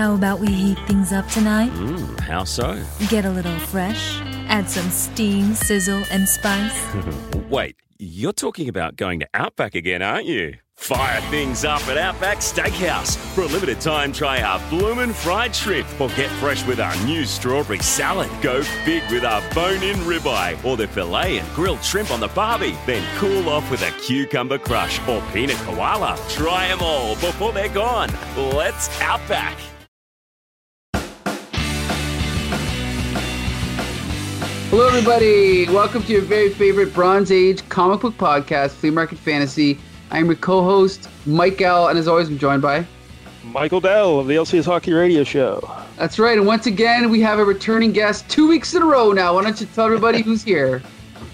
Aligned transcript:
How 0.00 0.14
about 0.14 0.40
we 0.40 0.46
heat 0.46 0.78
things 0.86 1.12
up 1.12 1.28
tonight? 1.28 1.70
Mmm, 1.72 2.18
how 2.20 2.42
so? 2.44 2.82
Get 3.10 3.26
a 3.26 3.30
little 3.30 3.58
fresh, 3.58 4.18
add 4.48 4.70
some 4.70 4.88
steam, 4.88 5.52
sizzle, 5.52 6.02
and 6.10 6.26
spice. 6.26 6.86
Wait, 7.50 7.76
you're 7.98 8.32
talking 8.32 8.70
about 8.70 8.96
going 8.96 9.20
to 9.20 9.28
Outback 9.34 9.74
again, 9.74 10.00
aren't 10.00 10.24
you? 10.24 10.54
Fire 10.74 11.20
things 11.30 11.66
up 11.66 11.86
at 11.86 11.98
Outback 11.98 12.38
Steakhouse. 12.38 13.18
For 13.34 13.42
a 13.42 13.46
limited 13.48 13.78
time, 13.82 14.10
try 14.14 14.40
our 14.40 14.58
bloomin' 14.70 15.12
fried 15.12 15.54
shrimp 15.54 15.86
or 16.00 16.08
get 16.16 16.30
fresh 16.40 16.66
with 16.66 16.80
our 16.80 16.96
new 17.04 17.26
strawberry 17.26 17.80
salad. 17.80 18.30
Go 18.40 18.62
big 18.86 19.02
with 19.10 19.26
our 19.26 19.42
bone-in 19.54 19.96
ribeye 19.96 20.64
or 20.64 20.78
the 20.78 20.88
filet 20.88 21.36
and 21.36 21.48
grilled 21.54 21.84
shrimp 21.84 22.10
on 22.10 22.20
the 22.20 22.28
barbie. 22.28 22.78
Then 22.86 23.06
cool 23.18 23.50
off 23.50 23.70
with 23.70 23.82
a 23.82 23.90
cucumber 24.00 24.56
crush 24.56 24.98
or 25.06 25.22
peanut 25.34 25.58
koala. 25.58 26.18
Try 26.30 26.68
them 26.68 26.78
all 26.80 27.16
before 27.16 27.52
they're 27.52 27.68
gone. 27.68 28.08
Let's 28.34 28.88
Outback. 29.02 29.58
Hello, 34.70 34.86
everybody. 34.86 35.66
Welcome 35.66 36.04
to 36.04 36.12
your 36.12 36.22
very 36.22 36.48
favorite 36.48 36.94
Bronze 36.94 37.32
Age 37.32 37.68
comic 37.68 38.02
book 38.02 38.14
podcast, 38.14 38.70
Flea 38.70 38.90
Market 38.90 39.18
Fantasy. 39.18 39.80
I'm 40.12 40.26
your 40.26 40.36
co-host, 40.36 41.08
Mike 41.26 41.60
L, 41.60 41.88
and 41.88 41.98
as 41.98 42.06
always, 42.06 42.28
I'm 42.28 42.38
joined 42.38 42.62
by 42.62 42.86
Michael 43.42 43.80
Dell 43.80 44.20
of 44.20 44.28
the 44.28 44.34
LCS 44.36 44.66
Hockey 44.66 44.92
Radio 44.92 45.24
Show. 45.24 45.68
That's 45.96 46.20
right. 46.20 46.38
And 46.38 46.46
once 46.46 46.66
again, 46.66 47.10
we 47.10 47.20
have 47.20 47.40
a 47.40 47.44
returning 47.44 47.90
guest 47.90 48.28
two 48.30 48.46
weeks 48.46 48.72
in 48.72 48.82
a 48.82 48.84
row 48.86 49.10
now. 49.10 49.34
Why 49.34 49.42
don't 49.42 49.60
you 49.60 49.66
tell 49.66 49.86
everybody 49.86 50.22
who's 50.22 50.44
here? 50.44 50.80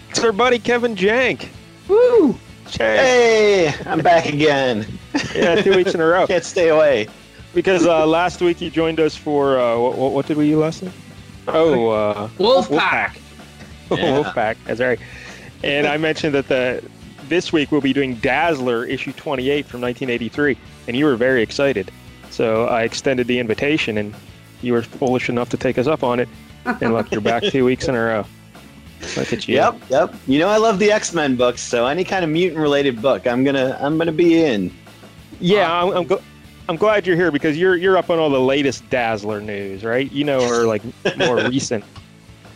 It's 0.09 0.25
our 0.25 0.33
buddy 0.33 0.59
Kevin 0.59 0.97
Jank. 0.97 1.49
Woo! 1.89 2.39
Jank. 2.69 2.97
Hey, 2.97 3.75
I'm 3.85 4.01
back 4.01 4.25
again. 4.25 4.87
Yeah, 5.35 5.57
two 5.57 5.77
weeks 5.77 5.93
in 5.93 6.01
a 6.01 6.07
row. 6.07 6.27
Can't 6.29 6.43
stay 6.43 6.69
away. 6.71 7.07
Because 7.53 7.85
uh, 7.85 8.07
last 8.07 8.41
week 8.41 8.63
you 8.63 8.71
joined 8.71 8.99
us 8.99 9.15
for 9.15 9.61
uh, 9.61 9.79
what, 9.79 9.99
what, 9.99 10.13
what 10.13 10.27
did 10.27 10.39
we 10.39 10.49
do 10.49 10.59
last 10.59 10.81
week? 10.83 10.93
Oh, 11.49 11.91
uh, 11.91 12.29
Wolfpack. 12.39 13.19
Oh, 13.91 13.97
yeah. 13.97 14.23
Wolfpack. 14.23 14.57
That's 14.65 14.81
right. 14.81 14.99
And 15.63 15.87
I 15.87 15.97
mentioned 15.97 16.35
that 16.35 16.49
the 16.49 16.83
this 17.29 17.53
week 17.53 17.73
we'll 17.73 17.81
be 17.81 17.93
doing 17.93 18.15
Dazzler 18.17 18.85
issue 18.85 19.13
28 19.13 19.67
from 19.67 19.81
1983, 19.81 20.57
and 20.89 20.97
you 20.97 21.05
were 21.05 21.17
very 21.17 21.43
excited. 21.43 21.91
So 22.31 22.67
I 22.67 22.83
extended 22.83 23.27
the 23.27 23.39
invitation, 23.39 23.97
and 23.99 24.15
you 24.63 24.73
were 24.73 24.83
foolish 24.83 25.29
enough 25.29 25.49
to 25.51 25.57
take 25.57 25.79
us 25.79 25.87
up 25.87 26.03
on 26.05 26.21
it. 26.21 26.29
And 26.65 26.93
look, 26.93 27.11
you're 27.11 27.21
back 27.21 27.43
two 27.45 27.65
weeks 27.65 27.89
in 27.89 27.95
a 27.95 28.05
row. 28.05 28.27
Look 29.17 29.33
at 29.33 29.47
you. 29.47 29.55
Yep, 29.57 29.81
yep. 29.89 30.15
You 30.27 30.39
know 30.41 30.49
I 30.49 30.57
love 30.57 30.79
the 30.79 30.91
X 30.91 31.13
Men 31.15 31.37
books, 31.37 31.61
so 31.61 31.87
any 31.87 32.03
kind 32.05 32.25
of 32.25 32.31
mutant 32.31 32.61
related 32.61 33.01
book, 33.01 33.27
I'm 33.27 33.45
gonna 33.45 33.79
I'm 33.81 33.99
gonna 33.99 34.11
be 34.13 34.43
in. 34.43 34.73
Yeah, 35.41 35.71
I'm, 35.83 35.91
I'm, 35.97 36.05
gl- 36.07 36.23
I'm 36.69 36.77
glad 36.77 37.07
you're 37.07 37.17
here 37.17 37.31
because 37.31 37.57
you're 37.59 37.77
you're 37.77 37.97
up 37.97 38.11
on 38.11 38.19
all 38.19 38.31
the 38.31 38.41
latest 38.41 38.89
Dazzler 38.91 39.41
news, 39.41 39.85
right? 39.85 40.11
You 40.11 40.25
know, 40.25 40.41
or 40.41 40.65
like 40.67 40.83
more 41.17 41.37
recent 41.49 41.85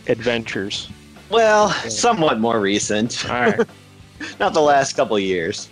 adventures. 0.07 0.89
Well, 1.31 1.69
somewhat 1.89 2.39
more 2.39 2.59
recent, 2.59 3.25
All 3.29 3.39
right. 3.41 3.67
not 4.39 4.53
the 4.53 4.61
last 4.61 4.93
couple 4.93 5.17
years. 5.19 5.69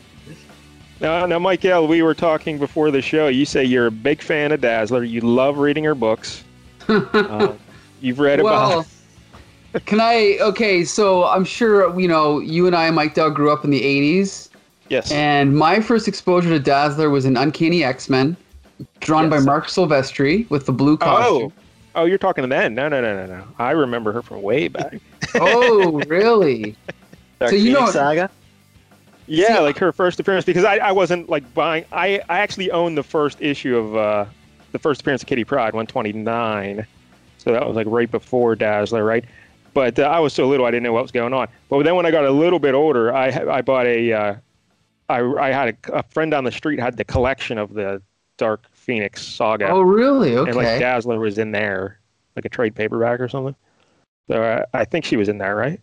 Now, 1.02 1.26
now, 1.26 1.40
Michael, 1.40 1.88
we 1.88 2.02
were 2.02 2.14
talking 2.14 2.58
before 2.58 2.92
the 2.92 3.02
show. 3.02 3.28
You 3.28 3.46
say 3.46 3.64
you're 3.64 3.88
a 3.88 3.92
big 3.92 4.22
fan 4.22 4.52
of 4.52 4.62
Dazzler. 4.62 5.04
You 5.04 5.22
love 5.22 5.58
reading 5.58 5.84
her 5.86 5.96
books. 5.96 6.44
Um, 6.88 7.58
you've 8.02 8.20
read 8.20 8.42
well, 8.42 8.82
about. 9.74 9.86
can 9.86 10.02
I? 10.02 10.38
Okay, 10.42 10.84
so 10.84 11.26
I'm 11.26 11.46
sure 11.46 11.98
you 12.00 12.08
know 12.08 12.40
you 12.40 12.68
and 12.68 12.76
I, 12.76 12.90
Mike 12.92 13.14
Dell, 13.14 13.30
grew 13.32 13.52
up 13.52 13.64
in 13.64 13.70
the 13.72 13.82
'80s, 13.82 14.50
Yes. 14.90 15.10
and 15.12 15.56
my 15.56 15.80
first 15.80 16.08
exposure 16.08 16.50
to 16.50 16.60
Dazzler 16.60 17.10
was 17.10 17.24
in 17.26 17.38
Uncanny 17.38 17.84
X-Men, 17.84 18.36
drawn 19.00 19.30
by 19.30 19.40
Marc 19.40 19.68
Silvestri 19.68 20.50
with 20.50 20.66
the 20.66 20.74
blue 20.74 20.98
costume. 20.98 21.54
oh, 21.96 22.02
oh, 22.02 22.06
you're 22.06 22.18
talking 22.18 22.42
to 22.42 22.48
then? 22.50 22.76
No, 22.76 22.90
no, 22.90 23.00
no, 23.00 23.26
no, 23.26 23.34
no. 23.38 23.44
I 23.58 23.72
remember 23.72 24.12
her 24.12 24.22
from 24.22 24.42
way 24.42 24.68
back. 24.68 25.00
Oh, 25.36 26.02
really? 26.08 26.76
Dark 27.40 27.52
So 27.52 27.56
you 27.56 27.74
Phoenix 27.76 27.80
know- 27.82 27.92
Saga. 27.92 28.30
Yeah, 29.32 29.58
See, 29.58 29.62
like 29.62 29.78
her 29.78 29.92
first 29.92 30.20
appearance 30.20 30.44
because 30.44 30.66
I, 30.66 30.78
I 30.78 30.92
wasn't 30.92 31.30
like 31.30 31.54
buying. 31.54 31.86
I, 31.92 32.20
I 32.30 32.40
actually 32.40 32.72
owned 32.72 32.98
the 32.98 33.04
first 33.04 33.40
issue 33.40 33.78
of 33.78 33.96
uh, 33.96 34.26
the 34.72 34.80
first 34.80 35.02
appearance 35.02 35.22
of 35.22 35.28
Kitty 35.28 35.44
Pryde, 35.44 35.74
129. 35.76 36.86
So 37.38 37.52
that 37.52 37.68
was 37.68 37.76
like 37.76 37.86
right 37.88 38.10
before 38.10 38.56
Dazzler, 38.56 39.04
right? 39.06 39.24
But 39.76 40.00
uh, 40.00 40.04
I 40.04 40.20
was 40.20 40.34
so 40.34 40.48
little, 40.48 40.66
I 40.66 40.72
didn't 40.72 40.82
know 40.84 40.94
what 40.94 41.04
was 41.04 41.12
going 41.12 41.32
on. 41.34 41.48
But 41.70 41.84
then 41.84 41.94
when 41.96 42.08
I 42.08 42.12
got 42.12 42.26
a 42.26 42.32
little 42.32 42.58
bit 42.58 42.74
older, 42.74 43.14
I 43.14 43.28
I 43.28 43.62
bought 43.62 43.86
a. 43.86 44.12
Uh, 44.12 44.36
I 45.10 45.20
I 45.22 45.52
had 45.52 45.78
a, 45.90 45.98
a 45.98 46.04
friend 46.04 46.32
down 46.32 46.44
the 46.44 46.52
street 46.52 46.80
had 46.80 46.98
the 46.98 47.04
collection 47.06 47.60
of 47.60 47.76
the 47.76 48.02
Dark 48.38 48.64
Phoenix 48.74 49.24
saga, 49.24 49.70
Oh, 49.70 49.82
really? 49.82 50.36
and 50.36 50.56
like 50.56 50.66
Okay. 50.66 50.80
Dazzler 50.80 51.20
was 51.20 51.38
in 51.38 51.52
there, 51.52 52.00
like 52.36 52.46
a 52.46 52.50
trade 52.50 52.74
paperback 52.74 53.20
or 53.20 53.28
something. 53.30 53.56
So 54.30 54.44
uh, 54.44 54.66
I 54.74 54.86
think 54.86 55.06
she 55.06 55.18
was 55.18 55.28
in 55.28 55.40
there, 55.40 55.56
right? 55.56 55.82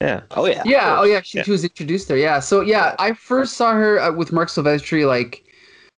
Yeah. 0.00 0.22
Oh 0.32 0.46
yeah. 0.46 0.62
Yeah. 0.66 0.96
Oh, 0.98 1.04
yeah. 1.04 1.22
She, 1.22 1.38
Yeah. 1.38 1.44
she 1.44 1.50
was 1.52 1.62
introduced 1.64 2.08
there. 2.08 2.18
Yeah. 2.18 2.40
So 2.40 2.60
yeah, 2.60 2.94
I 2.98 3.12
first 3.14 3.54
saw 3.56 3.72
her 3.72 3.98
uh, 4.00 4.12
with 4.12 4.32
Marc 4.32 4.48
Silvestri, 4.50 5.06
like, 5.06 5.44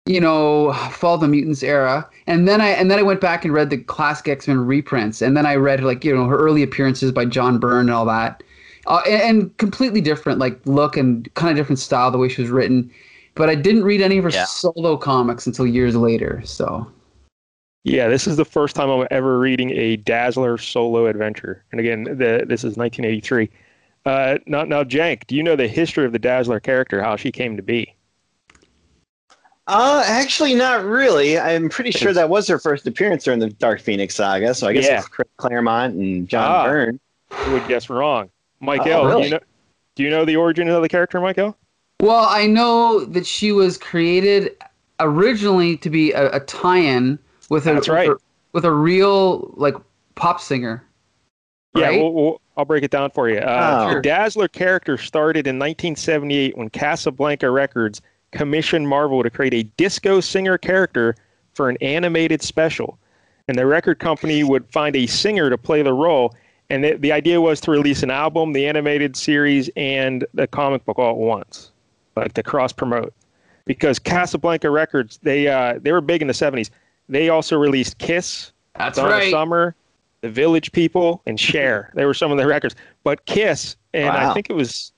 you 0.05 0.21
know, 0.21 0.71
Fall 0.91 1.15
of 1.15 1.21
the 1.21 1.27
Mutants 1.27 1.63
era, 1.63 2.09
and 2.27 2.47
then 2.47 2.61
I 2.61 2.69
and 2.69 2.89
then 2.89 2.99
I 2.99 3.03
went 3.03 3.21
back 3.21 3.43
and 3.43 3.53
read 3.53 3.69
the 3.69 3.77
classic 3.77 4.27
X 4.29 4.47
Men 4.47 4.59
reprints, 4.59 5.21
and 5.21 5.35
then 5.35 5.45
I 5.45 5.55
read 5.55 5.83
like 5.83 6.05
you 6.05 6.15
know 6.15 6.25
her 6.25 6.37
early 6.37 6.63
appearances 6.63 7.11
by 7.11 7.25
John 7.25 7.59
Byrne 7.59 7.81
and 7.81 7.91
all 7.91 8.05
that, 8.05 8.41
uh, 8.87 9.01
and, 9.07 9.21
and 9.21 9.57
completely 9.57 10.01
different 10.01 10.39
like 10.39 10.59
look 10.65 10.95
and 10.97 11.31
kind 11.35 11.51
of 11.51 11.57
different 11.57 11.79
style 11.79 12.09
the 12.11 12.17
way 12.17 12.29
she 12.29 12.41
was 12.41 12.49
written. 12.51 12.89
But 13.35 13.49
I 13.49 13.55
didn't 13.55 13.83
read 13.83 14.01
any 14.01 14.17
of 14.17 14.23
her 14.23 14.31
Yeah. 14.31 14.45
solo 14.45 14.97
comics 14.97 15.45
until 15.45 15.67
years 15.67 15.95
later. 15.95 16.41
So 16.45 16.87
Yeah, 17.83 18.07
this 18.09 18.27
is 18.27 18.37
the 18.37 18.45
first 18.45 18.75
time 18.75 18.89
I'm 18.89 19.07
ever 19.09 19.39
reading 19.39 19.71
a 19.71 19.95
Dazzler 19.97 20.57
solo 20.57 21.07
adventure. 21.07 21.63
And 21.71 21.79
again, 21.79 22.03
the, 22.03 22.43
this 22.47 22.63
is 22.63 22.75
1983. 22.77 23.49
Uh, 24.05 24.37
now, 24.47 24.63
now, 24.63 24.83
Jank, 24.83 25.27
do 25.27 25.35
you 25.35 25.43
know 25.43 25.55
the 25.55 25.67
history 25.67 26.05
of 26.05 26.11
the 26.11 26.19
Dazzler 26.19 26.59
character, 26.59 27.01
how 27.01 27.15
she 27.15 27.31
came 27.31 27.55
to 27.57 27.63
be? 27.63 27.95
Uh, 29.67 30.03
actually, 30.05 30.55
not 30.55 30.83
really. 30.83 31.37
I'm 31.37 31.69
pretty 31.69 31.91
sure 31.91 32.11
that 32.11 32.27
was 32.29 32.47
her 32.47 32.57
first 32.57 32.87
appearance 32.87 33.23
during 33.23 33.39
the 33.39 33.49
Dark 33.49 33.81
Phoenix 33.81 34.15
Saga. 34.15 34.53
So 34.55 34.67
I 34.67 34.73
guess 34.73 34.85
Yeah. 34.85 34.99
it's 34.99 35.07
Chris 35.07 35.27
Claremont 35.37 35.95
and 35.95 36.27
John 36.27 36.51
Ah. 36.51 36.63
Byrne. 36.65 36.99
You 37.45 37.53
would 37.53 37.67
guess 37.67 37.89
wrong. 37.89 38.29
Michael, 38.59 38.91
Oh, 38.93 39.01
do 39.03 39.07
really? 39.09 39.23
you 39.25 39.29
know? 39.31 39.39
Do 39.95 40.03
you 40.03 40.09
know 40.09 40.25
the 40.25 40.35
origin 40.35 40.67
of 40.69 40.81
the 40.81 40.89
character, 40.89 41.19
Michael? 41.21 41.55
Well, 42.01 42.25
I 42.29 42.47
know 42.47 43.05
that 43.05 43.25
she 43.27 43.51
was 43.51 43.77
created 43.77 44.55
originally 44.99 45.77
to 45.77 45.89
be 45.89 46.13
a, 46.13 46.31
a 46.31 46.39
tie-in 46.41 47.19
with 47.49 47.67
a, 47.67 47.73
That's 47.73 47.87
with 47.87 47.95
right. 47.95 48.09
a 48.09 48.17
with 48.53 48.65
a 48.65 48.71
real 48.71 49.53
like 49.57 49.75
pop 50.15 50.39
singer. 50.41 50.83
Yeah, 51.75 51.91
we'll, 51.91 52.13
we'll, 52.13 52.41
I'll 52.57 52.65
break 52.65 52.83
it 52.83 52.89
down 52.91 53.11
for 53.11 53.29
you. 53.29 53.37
Uh, 53.37 53.87
Oh. 53.89 53.93
The 53.95 54.01
Dazzler 54.01 54.47
character 54.47 54.97
started 54.97 55.45
in 55.45 55.57
1978 55.59 56.57
when 56.57 56.69
Casablanca 56.69 57.49
Records 57.51 58.01
commissioned 58.31 58.87
Marvel 58.87 59.21
to 59.21 59.29
create 59.29 59.53
a 59.53 59.63
disco 59.77 60.19
singer 60.19 60.57
character 60.57 61.15
for 61.53 61.69
an 61.69 61.77
animated 61.81 62.41
special. 62.41 62.97
And 63.47 63.57
the 63.57 63.65
record 63.67 63.99
company 63.99 64.43
would 64.43 64.67
find 64.71 64.95
a 64.95 65.05
singer 65.07 65.49
to 65.49 65.57
play 65.57 65.81
the 65.83 65.93
role. 65.93 66.35
And 66.71 66.83
the, 66.83 66.93
the 66.97 67.11
idea 67.11 67.39
was 67.39 67.59
to 67.61 67.71
release 67.71 68.03
an 68.03 68.11
album, 68.11 68.53
the 68.53 68.67
animated 68.67 69.15
series, 69.15 69.69
and 69.75 70.25
the 70.33 70.47
comic 70.47 70.83
book 70.85 70.97
all 70.99 71.11
at 71.11 71.17
once, 71.17 71.71
like 72.15 72.33
to 72.33 72.43
cross 72.43 72.71
promote. 72.73 73.13
Because 73.65 73.99
Casablanca 73.99 74.69
Records, 74.69 75.19
they 75.21 75.47
uh, 75.47 75.79
they 75.81 75.91
were 75.91 76.01
big 76.01 76.21
in 76.21 76.27
the 76.27 76.33
70s. 76.33 76.69
They 77.09 77.29
also 77.29 77.57
released 77.57 77.97
Kiss, 77.97 78.51
That's 78.77 78.97
Donna 78.97 79.09
right. 79.09 79.31
Summer, 79.31 79.75
The 80.21 80.29
Village 80.29 80.71
People, 80.71 81.21
and 81.25 81.39
Cher. 81.39 81.91
they 81.95 82.05
were 82.05 82.13
some 82.13 82.31
of 82.31 82.37
the 82.37 82.47
records. 82.47 82.75
But 83.03 83.25
Kiss, 83.25 83.75
and 83.93 84.09
I 84.09 84.33
think 84.33 84.49
it 84.49 84.53
was 84.53 84.93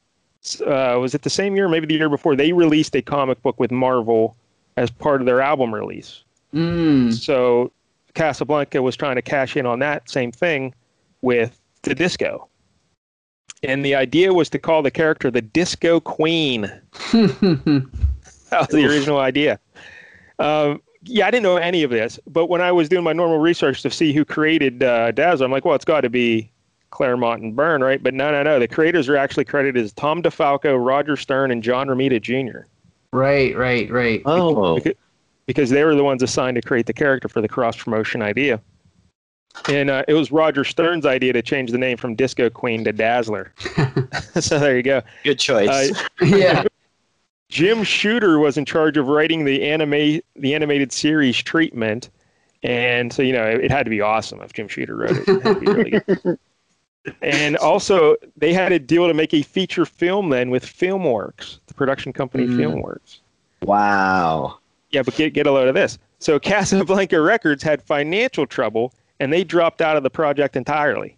uh, 0.65 0.97
was 0.99 1.15
it 1.15 1.21
the 1.21 1.29
same 1.29 1.55
year, 1.55 1.69
maybe 1.69 1.85
the 1.85 1.93
year 1.95 2.09
before, 2.09 2.35
they 2.35 2.51
released 2.51 2.95
a 2.95 3.01
comic 3.01 3.41
book 3.41 3.59
with 3.59 3.71
Marvel 3.71 4.35
as 4.77 4.89
part 4.91 5.21
of 5.21 5.25
their 5.25 5.41
album 5.41 5.73
release. 5.73 6.23
Mm. 6.53 7.13
So 7.13 7.71
Casablanca 8.13 8.81
was 8.81 8.95
trying 8.95 9.15
to 9.15 9.21
cash 9.21 9.55
in 9.55 9.65
on 9.65 9.79
that 9.79 10.09
same 10.09 10.31
thing 10.31 10.73
with 11.21 11.59
the 11.83 11.95
disco. 11.95 12.47
And 13.63 13.85
the 13.85 13.93
idea 13.93 14.33
was 14.33 14.49
to 14.49 14.59
call 14.59 14.81
the 14.81 14.89
character 14.91 15.29
the 15.29 15.41
Disco 15.41 15.99
Queen. 15.99 16.71
That 18.51 18.67
was 18.67 18.67
the 18.67 18.85
original 18.85 19.19
idea. 19.19 19.59
Um, 20.37 20.81
yeah, 21.03 21.27
I 21.27 21.31
didn't 21.31 21.43
know 21.43 21.57
any 21.57 21.83
of 21.83 21.89
this, 21.89 22.19
but 22.27 22.47
when 22.47 22.61
I 22.61 22.71
was 22.71 22.87
doing 22.89 23.03
my 23.03 23.13
normal 23.13 23.39
research 23.39 23.81
to 23.81 23.89
see 23.89 24.13
who 24.13 24.23
created 24.23 24.83
uh, 24.83 25.11
Dazzler, 25.11 25.45
I'm 25.45 25.51
like, 25.51 25.65
well, 25.65 25.75
it's 25.75 25.85
got 25.85 26.01
to 26.01 26.09
be 26.09 26.51
Claremont 26.91 27.41
and 27.41 27.55
Byrne, 27.55 27.81
right? 27.81 28.01
But 28.01 28.13
no, 28.13 28.31
no, 28.31 28.43
no. 28.43 28.59
The 28.59 28.67
creators 28.67 29.09
are 29.09 29.17
actually 29.17 29.45
credited 29.45 29.83
as 29.83 29.93
Tom 29.93 30.21
DeFalco, 30.21 30.83
Roger 30.83 31.17
Stern, 31.17 31.51
and 31.51 31.63
John 31.63 31.87
Romita 31.87 32.21
Jr. 32.21 32.67
right, 33.13 33.55
right, 33.57 33.89
right. 33.89 34.21
Oh, 34.25 34.75
Because, 34.75 34.93
because 35.47 35.69
they 35.69 35.83
were 35.83 35.95
the 35.95 36.03
ones 36.03 36.21
assigned 36.21 36.55
to 36.55 36.61
create 36.61 36.85
the 36.85 36.93
character 36.93 37.27
for 37.27 37.41
the 37.41 37.47
cross 37.47 37.75
promotion 37.75 38.21
idea. 38.21 38.61
And 39.67 39.89
uh, 39.89 40.03
it 40.07 40.13
was 40.13 40.31
Roger 40.31 40.63
Stern's 40.63 41.05
idea 41.05 41.33
to 41.33 41.41
change 41.41 41.71
the 41.71 41.77
name 41.77 41.97
from 41.97 42.15
Disco 42.15 42.49
Queen 42.49 42.83
to 42.85 42.93
Dazzler. 42.93 43.53
so 44.39 44.59
there 44.59 44.77
you 44.77 44.83
go. 44.83 45.01
good 45.23 45.39
choice. 45.39 45.69
Uh, 45.69 46.03
yeah. 46.25 46.63
Jim 47.51 47.83
Shooter 47.83 48.39
was 48.39 48.57
in 48.57 48.63
charge 48.65 48.95
of 48.97 49.07
writing 49.07 49.43
the 49.45 49.61
anime 49.69 50.21
the 50.35 50.55
animated 50.55 50.91
series 50.91 51.37
treatment, 51.37 52.09
And 52.63 53.11
so, 53.11 53.21
you 53.21 53.33
know, 53.33 53.45
it, 53.45 53.65
it 53.65 53.71
had 53.71 53.83
to 53.83 53.89
be 53.89 53.99
awesome 54.01 54.41
if 54.41 54.53
Jim 54.53 54.67
Shooter 54.67 54.95
wrote 54.95 55.11
it. 55.11 55.27
it 55.27 55.43
had 55.43 55.53
to 55.55 55.59
be 55.59 55.71
really 55.71 56.37
and 57.21 57.57
also, 57.57 58.15
they 58.37 58.53
had 58.53 58.71
a 58.71 58.79
deal 58.79 59.07
to 59.07 59.13
make 59.13 59.33
a 59.33 59.41
feature 59.41 59.85
film 59.85 60.29
then 60.29 60.49
with 60.49 60.65
Filmworks, 60.65 61.59
the 61.67 61.73
production 61.73 62.13
company 62.13 62.45
Mm. 62.47 62.57
Filmworks. 62.57 63.19
Wow. 63.63 64.57
Yeah, 64.91 65.03
but 65.03 65.15
get, 65.15 65.33
get 65.33 65.45
a 65.47 65.51
load 65.51 65.67
of 65.67 65.75
this. 65.75 65.97
So 66.19 66.39
Casablanca 66.51 67.19
Records 67.19 67.63
had 67.63 67.81
financial 67.81 68.45
trouble 68.47 68.93
and 69.19 69.31
they 69.33 69.43
dropped 69.43 69.81
out 69.81 69.97
of 69.97 70.03
the 70.03 70.09
project 70.09 70.55
entirely. 70.55 71.17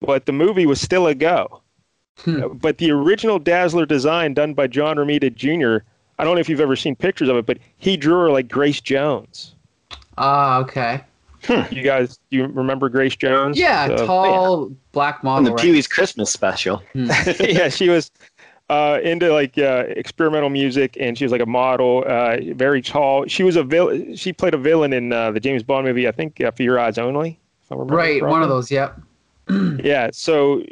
But 0.00 0.26
the 0.26 0.32
movie 0.32 0.66
was 0.66 0.80
still 0.80 1.06
a 1.06 1.14
go. 1.14 1.62
Hmm. 2.18 2.42
Uh, 2.42 2.48
But 2.48 2.78
the 2.78 2.90
original 2.90 3.38
Dazzler 3.38 3.86
design 3.86 4.34
done 4.34 4.54
by 4.54 4.66
John 4.66 4.96
Romita 4.96 5.34
Jr., 5.34 5.84
I 6.18 6.24
don't 6.24 6.34
know 6.34 6.40
if 6.40 6.48
you've 6.50 6.60
ever 6.60 6.76
seen 6.76 6.94
pictures 6.96 7.28
of 7.28 7.36
it, 7.36 7.46
but 7.46 7.58
he 7.78 7.96
drew 7.96 8.14
her 8.20 8.30
like 8.30 8.48
Grace 8.48 8.80
Jones. 8.80 9.54
Ah, 10.18 10.58
okay. 10.58 11.00
You 11.48 11.82
guys, 11.82 12.18
do 12.30 12.36
you 12.36 12.46
remember 12.46 12.90
Grace 12.90 13.16
Jones? 13.16 13.58
Yeah, 13.58 13.86
So- 13.96 14.06
tall 14.06 14.72
black 14.92 15.20
On 15.20 15.24
model. 15.24 15.44
the 15.44 15.50
right? 15.52 15.62
Pee 15.62 15.70
Wee's 15.72 15.86
Christmas 15.88 16.30
special. 16.30 16.82
yeah, 16.94 17.70
she 17.70 17.88
was 17.88 18.10
uh, 18.68 18.98
into 19.02 19.32
like 19.32 19.56
uh, 19.56 19.84
experimental 19.88 20.50
music, 20.50 20.98
and 21.00 21.16
she 21.16 21.24
was 21.24 21.32
like 21.32 21.40
a 21.40 21.46
model, 21.46 22.04
uh, 22.06 22.36
very 22.54 22.82
tall. 22.82 23.24
She 23.26 23.42
was 23.42 23.56
a 23.56 23.62
villain. 23.64 24.14
She 24.14 24.34
played 24.34 24.52
a 24.52 24.58
villain 24.58 24.92
in 24.92 25.14
uh, 25.14 25.30
the 25.30 25.40
James 25.40 25.62
Bond 25.62 25.86
movie, 25.86 26.06
I 26.06 26.12
think, 26.12 26.38
uh, 26.42 26.50
For 26.50 26.62
Your 26.62 26.78
Eyes 26.78 26.98
Only. 26.98 27.40
If 27.64 27.72
I 27.72 27.76
remember 27.76 27.96
Right, 27.96 28.22
one 28.22 28.42
of 28.42 28.50
those. 28.50 28.70
Yep. 28.70 29.00
Yeah, 29.82 30.10
so 30.12 30.62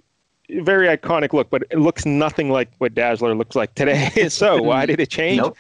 very 0.51 0.87
iconic 0.89 1.33
look, 1.33 1.51
but 1.51 1.63
it 1.71 1.79
looks 1.79 2.07
nothing 2.07 2.51
like 2.51 2.71
what 2.79 2.95
Dazzler 2.95 3.35
looks 3.35 3.57
like 3.57 3.75
today. 3.75 4.29
so 4.29 4.63
why 4.63 4.87
did 4.87 5.01
it 5.01 5.11
change? 5.11 5.39
Nope. 5.39 5.57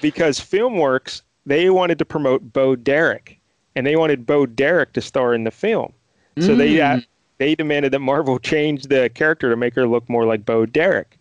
Because 0.00 0.38
FilmWorks 0.40 1.22
they 1.46 1.68
wanted 1.70 1.98
to 1.98 2.04
promote 2.04 2.52
Bo 2.52 2.74
Derek, 2.76 3.38
and 3.76 3.86
they 3.86 3.96
wanted 3.96 4.24
Bo 4.26 4.46
Derek 4.46 4.92
to 4.94 5.00
star 5.02 5.34
in 5.34 5.44
the 5.44 5.50
film. 5.50 5.92
So 6.38 6.54
they 6.54 6.74
Mm. 6.76 6.98
uh, 6.98 7.00
they 7.38 7.54
demanded 7.54 7.92
that 7.92 7.98
Marvel 8.00 8.38
change 8.52 8.84
the 8.84 9.10
character 9.10 9.50
to 9.50 9.56
make 9.56 9.74
her 9.74 9.86
look 9.86 10.08
more 10.08 10.24
like 10.24 10.44
Bo 10.46 10.66
Derek. 10.66 11.18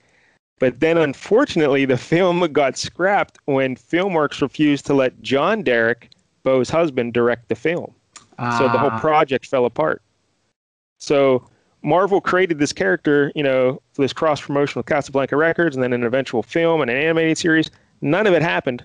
But 0.60 0.80
then, 0.80 0.98
unfortunately, 0.98 1.84
the 1.86 1.98
film 1.98 2.40
got 2.54 2.78
scrapped 2.78 3.40
when 3.46 3.76
FilmWorks 3.76 4.42
refused 4.42 4.86
to 4.86 4.94
let 4.94 5.22
John 5.22 5.62
Derek, 5.64 6.10
Bo's 6.44 6.70
husband, 6.70 7.14
direct 7.14 7.50
the 7.50 7.56
film. 7.56 7.94
So 8.50 8.70
the 8.70 8.78
whole 8.80 8.92
Ah, 8.92 9.00
project 9.00 9.46
fell 9.46 9.66
apart. 9.66 10.02
So 11.00 11.48
Marvel 11.84 12.22
created 12.22 12.60
this 12.60 12.72
character, 12.74 13.32
you 13.36 13.44
know, 13.44 13.82
for 13.94 14.02
this 14.02 14.14
cross 14.14 14.42
promotion 14.42 14.80
with 14.80 14.86
Casablanca 14.86 15.36
Records 15.36 15.76
and 15.76 15.84
then 15.84 15.94
an 15.94 16.04
eventual 16.04 16.42
film 16.44 16.82
and 16.82 16.90
an 16.90 16.98
animated 16.98 17.38
series. 17.38 17.70
None 18.02 18.26
of 18.28 18.34
it 18.34 18.42
happened, 18.42 18.84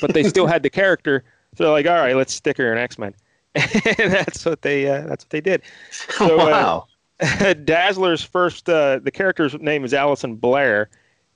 but 0.00 0.12
they 0.14 0.22
still 0.24 0.46
had 0.46 0.62
the 0.62 0.70
character. 0.82 1.24
So 1.56 1.64
they're 1.64 1.72
like, 1.72 1.86
all 1.86 1.94
right, 1.94 2.16
let's 2.16 2.32
stick 2.34 2.56
her 2.58 2.72
in 2.72 2.78
X 2.78 2.98
Men. 2.98 3.14
and 3.54 4.10
that's 4.12 4.44
what 4.44 4.62
they 4.62 4.88
uh, 4.88 5.02
that's 5.02 5.24
what 5.24 5.30
they 5.30 5.40
did. 5.40 5.62
So, 5.90 6.40
uh, 6.40 6.46
wow. 6.46 6.86
Dazzler's 7.64 8.22
first 8.24 8.68
uh, 8.68 8.98
the 9.02 9.10
character's 9.10 9.54
name 9.60 9.84
is 9.84 9.92
Allison 9.94 10.34
Blair, 10.36 10.88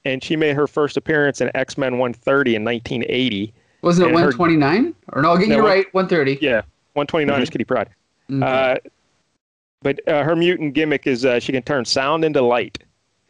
and 0.05 0.25
she 0.25 0.35
made 0.35 0.57
her 0.57 0.67
first 0.67 0.97
appearance 0.97 1.41
in 1.41 1.51
X 1.55 1.77
Men 1.77 1.99
130 1.99 2.57
in 2.57 2.65
1980. 2.65 3.53
wasn't 3.83 4.07
it 4.07 4.11
and 4.11 4.19
her- 4.19 4.27
129? 4.37 4.95
Or 5.13 5.23
no, 5.23 5.35
No, 5.35 5.41
you're 5.45 5.63
one- 5.63 5.65
right. 5.71 5.87
130. 5.95 6.39
Yeah, 6.45 6.63
129 6.95 7.43
is 7.43 7.51
Kitty 7.51 7.65
Pryde. 7.65 7.89
Okay. 8.33 8.79
But 9.87 10.09
uh, 10.09 10.25
her 10.25 10.35
mutant 10.35 10.75
gimmick 10.75 11.07
is 11.07 11.25
uh, 11.25 11.39
she 11.39 11.53
can 11.53 11.63
turn 11.63 11.85
sound 11.85 12.25
into 12.25 12.43
light, 12.43 12.79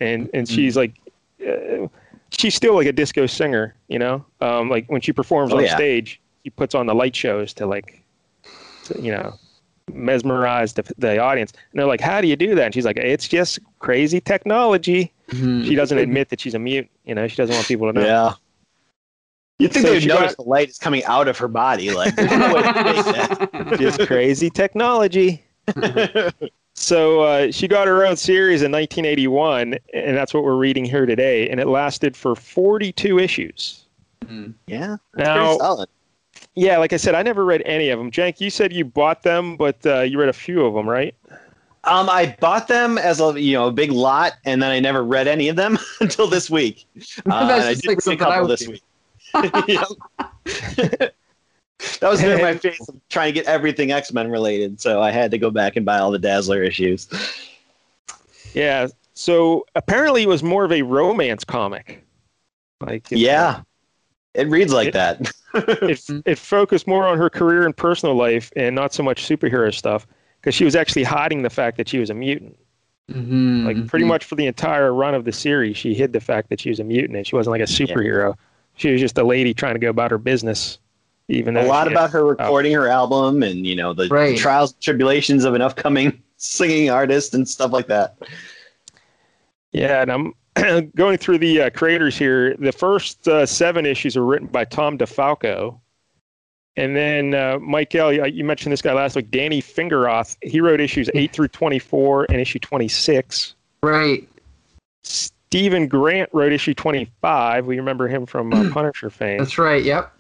and 0.00 0.31
and 0.32 0.49
she's 0.49 0.75
like, 0.75 0.94
uh, 1.47 1.87
she's 2.31 2.55
still 2.55 2.75
like 2.75 2.87
a 2.87 2.93
disco 2.93 3.26
singer, 3.26 3.75
you 3.88 3.99
know. 3.99 4.25
Um, 4.41 4.70
like 4.70 4.87
when 4.91 5.03
she 5.03 5.12
performs 5.12 5.53
Oh, 5.53 5.58
on 5.58 5.64
yeah. 5.64 5.76
stage, 5.76 6.19
she 6.44 6.49
puts 6.49 6.75
on 6.75 6.87
the 6.87 6.94
light 6.94 7.14
shows 7.14 7.53
to 7.55 7.67
like, 7.67 8.03
to, 8.85 8.99
you 8.99 9.12
know, 9.12 9.35
mesmerize 9.93 10.73
the, 10.73 10.82
the 10.97 11.19
audience. 11.19 11.53
And 11.73 11.79
they're 11.79 11.87
like, 11.87 12.00
"How 12.00 12.23
do 12.23 12.26
you 12.26 12.37
do 12.37 12.55
that?" 12.55 12.64
And 12.64 12.75
she's 12.75 12.87
like, 12.87 12.97
"It's 12.97 13.29
just 13.29 13.59
crazy 13.81 14.19
technology." 14.23 15.12
Mhm. 15.29 15.67
She 15.67 15.75
doesn't 15.75 15.99
admit 15.99 16.31
that 16.31 16.41
she's 16.41 16.55
a 16.55 16.59
mute. 16.59 16.88
You 17.05 17.14
know, 17.14 17.29
she 17.29 17.37
doesn't 17.37 17.55
want 17.55 17.69
people 17.69 17.93
to 17.93 18.00
know. 18.00 18.06
Yeah. 18.06 18.32
You'd 19.59 19.73
think 19.75 19.82
So 19.85 19.88
they 19.91 19.94
would 19.97 20.02
she 20.05 20.09
notice 20.09 20.35
got- 20.35 20.44
the 20.44 20.49
light 20.49 20.70
is 20.70 20.79
coming 20.79 21.05
out 21.05 21.29
of 21.29 21.37
her 21.37 21.49
body. 21.49 21.91
Like, 21.91 22.17
no 22.17 22.55
way 22.55 22.62
to 22.62 22.85
make 22.85 23.05
that. 23.05 23.76
just 23.79 24.00
crazy 24.06 24.49
technology. 24.49 25.43
So 26.74 27.20
uh, 27.22 27.50
she 27.50 27.66
got 27.68 27.86
her 27.86 28.04
own 28.06 28.16
series 28.16 28.62
in 28.62 28.70
1981, 28.72 29.76
and 29.94 30.16
that's 30.16 30.32
what 30.34 30.44
we're 30.44 30.56
reading 30.56 30.84
here 30.84 31.06
today. 31.06 31.48
And 31.48 31.58
it 31.60 31.66
lasted 31.66 32.16
for 32.16 32.34
42 32.34 33.18
issues. 33.18 33.84
Yeah. 34.66 34.96
That's 35.14 35.26
Now, 35.28 35.44
pretty 35.46 35.58
solid. 35.58 35.88
yeah, 36.54 36.78
like 36.78 36.92
I 36.92 36.96
said, 36.96 37.14
I 37.14 37.22
never 37.22 37.44
read 37.44 37.62
any 37.64 37.90
of 37.90 37.98
them. 37.98 38.10
Jank, 38.10 38.40
you 38.40 38.50
said 38.50 38.72
you 38.72 38.84
bought 38.84 39.22
them, 39.22 39.56
but 39.56 39.84
uh, 39.86 40.00
you 40.00 40.18
read 40.18 40.28
a 40.28 40.32
few 40.34 40.64
of 40.64 40.74
them, 40.74 40.88
right? 40.88 41.14
Um, 41.84 42.10
I 42.10 42.36
bought 42.40 42.66
them 42.66 42.98
as 42.98 43.20
a 43.20 43.40
you 43.40 43.52
know 43.52 43.68
a 43.68 43.72
big 43.72 43.92
lot, 43.92 44.32
and 44.44 44.60
then 44.60 44.72
I 44.72 44.80
never 44.80 45.04
read 45.04 45.28
any 45.28 45.48
of 45.48 45.54
them 45.54 45.78
until 46.00 46.26
this 46.26 46.50
week. 46.50 46.84
Uh, 47.30 47.48
and 47.52 47.62
I 47.62 47.74
just 47.74 47.82
did 47.82 48.06
like 48.06 48.20
read 48.20 48.20
a 48.20 48.24
couple 48.24 48.48
this 48.48 48.64
do. 48.64 48.72
week. 48.72 48.82
Yep. 51.81 51.90
that 52.00 52.08
was 52.11 52.20
during 52.20 52.43
my 52.43 52.55
face 52.58 52.88
of 52.88 52.96
trying 53.08 53.32
to 53.34 53.40
get 53.40 53.46
everything 53.46 53.93
X 53.93 54.12
Men 54.12 54.31
related, 54.31 54.81
so 54.81 55.00
I 55.02 55.11
had 55.11 55.31
to 55.32 55.38
go 55.38 55.50
back 55.50 55.76
and 55.76 55.84
buy 55.84 55.99
all 55.99 56.11
the 56.11 56.19
Dazzler 56.19 56.62
issues. 56.62 57.08
Yeah. 58.55 58.88
So 59.14 59.64
apparently, 59.75 60.23
it 60.23 60.28
was 60.28 60.43
more 60.43 60.64
of 60.64 60.73
a 60.73 60.82
romance 60.82 61.44
comic. 61.44 62.05
Like, 62.81 63.11
it- 63.11 63.19
Yeah, 63.19 63.62
it 64.34 64.49
reads 64.49 64.73
like 64.73 64.88
It- 64.88 64.94
that. 64.94 65.32
it, 65.55 66.02
it 66.26 66.38
focused 66.38 66.87
more 66.87 67.06
on 67.06 67.17
her 67.17 67.31
career 67.31 67.64
and 67.64 67.75
personal 67.75 68.14
life 68.14 68.52
and 68.56 68.75
not 68.75 68.93
so 68.93 69.02
much 69.02 69.26
superhero 69.26 69.75
stuff 69.75 70.06
because 70.40 70.55
she 70.55 70.64
was 70.67 70.76
actually 70.76 71.02
hiding 71.05 71.40
the 71.43 71.49
fact 71.50 71.78
that 71.78 71.88
she 71.88 71.99
was 71.99 72.11
a 72.11 72.14
mutant. 72.14 72.58
Mhm, 73.11 73.64
Like 73.64 73.87
pretty 73.87 74.05
mhm. 74.05 74.08
much 74.08 74.25
for 74.25 74.34
the 74.34 74.46
entire 74.46 74.93
run 74.93 75.14
of 75.14 75.25
the 75.25 75.32
series, 75.32 75.76
she 75.78 75.94
hid 75.94 76.12
the 76.12 76.20
fact 76.20 76.50
that 76.50 76.61
she 76.61 76.69
was 76.69 76.78
a 76.81 76.84
mutant 76.84 77.17
and 77.17 77.26
she 77.26 77.37
wasn't 77.37 77.52
like 77.52 77.62
a 77.62 77.64
superhero. 77.64 78.34
She 78.76 78.90
was 78.93 79.00
just 79.00 79.17
a 79.17 79.25
lady 79.25 79.55
trying 79.55 79.75
to 79.75 79.78
go 79.81 79.88
about 79.88 80.11
her 80.11 80.19
business. 80.19 80.78
Even 81.28 81.56
a 81.56 81.64
lot 81.64 81.90
about 81.90 82.11
her 82.11 82.25
recording 82.25 82.73
her 82.75 82.87
album, 82.88 83.43
and 83.43 83.67
you 83.67 83.75
know 83.75 83.93
the 83.93 84.06
Right. 84.08 84.38
trials 84.38 84.73
and 84.73 84.81
tribulations 84.81 85.44
of 85.44 85.55
an 85.55 85.62
upcoming 85.62 86.23
singing 86.37 86.88
artist 86.90 87.34
and 87.34 87.49
stuff 87.49 87.73
like 87.73 87.88
that. 87.88 88.17
Yeah, 89.73 90.02
and 90.02 90.32
I'm 90.56 90.90
going 90.96 91.19
through 91.19 91.38
the 91.38 91.62
uh, 91.62 91.70
creators 91.70 92.17
here. 92.17 92.55
The 92.56 92.70
first 92.73 93.26
uh, 93.26 93.44
seven 93.44 93.87
issues 93.87 94.17
are 94.17 94.25
written 94.25 94.46
by 94.46 94.64
Tom 94.64 94.96
DeFalco. 94.99 95.81
And 96.78 96.94
then 96.94 97.34
uh, 97.34 97.58
Michael, 97.61 98.12
you 98.12 98.25
you 98.26 98.44
mentioned 98.44 98.73
this 98.73 98.82
guy 98.82 98.93
last 98.93 99.17
week, 99.17 99.31
Danny 99.31 99.61
Fingeroth. 99.62 100.37
He 100.42 100.61
wrote 100.61 100.80
issues 100.80 101.09
8 101.14 101.33
through 101.33 101.49
24 101.49 102.26
and 102.28 102.38
issue 102.40 102.59
26. 102.59 103.54
Right. 103.83 104.28
Steven 105.02 105.88
Grant 105.88 106.28
wrote 106.33 106.52
issue 106.52 106.75
25. 106.75 107.66
We 107.66 107.78
remember 107.78 108.06
him 108.09 108.26
from 108.26 108.52
uh, 108.52 108.71
Punisher 108.73 109.11
fame. 109.11 109.38
That's 109.38 109.56
right. 109.59 109.83
Yep. 109.83 110.12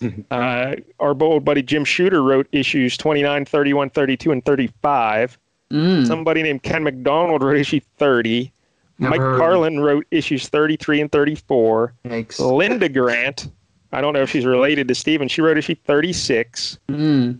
Uh, 0.30 0.74
our 0.98 1.14
old 1.22 1.44
buddy 1.44 1.62
Jim 1.62 1.84
Shooter 1.84 2.22
wrote 2.22 2.48
issues 2.52 2.96
29, 2.96 3.44
31, 3.44 3.90
32, 3.90 4.32
and 4.32 4.44
35. 4.44 5.38
Mm. 5.70 6.06
Somebody 6.06 6.42
named 6.42 6.62
Ken 6.62 6.82
McDonald 6.82 7.42
wrote 7.42 7.56
issue 7.56 7.80
30. 7.98 8.50
Never 8.98 9.10
Mike. 9.10 9.38
Carlin 9.38 9.80
wrote 9.80 10.06
issues 10.10 10.48
33 10.48 11.02
and 11.02 11.12
34. 11.12 11.94
Yikes. 12.06 12.38
Linda 12.40 12.88
Grant, 12.88 13.48
I 13.92 14.00
don't 14.00 14.12
know 14.14 14.22
if 14.22 14.30
she's 14.30 14.46
related 14.46 14.88
to 14.88 14.94
Steven, 14.94 15.28
she 15.28 15.40
wrote 15.42 15.58
issue 15.58 15.74
36. 15.84 16.78
Mm. 16.88 17.38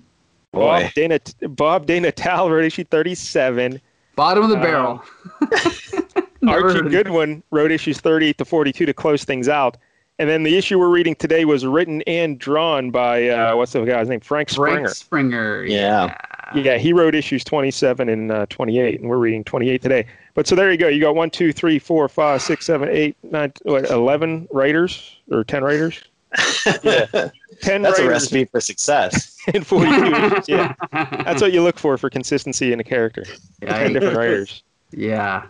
Boy, 0.52 0.60
Bob 0.82 0.92
Dana, 0.94 1.20
Bob 1.48 1.86
Dana 1.86 2.12
Tal 2.12 2.50
wrote 2.50 2.64
issue 2.64 2.84
37. 2.84 3.80
Bottom 4.16 4.44
of 4.44 4.50
the 4.50 4.56
Um, 4.56 4.62
barrel. 4.62 5.02
Never 6.40 6.68
Archie 6.68 6.88
Goodwin 6.90 7.42
wrote 7.50 7.72
issues 7.72 8.00
38 8.00 8.38
to 8.38 8.44
42 8.44 8.86
to 8.86 8.92
close 8.94 9.24
things 9.24 9.48
out. 9.48 9.76
And 10.18 10.30
then 10.30 10.44
the 10.44 10.56
issue 10.56 10.78
we're 10.78 10.90
reading 10.90 11.16
today 11.16 11.44
was 11.44 11.66
written 11.66 12.00
and 12.02 12.38
drawn 12.38 12.90
by, 12.92 13.28
uh, 13.28 13.56
what's 13.56 13.73
the 13.73 13.83
guy's 13.85 14.09
name? 14.09 14.21
Frank 14.21 14.49
Springer. 14.49 14.83
Frank 14.83 14.88
Springer. 14.90 15.64
Yeah. 15.64 16.16
Yeah, 16.54 16.78
he 16.78 16.92
wrote 16.92 17.16
issues 17.16 17.42
27 17.42 18.09
and 18.09 18.30
uh, 18.30 18.47
28, 18.49 19.00
and 19.00 19.09
we're 19.11 19.18
reading 19.18 19.42
28 19.42 19.83
today. 19.83 20.06
But 20.35 20.47
so 20.47 20.54
there 20.54 20.71
you 20.71 20.78
go. 20.78 20.87
You 20.87 21.00
got 21.00 21.16
one, 21.16 21.30
two, 21.30 21.52
three, 21.52 21.80
four, 21.80 22.09
five, 22.09 22.42
six, 22.42 22.64
seven, 22.66 22.88
eight, 22.90 23.16
nine, 23.25 23.52
what, 23.62 23.90
11 23.90 24.47
writers 24.52 25.16
or 25.30 25.42
10 25.44 25.64
writers? 25.64 26.00
Yeah. 26.83 27.28
10 27.61 27.83
That's 27.83 27.99
a 27.99 28.09
recipe 28.09 28.47
for 28.47 28.61
success. 28.61 29.37
in 29.54 29.62
42 29.62 29.92
issues. 30.14 30.44
Yeah, 30.49 30.75
that's 30.92 31.42
what 31.42 31.52
you 31.52 31.62
look 31.62 31.78
for 31.78 31.97
for 31.99 32.09
consistency 32.11 32.73
in 32.73 32.80
a 32.80 32.85
character. 32.85 33.25
10 33.61 33.92
different 33.92 34.16
writers. 34.16 34.62
yeah. 34.92 35.47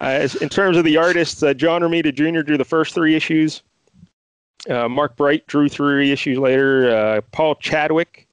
Uh, 0.00 0.28
in 0.40 0.48
terms 0.48 0.76
of 0.76 0.84
the 0.84 0.96
artists, 0.96 1.42
uh, 1.42 1.52
John 1.54 1.82
Romita 1.82 2.14
Jr. 2.14 2.42
drew 2.42 2.56
the 2.56 2.64
first 2.64 2.94
three 2.94 3.16
issues. 3.16 3.62
Uh, 4.68 4.88
Mark 4.88 5.16
Bright 5.16 5.46
drew 5.46 5.68
three 5.68 6.10
issues 6.10 6.38
later. 6.38 6.90
Uh, 6.94 7.20
Paul 7.32 7.54
Chadwick 7.56 8.26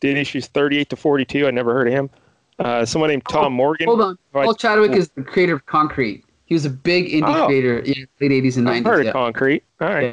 did 0.00 0.16
issues 0.16 0.46
38 0.46 0.90
to 0.90 0.96
42. 0.96 1.46
I 1.46 1.50
never 1.50 1.72
heard 1.74 1.88
of 1.88 1.92
him. 1.94 2.10
Uh, 2.58 2.84
someone 2.84 3.10
named 3.10 3.24
Tom 3.28 3.52
Morgan. 3.52 3.86
Hold 3.86 4.00
on. 4.00 4.18
Right. 4.32 4.44
Paul 4.44 4.54
Chadwick 4.54 4.92
is 4.92 5.08
the 5.10 5.22
creator 5.22 5.54
of 5.54 5.66
Concrete. 5.66 6.24
He 6.46 6.54
was 6.54 6.64
a 6.64 6.70
big 6.70 7.08
indie 7.10 7.36
Oh. 7.36 7.46
creator 7.46 7.78
in 7.80 8.06
the 8.18 8.28
late 8.28 8.32
80s 8.44 8.56
and 8.56 8.68
I've 8.68 8.82
90s. 8.82 8.86
heard 8.86 9.04
yeah. 9.04 9.10
of 9.10 9.12
Concrete. 9.14 9.62
All 9.80 9.88
right. 9.88 10.12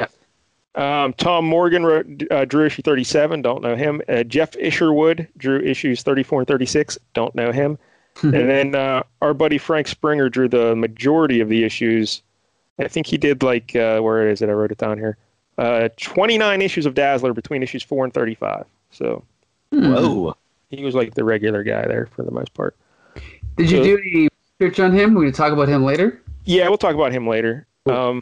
Yeah. 0.75 1.03
Um, 1.03 1.13
Tom 1.13 1.45
Morgan 1.45 1.85
wrote, 1.85 2.05
uh, 2.31 2.43
drew 2.45 2.65
issue 2.65 2.81
37. 2.81 3.41
Don't 3.41 3.61
know 3.63 3.75
him. 3.75 4.01
Uh, 4.09 4.23
Jeff 4.23 4.55
Isherwood 4.57 5.27
drew 5.37 5.59
issues 5.61 6.03
34 6.03 6.41
and 6.41 6.47
36. 6.47 6.97
Don't 7.13 7.33
know 7.33 7.51
him. 7.51 7.77
and 8.23 8.33
then 8.33 8.75
uh, 8.75 9.03
our 9.21 9.33
buddy 9.33 9.57
Frank 9.57 9.87
Springer 9.87 10.29
drew 10.29 10.47
the 10.49 10.75
majority 10.75 11.39
of 11.39 11.49
the 11.49 11.63
issues. 11.63 12.21
I 12.79 12.87
think 12.89 13.07
he 13.07 13.17
did 13.17 13.41
like 13.43 13.75
uh, 13.75 13.99
where 14.01 14.29
is 14.29 14.41
it? 14.41 14.49
I 14.49 14.53
wrote 14.53 14.71
it 14.71 14.77
down 14.77 14.97
here. 14.97 15.17
Uh, 15.57 15.89
29 15.97 16.61
issues 16.61 16.85
of 16.85 16.93
Dazzler 16.93 17.33
between 17.33 17.63
issues 17.63 17.81
four 17.83 18.03
and 18.03 18.13
35. 18.13 18.65
So 18.91 19.23
Whoa. 19.71 20.35
he 20.69 20.83
was 20.83 20.95
like 20.95 21.13
the 21.13 21.23
regular 21.23 21.63
guy 21.63 21.85
there 21.87 22.07
for 22.07 22.23
the 22.23 22.31
most 22.31 22.53
part. 22.53 22.75
Did 23.57 23.71
you 23.71 23.83
do 23.83 23.97
any 23.97 24.27
research 24.59 24.79
on 24.81 24.93
him? 24.93 25.13
We're 25.13 25.21
going 25.21 25.31
to 25.33 25.37
talk 25.37 25.53
about 25.53 25.69
him 25.69 25.83
later. 25.85 26.21
Yeah, 26.43 26.67
we'll 26.67 26.77
talk 26.77 26.93
about 26.95 27.11
him 27.13 27.27
later. 27.27 27.65
Um, 27.85 28.21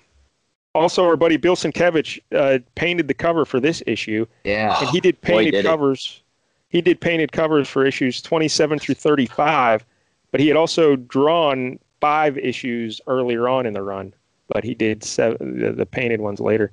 also, 0.76 1.06
our 1.06 1.16
buddy 1.18 1.38
Bill 1.38 1.56
Sienkiewicz 1.56 2.20
uh, 2.36 2.60
painted 2.76 3.08
the 3.08 3.14
cover 3.14 3.46
for 3.46 3.60
this 3.60 3.82
issue, 3.88 4.26
Yeah. 4.44 4.80
and 4.80 4.90
he 4.90 5.00
did 5.00 5.20
Boy, 5.22 5.28
painted 5.28 5.52
did 5.52 5.66
he. 5.66 5.68
covers. 5.70 6.22
He 6.70 6.82
did 6.82 7.00
painted 7.02 7.32
covers 7.32 7.68
for 7.70 7.86
issues 7.86 8.22
27 8.22 8.80
through 8.80 8.96
35, 8.96 9.86
but 10.32 10.40
he 10.40 10.48
had 10.48 10.58
also 10.58 10.96
drawn 10.96 11.78
five 12.02 12.38
issues 12.38 13.00
earlier 13.08 13.48
on 13.48 13.66
in 13.68 13.74
the 13.74 13.84
run, 13.84 14.14
but 14.48 14.64
he 14.64 14.74
did 14.74 15.04
seven, 15.04 15.60
the, 15.60 15.72
the 15.72 15.86
painted 15.86 16.20
ones 16.22 16.40
later. 16.40 16.72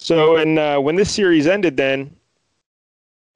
So, 0.00 0.36
and 0.36 0.58
uh, 0.58 0.78
when 0.78 0.96
this 0.96 1.10
series 1.10 1.46
ended, 1.46 1.76
then, 1.76 2.16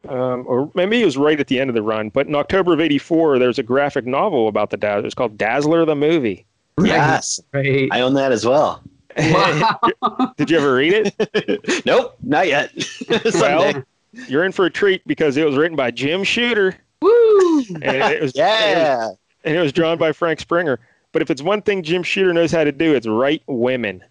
um, 0.08 0.44
or 0.46 0.70
maybe 0.74 1.00
it 1.00 1.04
was 1.04 1.18
right 1.18 1.38
at 1.38 1.46
the 1.46 1.60
end 1.60 1.68
of 1.68 1.74
the 1.74 1.82
run, 1.82 2.08
but 2.08 2.26
in 2.26 2.34
October 2.34 2.72
of 2.72 2.80
'84, 2.80 3.38
there 3.38 3.48
was 3.48 3.58
a 3.58 3.62
graphic 3.62 4.06
novel 4.06 4.48
about 4.48 4.70
the 4.70 4.78
Dazzler. 4.78 5.06
It's 5.06 5.14
called 5.14 5.36
Dazzler 5.36 5.84
the 5.84 5.94
Movie. 5.94 6.46
Yes. 6.82 7.38
Right. 7.52 7.88
I 7.92 8.00
own 8.00 8.14
that 8.14 8.32
as 8.32 8.46
well. 8.46 8.82
Wow. 9.16 9.78
Did 10.36 10.50
you 10.50 10.56
ever 10.56 10.74
read 10.74 11.12
it? 11.18 11.84
nope, 11.86 12.16
not 12.22 12.48
yet. 12.48 12.72
Well, 13.34 13.84
you're 14.28 14.44
in 14.44 14.52
for 14.52 14.64
a 14.64 14.70
treat 14.70 15.06
because 15.06 15.36
it 15.36 15.44
was 15.44 15.56
written 15.56 15.76
by 15.76 15.90
Jim 15.90 16.24
Shooter 16.24 16.76
Woo! 17.00 17.64
and 17.82 17.84
it 17.84 18.00
was, 18.00 18.10
it 18.12 18.22
was 18.22 18.32
yeah. 18.34 19.10
and 19.44 19.56
it 19.56 19.60
was 19.60 19.72
drawn 19.72 19.98
by 19.98 20.12
Frank 20.12 20.40
Springer. 20.40 20.80
But 21.12 21.22
if 21.22 21.30
it's 21.30 21.42
one 21.42 21.62
thing 21.62 21.82
Jim 21.82 22.02
Shooter 22.02 22.32
knows 22.32 22.50
how 22.50 22.64
to 22.64 22.72
do, 22.72 22.94
it's 22.94 23.06
write 23.06 23.42
women. 23.46 24.02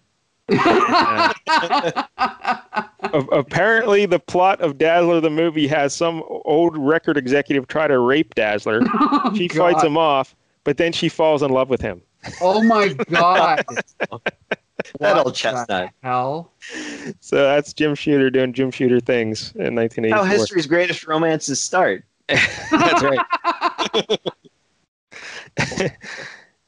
A- 0.48 1.34
apparently, 3.32 4.06
the 4.06 4.18
plot 4.18 4.60
of 4.60 4.78
Dazzler 4.78 5.20
the 5.20 5.30
movie 5.30 5.66
has 5.66 5.94
some 5.94 6.22
old 6.44 6.76
record 6.76 7.16
executive 7.16 7.66
try 7.66 7.86
to 7.86 7.98
rape 7.98 8.34
Dazzler. 8.34 8.80
Oh, 9.26 9.32
she 9.34 9.48
God. 9.48 9.72
fights 9.72 9.82
him 9.84 9.96
off, 9.96 10.36
but 10.64 10.76
then 10.76 10.92
she 10.92 11.08
falls 11.08 11.42
in 11.42 11.50
love 11.50 11.68
with 11.70 11.80
him. 11.80 12.02
Oh 12.40 12.62
my 12.62 12.88
god. 13.10 13.64
That 15.00 15.16
old 15.16 15.34
chestnut. 15.34 15.90
Hell. 16.02 16.52
So 17.20 17.36
that's 17.36 17.72
Jim 17.72 17.94
Shooter 17.94 18.28
doing 18.30 18.52
Jim 18.52 18.70
Shooter 18.70 19.00
things 19.00 19.52
in 19.56 19.74
1984. 19.74 20.16
How 20.16 20.24
history's 20.24 20.66
greatest 20.66 21.06
romances 21.06 21.60
start. 21.60 22.04
That's 22.28 23.02
right. 23.02 23.20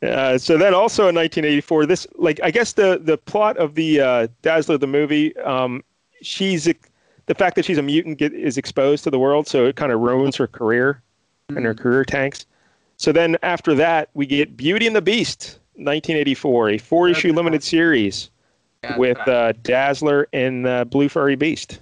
Uh, 0.06 0.38
so 0.38 0.56
then 0.56 0.74
also 0.74 1.08
in 1.08 1.14
1984, 1.14 1.86
this 1.86 2.06
like 2.16 2.40
I 2.42 2.50
guess 2.50 2.72
the 2.74 3.00
the 3.02 3.18
plot 3.18 3.56
of 3.56 3.74
the 3.74 4.00
uh, 4.00 4.28
Dazzler 4.42 4.78
the 4.78 4.86
movie, 4.86 5.36
um, 5.38 5.82
she's 6.22 6.64
the 6.64 7.34
fact 7.34 7.56
that 7.56 7.64
she's 7.64 7.78
a 7.78 7.82
mutant 7.82 8.18
get, 8.18 8.32
is 8.32 8.56
exposed 8.56 9.04
to 9.04 9.10
the 9.10 9.18
world, 9.18 9.46
so 9.46 9.66
it 9.66 9.76
kind 9.76 9.92
of 9.92 10.00
ruins 10.00 10.36
her 10.36 10.46
career 10.46 11.02
and 11.48 11.64
her 11.64 11.74
career 11.74 12.04
tanks. 12.04 12.46
So 12.96 13.12
then 13.12 13.36
after 13.42 13.74
that, 13.74 14.08
we 14.14 14.26
get 14.26 14.56
Beauty 14.56 14.86
and 14.86 14.96
the 14.96 15.02
Beast, 15.02 15.58
1984, 15.74 16.70
a 16.70 16.78
four 16.78 17.08
issue 17.08 17.32
limited 17.32 17.62
series 17.62 18.30
Yeah, 18.82 18.96
with 18.96 19.18
uh, 19.28 19.52
Dazzler 19.62 20.28
and 20.32 20.66
uh, 20.66 20.84
Blue 20.84 21.08
Furry 21.08 21.36
Beast. 21.36 21.80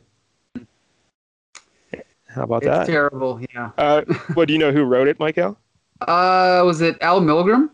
How 2.28 2.42
about 2.42 2.62
that? 2.62 2.80
it's 2.80 2.86
that? 2.88 2.92
terrible. 2.92 3.40
Yeah. 3.54 3.70
Uh, 3.78 4.02
well, 4.34 4.44
do 4.46 4.52
you 4.52 4.58
know 4.58 4.72
who 4.72 4.82
wrote 4.82 5.06
it, 5.06 5.18
Michael? 5.20 5.56
Uh, 6.00 6.62
was 6.64 6.80
it 6.80 6.98
Al 7.00 7.20
Milgrom? 7.20 7.70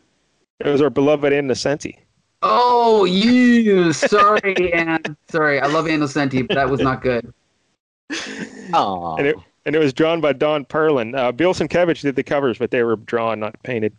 It 0.60 0.68
was 0.68 0.82
our 0.82 0.90
beloved 0.90 1.32
Ann 1.32 1.48
Nocenti. 1.48 1.96
Oh, 2.42 3.04
you. 3.04 3.92
Sorry, 3.92 4.72
Ann. 4.74 5.16
Sorry. 5.28 5.60
I 5.60 5.66
love 5.66 5.88
Ann 5.88 6.00
Nocenti, 6.00 6.46
but 6.46 6.54
that 6.54 6.68
was 6.68 6.80
not 6.80 7.02
good. 7.02 7.32
Oh. 8.72 9.16
And 9.16 9.26
it, 9.26 9.36
and 9.66 9.74
it 9.76 9.78
was 9.78 9.92
drawn 9.92 10.20
by 10.20 10.32
Don 10.32 10.64
Perlin. 10.64 11.16
Uh, 11.16 11.32
Bill 11.32 11.54
Sienkiewicz 11.54 12.02
did 12.02 12.16
the 12.16 12.22
covers, 12.22 12.58
but 12.58 12.70
they 12.70 12.82
were 12.82 12.96
drawn, 12.96 13.40
not 13.40 13.60
painted. 13.62 13.92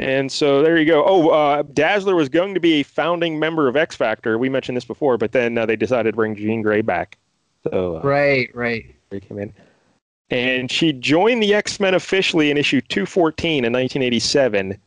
And 0.00 0.32
so 0.32 0.62
there 0.62 0.78
you 0.78 0.86
go. 0.86 1.04
Oh, 1.04 1.28
uh, 1.28 1.62
Dazzler 1.74 2.14
was 2.14 2.30
going 2.30 2.54
to 2.54 2.60
be 2.60 2.80
a 2.80 2.82
founding 2.82 3.38
member 3.38 3.68
of 3.68 3.76
X 3.76 3.94
Factor. 3.94 4.38
We 4.38 4.48
mentioned 4.48 4.74
this 4.76 4.84
before, 4.86 5.18
but 5.18 5.32
then 5.32 5.58
uh, 5.58 5.66
they 5.66 5.76
decided 5.76 6.12
to 6.12 6.16
bring 6.16 6.34
Jean 6.34 6.62
Grey 6.62 6.80
back. 6.80 7.18
So 7.70 7.98
uh, 7.98 8.00
Right, 8.00 8.50
right. 8.54 8.94
Grey 9.10 9.20
came 9.20 9.38
in. 9.38 9.52
And 10.30 10.70
she 10.70 10.92
joined 10.92 11.42
the 11.42 11.54
X 11.54 11.80
Men 11.80 11.94
officially 11.94 12.50
in 12.50 12.56
issue 12.56 12.80
214 12.82 13.64
in 13.64 13.72
1987. 13.72 14.78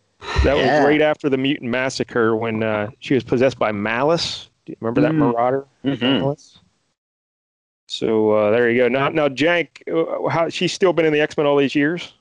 That 0.46 0.56
was 0.56 0.66
right 0.86 1.02
after 1.02 1.28
the 1.30 1.38
Mutant 1.38 1.70
Massacre 1.70 2.36
when 2.36 2.64
uh, 2.64 2.90
she 3.00 3.14
was 3.14 3.24
possessed 3.24 3.60
by 3.60 3.72
Malice. 3.74 4.50
Do 4.66 4.72
you 4.72 4.78
remember 4.80 5.02
that 5.02 5.12
Mm. 5.12 5.18
Marauder? 5.18 5.66
Mhm. 5.84 6.20
Malice? 6.20 6.60
So 7.88 8.32
uh, 8.32 8.52
there 8.52 8.70
you 8.70 8.78
go. 8.84 8.88
Now, 8.88 9.10
now, 9.10 9.28
Jank, 9.28 9.68
uh, 9.92 10.30
how 10.30 10.48
she's 10.50 10.72
still 10.74 10.94
been 10.94 11.06
in 11.06 11.12
the 11.14 11.20
X 11.22 11.36
Men 11.36 11.46
all 11.46 11.58
these 11.58 11.76
years? 11.76 12.14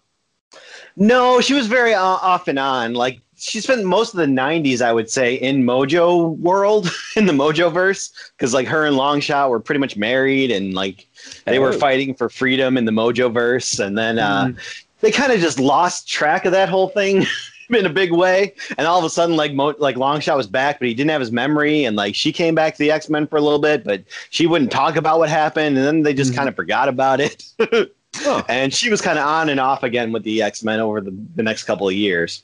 No, 0.96 1.40
she 1.40 1.54
was 1.54 1.66
very 1.68 1.94
uh, 1.94 2.02
off 2.02 2.48
and 2.48 2.58
on. 2.58 2.94
Like 2.94 3.20
she 3.42 3.60
spent 3.60 3.84
most 3.84 4.14
of 4.14 4.18
the 4.18 4.26
'90s, 4.26 4.80
I 4.80 4.92
would 4.92 5.10
say, 5.10 5.34
in 5.34 5.64
Mojo 5.64 6.38
world, 6.38 6.90
in 7.16 7.26
the 7.26 7.32
Mojo 7.32 7.72
verse, 7.72 8.12
because 8.36 8.54
like 8.54 8.66
her 8.68 8.86
and 8.86 8.96
Longshot 8.96 9.50
were 9.50 9.60
pretty 9.60 9.80
much 9.80 9.96
married, 9.96 10.50
and 10.50 10.74
like 10.74 11.06
they 11.44 11.58
were 11.58 11.70
Oh. 11.74 11.78
fighting 11.78 12.14
for 12.14 12.28
freedom 12.28 12.76
in 12.76 12.84
the 12.84 12.92
Mojo 12.92 13.32
verse, 13.32 13.78
and 13.78 13.98
then 13.98 14.18
uh, 14.18 14.46
Mm. 14.46 14.56
they 15.00 15.10
kind 15.10 15.32
of 15.32 15.40
just 15.40 15.58
lost 15.58 16.08
track 16.08 16.44
of 16.44 16.52
that 16.52 16.68
whole 16.68 16.88
thing. 16.88 17.26
In 17.70 17.86
a 17.86 17.90
big 17.90 18.12
way, 18.12 18.52
and 18.76 18.86
all 18.86 18.98
of 18.98 19.04
a 19.04 19.08
sudden, 19.08 19.34
like 19.34 19.54
Mo- 19.54 19.74
like 19.78 19.96
Longshot 19.96 20.36
was 20.36 20.46
back, 20.46 20.78
but 20.78 20.88
he 20.88 20.92
didn't 20.94 21.10
have 21.10 21.22
his 21.22 21.32
memory, 21.32 21.84
and 21.84 21.96
like 21.96 22.14
she 22.14 22.30
came 22.30 22.54
back 22.54 22.74
to 22.74 22.78
the 22.78 22.90
X 22.90 23.08
Men 23.08 23.26
for 23.26 23.36
a 23.36 23.40
little 23.40 23.60
bit, 23.60 23.82
but 23.82 24.02
she 24.28 24.46
wouldn't 24.46 24.70
talk 24.70 24.96
about 24.96 25.18
what 25.18 25.30
happened, 25.30 25.78
and 25.78 25.86
then 25.86 26.02
they 26.02 26.12
just 26.12 26.32
Mhm. 26.32 26.36
kind 26.36 26.48
of 26.50 26.56
forgot 26.56 26.88
about 26.90 27.20
it. 27.20 27.44
Oh. 28.26 28.44
and 28.46 28.74
she 28.74 28.90
was 28.90 29.00
kind 29.00 29.18
of 29.18 29.24
on 29.26 29.48
and 29.48 29.58
off 29.58 29.82
again 29.82 30.12
with 30.12 30.22
the 30.22 30.42
X 30.42 30.62
Men 30.62 30.80
over 30.80 31.00
the, 31.00 31.16
the 31.34 31.42
next 31.42 31.64
couple 31.64 31.88
of 31.88 31.94
years. 31.94 32.42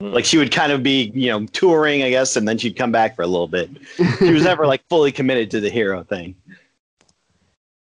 Like 0.00 0.24
she 0.24 0.38
would 0.38 0.52
kind 0.52 0.70
of 0.70 0.82
be, 0.84 1.10
you 1.12 1.26
know, 1.28 1.44
touring, 1.46 2.04
I 2.04 2.10
guess, 2.10 2.36
and 2.36 2.46
then 2.46 2.56
she'd 2.56 2.76
come 2.76 2.92
back 2.92 3.16
for 3.16 3.22
a 3.22 3.26
little 3.26 3.48
bit. 3.48 3.68
She 4.20 4.32
was 4.32 4.44
never 4.44 4.64
like 4.64 4.80
fully 4.88 5.10
committed 5.10 5.50
to 5.50 5.60
the 5.60 5.70
hero 5.70 6.04
thing. 6.04 6.36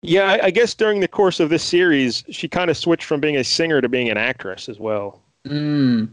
Yeah, 0.00 0.23
I, 0.23 0.47
I 0.47 0.50
guess 0.50 0.73
during 0.75 1.00
the 1.00 1.09
course 1.09 1.38
of 1.38 1.50
this 1.50 1.62
series, 1.62 2.25
she 2.31 2.49
kind 2.49 2.71
of 2.71 2.79
switched 2.79 3.05
from 3.05 3.21
being 3.21 3.37
a 3.37 3.45
singer 3.45 3.81
to 3.83 3.88
being 3.91 4.09
an 4.09 4.17
actress 4.17 4.69
as 4.69 4.79
well 4.79 5.21
Mm. 5.47 6.09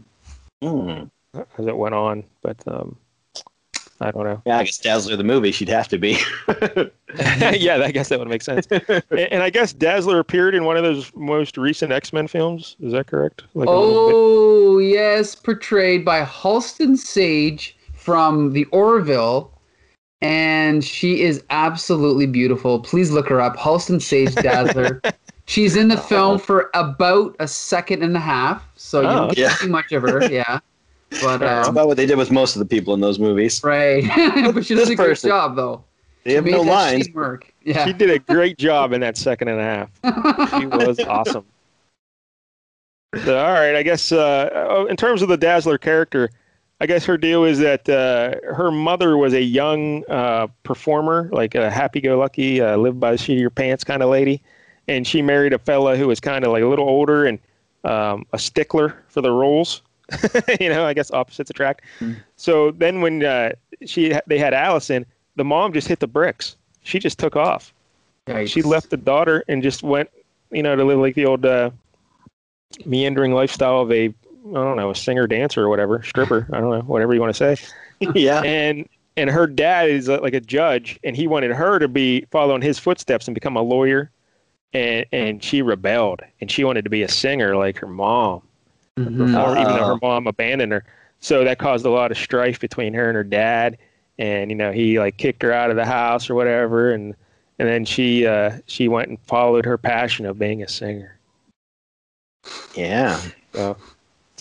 Hmm. 0.62 1.04
as 1.34 1.66
it 1.66 1.76
went 1.76 1.94
on. 1.94 2.24
But 2.42 2.56
um, 2.66 2.96
I 4.00 4.10
don't 4.10 4.24
know. 4.24 4.42
Yeah, 4.44 4.58
I 4.58 4.64
guess 4.64 4.78
Dazzler 4.78 5.16
the 5.16 5.24
movie, 5.24 5.52
she'd 5.52 5.68
have 5.70 5.88
to 5.88 5.98
be. 5.98 6.18
yeah, 7.56 7.80
I 7.82 7.90
guess 7.90 8.08
that 8.10 8.18
would 8.18 8.28
make 8.28 8.42
sense. 8.42 8.66
and, 8.70 9.02
and 9.10 9.42
I 9.42 9.50
guess 9.50 9.72
Dazzler 9.72 10.18
appeared 10.18 10.54
in 10.54 10.64
one 10.64 10.76
of 10.76 10.82
those 10.82 11.10
most 11.14 11.56
recent 11.56 11.92
X 11.92 12.12
Men 12.12 12.28
films. 12.28 12.76
Is 12.80 12.92
that 12.92 13.06
correct? 13.06 13.44
Like 13.54 13.68
a 13.68 13.70
little 13.72 14.06
bit- 14.08 14.14
Oh, 14.16 14.78
yes. 14.78 15.34
Portrayed 15.34 16.04
by 16.04 16.22
Halston 16.24 16.96
Sage 16.98 17.76
from 17.94 18.52
the 18.52 18.64
Orville. 18.66 19.50
And 20.22 20.82
she 20.84 21.22
is 21.22 21.42
absolutely 21.50 22.26
beautiful. 22.26 22.80
Please 22.80 23.10
look 23.10 23.28
her 23.28 23.40
up. 23.40 23.56
Halston 23.56 24.00
Sage 24.00 24.34
Dazzler. 24.34 25.00
She's 25.46 25.76
in 25.76 25.88
the 25.88 25.96
film 25.96 26.38
for 26.38 26.70
about 26.74 27.36
a 27.38 27.46
second 27.46 28.02
and 28.02 28.16
a 28.16 28.20
half. 28.20 28.66
So 28.74 29.00
you 29.02 29.06
Oh, 29.08 29.12
don't 29.14 29.28
get 29.28 29.38
yeah. 29.38 29.54
too 29.56 29.68
much 29.68 29.92
of 29.92 30.02
her. 30.02 30.24
Yeah. 30.30 30.58
But, 31.22 31.38
That's 31.38 31.68
um, 31.68 31.74
about 31.74 31.86
what 31.88 31.96
they 31.96 32.06
did 32.06 32.18
with 32.18 32.30
most 32.30 32.56
of 32.56 32.60
the 32.60 32.66
people 32.66 32.92
in 32.94 33.00
those 33.00 33.18
movies. 33.18 33.62
right. 33.62 34.02
but 34.54 34.64
she 34.66 34.74
does 34.74 34.84
This 34.84 34.90
a 34.90 34.94
great 34.96 35.08
person- 35.10 35.28
job, 35.30 35.56
though. 35.56 35.84
They 36.24 36.32
have 36.34 36.44
She 36.44 36.50
no 36.50 36.64
made 36.64 36.66
that 36.68 36.72
lines. 36.72 37.08
work. 37.14 37.52
Yeah. 37.62 37.84
She 37.86 37.92
did 37.92 38.10
a 38.10 38.18
great 38.18 38.58
job 38.58 38.92
in 38.92 39.00
that 39.02 39.16
second 39.16 39.46
and 39.48 39.60
a 39.60 39.62
half. 39.62 39.90
She 40.60 40.66
was 40.66 40.98
awesome. 41.00 41.44
So, 43.24 43.38
all 43.38 43.52
right, 43.52 43.74
I 43.76 43.82
guess 43.82 44.10
uh, 44.12 44.50
oh, 44.52 44.86
in 44.86 44.96
terms 44.96 45.22
of 45.22 45.28
the 45.28 45.36
Dazzler 45.36 45.78
character, 45.78 46.28
I 46.80 46.86
guess 46.86 47.04
her 47.06 47.16
deal 47.16 47.44
is 47.44 47.58
that 47.60 47.88
uh, 47.88 48.52
her 48.54 48.70
mother 48.70 49.16
was 49.16 49.32
a 49.32 49.40
young 49.42 50.04
uh, 50.10 50.48
performer, 50.64 51.30
like 51.32 51.54
a 51.54 51.70
happy-go-lucky, 51.70 52.60
uh, 52.60 52.76
live 52.76 53.00
by 53.00 53.12
the 53.12 53.18
seat 53.18 53.34
of 53.34 53.40
your 53.40 53.50
pants 53.50 53.84
kind 53.84 54.02
of 54.02 54.10
lady, 54.10 54.42
and 54.88 55.06
she 55.06 55.22
married 55.22 55.52
a 55.54 55.58
fella 55.58 55.96
who 55.96 56.08
was 56.08 56.20
kind 56.20 56.44
of 56.44 56.52
like 56.52 56.62
a 56.62 56.66
little 56.66 56.88
older 56.88 57.24
and 57.24 57.38
um, 57.84 58.26
a 58.32 58.38
stickler 58.38 59.02
for 59.08 59.22
the 59.22 59.30
roles. 59.30 59.80
you 60.60 60.68
know, 60.68 60.86
I 60.86 60.94
guess 60.94 61.10
opposites 61.10 61.50
attract. 61.50 61.82
Mm. 62.00 62.16
So 62.36 62.70
then 62.70 63.00
when 63.00 63.24
uh, 63.24 63.52
she 63.84 64.14
they 64.26 64.38
had 64.38 64.54
Allison, 64.54 65.06
the 65.36 65.44
mom 65.44 65.72
just 65.72 65.88
hit 65.88 66.00
the 66.00 66.06
bricks. 66.06 66.56
She 66.82 66.98
just 66.98 67.18
took 67.18 67.34
off 67.34 67.72
she 68.46 68.62
left 68.62 68.90
the 68.90 68.96
daughter 68.96 69.44
and 69.48 69.62
just 69.62 69.82
went, 69.82 70.10
you 70.50 70.62
know, 70.62 70.74
to 70.74 70.84
live 70.84 70.98
like 70.98 71.14
the 71.14 71.26
old 71.26 71.46
uh, 71.46 71.70
meandering 72.84 73.32
lifestyle 73.32 73.80
of 73.80 73.92
a, 73.92 74.06
I 74.06 74.12
don't 74.52 74.76
know, 74.76 74.90
a 74.90 74.94
singer, 74.94 75.26
dancer, 75.26 75.62
or 75.62 75.68
whatever, 75.68 76.02
stripper. 76.02 76.46
I 76.52 76.60
don't 76.60 76.70
know, 76.70 76.80
whatever 76.80 77.14
you 77.14 77.20
want 77.20 77.34
to 77.34 77.56
say. 77.56 77.66
yeah. 78.14 78.42
And 78.42 78.88
and 79.16 79.30
her 79.30 79.46
dad 79.46 79.88
is 79.88 80.08
uh, 80.08 80.20
like 80.20 80.34
a 80.34 80.40
judge, 80.40 80.98
and 81.02 81.16
he 81.16 81.26
wanted 81.26 81.52
her 81.52 81.78
to 81.78 81.88
be 81.88 82.26
following 82.30 82.62
his 82.62 82.78
footsteps 82.78 83.28
and 83.28 83.34
become 83.34 83.56
a 83.56 83.62
lawyer, 83.62 84.10
and 84.72 85.06
and 85.12 85.42
she 85.42 85.62
rebelled, 85.62 86.20
and 86.40 86.50
she 86.50 86.64
wanted 86.64 86.84
to 86.84 86.90
be 86.90 87.02
a 87.02 87.08
singer 87.08 87.56
like 87.56 87.78
her 87.78 87.86
mom, 87.86 88.42
Mhm. 88.98 89.36
or 89.36 89.52
even 89.58 89.72
though 89.76 89.86
her 89.86 89.92
Oh. 89.92 89.98
mom 90.02 90.26
abandoned 90.26 90.72
her. 90.72 90.84
So 91.20 91.44
that 91.44 91.58
caused 91.58 91.84
a 91.86 91.90
lot 91.90 92.10
of 92.10 92.18
strife 92.18 92.60
between 92.60 92.94
her 92.94 93.08
and 93.08 93.16
her 93.16 93.24
dad, 93.24 93.78
and 94.18 94.50
you 94.50 94.56
know 94.56 94.72
he 94.72 94.98
like 94.98 95.16
kicked 95.16 95.42
her 95.42 95.52
out 95.52 95.70
of 95.70 95.76
the 95.76 95.84
house 95.84 96.30
or 96.30 96.34
whatever, 96.34 96.92
and 96.92 97.14
and 97.58 97.68
then 97.68 97.84
she 97.84 98.26
uh, 98.26 98.52
she 98.66 98.88
went 98.88 99.08
and 99.08 99.20
followed 99.20 99.64
her 99.64 99.76
passion 99.78 100.26
of 100.26 100.38
being 100.38 100.62
a 100.62 100.68
singer. 100.68 101.18
Yeah. 102.74 103.20
So, 103.54 103.76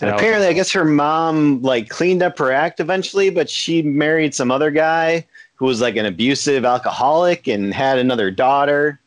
And 0.02 0.10
apparently, 0.12 0.48
I 0.48 0.54
guess 0.54 0.72
her 0.72 0.84
mom 0.86 1.62
like 1.62 1.90
cleaned 1.90 2.22
up 2.22 2.38
her 2.40 2.52
act 2.52 2.80
eventually, 2.82 3.30
but 3.30 3.50
she 3.50 3.82
married 3.82 4.36
some 4.36 4.52
other 4.52 4.70
guy 4.70 5.26
who 5.56 5.66
was 5.66 5.80
like 5.80 5.96
an 5.96 6.06
abusive 6.06 6.66
alcoholic 6.66 7.48
and 7.48 7.74
had 7.74 7.98
another 7.98 8.30
daughter 8.30 9.00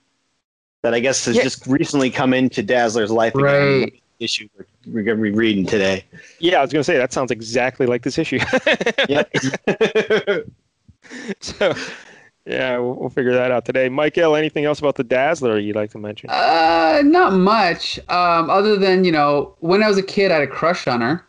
that 0.83 0.95
I 0.95 1.01
guess 1.01 1.27
has 1.27 1.37
Yeah. 1.37 1.43
just 1.43 1.67
recently 1.67 2.11
come 2.11 2.33
into 2.33 2.63
Dazzler's 2.63 3.11
life 3.11 3.35
again. 3.35 3.45
Right. 3.83 4.03
Issue 4.19 4.49
we're, 4.87 4.93
we're 4.95 5.03
gonna 5.03 5.23
be 5.23 5.31
reading 5.31 5.67
today. 5.67 6.05
yeah, 6.39 6.59
I 6.59 6.63
was 6.63 6.73
gonna 6.73 6.85
say 6.85 6.97
that 6.97 7.13
sounds 7.13 7.31
exactly 7.31 7.87
like 7.87 8.03
this 8.03 8.19
issue. 8.19 8.39
Yep. 9.09 9.35
so 11.41 11.75
yeah, 12.45 12.79
we'll, 12.79 12.95
we'll 12.95 13.09
figure 13.11 13.33
that 13.33 13.51
out 13.51 13.65
today. 13.65 13.89
Michael, 13.89 14.37
anything 14.37 14.65
else 14.65 14.79
about 14.79 14.97
the 14.97 15.05
Dazzler 15.05 15.59
you'd 15.59 15.77
like 15.77 15.91
to 15.93 15.99
mention? 15.99 16.29
Uh, 16.31 17.03
not 17.05 17.33
much. 17.35 17.99
Um, 18.09 18.51
other 18.51 18.77
than 18.77 19.05
you 19.05 19.13
know, 19.13 19.55
when 19.61 19.83
I 19.83 19.89
was 19.89 19.99
a 19.99 20.03
kid, 20.03 20.31
I 20.31 20.35
had 20.35 20.43
a 20.43 20.47
crush 20.47 20.87
on 20.87 21.01
her 21.01 21.25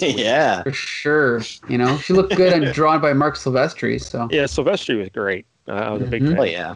yeah. 0.00 0.62
for 0.64 0.72
sure. 0.72 1.42
You 1.68 1.78
know, 1.78 1.96
she 1.98 2.12
looked 2.12 2.34
good 2.36 2.52
and 2.52 2.72
drawn 2.74 3.00
by 3.00 3.12
Marc 3.12 3.36
Silvestri. 3.36 4.00
So 4.00 4.28
Yeah, 4.30 4.44
Silvestri 4.44 4.98
was 4.98 5.08
great. 5.10 5.46
Uh, 5.68 5.72
I 5.72 5.90
was 5.90 6.02
a 6.02 6.06
big 6.06 6.22
Mhm. 6.22 6.32
Oh 6.32 6.42
fan. 6.44 6.48
yeah. 6.52 6.74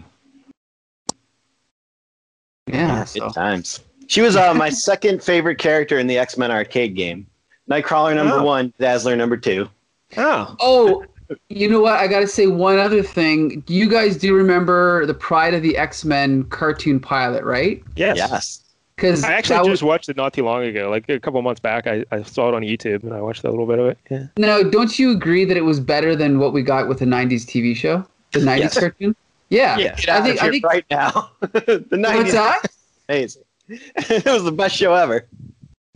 yeah. 2.69 2.99
Good 3.01 3.09
So. 3.09 3.29
times. 3.31 3.81
She 4.09 4.21
was 4.21 4.37
uh, 4.37 4.55
my 4.55 4.71
second 4.71 5.23
favorite 5.23 5.59
character 5.59 5.99
in 5.99 6.07
the 6.07 6.19
X 6.19 6.37
Men 6.39 6.51
arcade 6.51 6.95
game. 6.95 7.27
Nightcrawler 7.71 8.15
number 8.15 8.37
Oh. 8.39 8.45
one, 8.45 8.73
Dazzler 8.79 9.17
number 9.17 9.37
two. 9.37 9.69
Oh, 10.17 10.57
Oh, 10.61 11.05
you 11.49 11.69
know 11.71 11.81
what? 11.81 11.95
I 11.95 12.07
got 12.07 12.21
to 12.21 12.27
say 12.27 12.47
one 12.47 12.79
other 12.79 13.03
thing. 13.03 13.61
Do 13.61 13.73
you 13.75 13.89
guys 13.89 14.17
do 14.19 14.35
remember 14.35 15.07
the 15.07 15.15
Pryde 15.15 15.55
of 15.55 15.63
the 15.63 15.77
X 15.77 16.05
Men 16.05 16.45
cartoon 16.45 17.01
pilot, 17.01 17.43
right? 17.45 17.83
yes. 17.97 18.17
Yes. 18.19 18.61
Because 18.97 19.25
I 19.25 19.33
actually 19.33 19.69
just 19.69 19.83
watched 19.83 20.09
it 20.09 20.17
not 20.17 20.33
too 20.35 20.45
long 20.45 20.63
ago, 20.63 20.89
like 20.89 21.09
a 21.09 21.19
couple 21.19 21.43
months 21.43 21.59
back. 21.59 21.89
I, 21.89 22.05
I 22.13 22.23
saw 22.23 22.49
it 22.51 22.55
on 22.55 22.63
YouTube 22.63 23.03
and 23.03 23.13
I 23.13 23.21
watched 23.21 23.43
a 23.43 23.51
little 23.51 23.67
bit 23.67 23.81
of 23.81 23.87
it. 23.87 23.99
Yeah. 24.09 24.27
now, 24.37 24.63
don't 24.63 24.97
you 25.01 25.11
agree 25.11 25.45
that 25.47 25.57
it 25.57 25.65
was 25.65 25.81
better 25.81 26.15
than 26.15 26.39
what 26.39 26.53
we 26.53 26.63
got 26.63 26.87
with 26.87 27.01
the 27.01 27.05
'90s 27.05 27.45
TV 27.45 27.75
show, 27.75 28.07
the 28.31 28.39
'90s 28.39 28.59
Yes. 28.61 28.79
cartoon? 28.79 29.17
Yeah, 29.49 29.79
Yeah. 29.79 29.97
I 30.11 30.21
think 30.21 30.41
I 30.43 30.49
think 30.51 30.65
right 30.65 30.85
now. 30.93 31.31
the 31.41 31.49
'90s. 31.91 31.91
what's 31.91 32.31
90s 32.31 32.33
that? 32.35 32.61
amazing. 33.09 33.43
it 33.97 34.25
was 34.27 34.45
the 34.45 34.53
best 34.53 34.77
show 34.77 34.95
ever. 34.95 35.27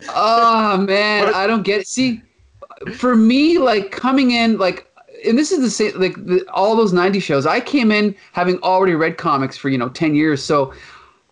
Oh 0.09 0.77
man, 0.77 1.25
What- 1.25 1.35
I 1.35 1.47
don't 1.47 1.63
get. 1.63 1.87
See, 1.87 2.21
for 2.95 3.15
me, 3.15 3.57
like 3.57 3.91
coming 3.91 4.31
in, 4.31 4.57
like, 4.57 4.87
and 5.25 5.37
this 5.37 5.51
is 5.51 5.59
the 5.59 5.69
same, 5.69 5.99
like 5.99 6.15
the, 6.25 6.45
all 6.51 6.75
those 6.75 6.93
'90s 6.93 7.21
shows. 7.21 7.45
I 7.45 7.59
came 7.59 7.91
in 7.91 8.15
having 8.31 8.57
already 8.59 8.95
read 8.95 9.17
comics 9.17 9.57
for 9.57 9.69
you 9.69 9.77
know 9.77 9.89
ten 9.89 10.15
years, 10.15 10.43
so 10.43 10.73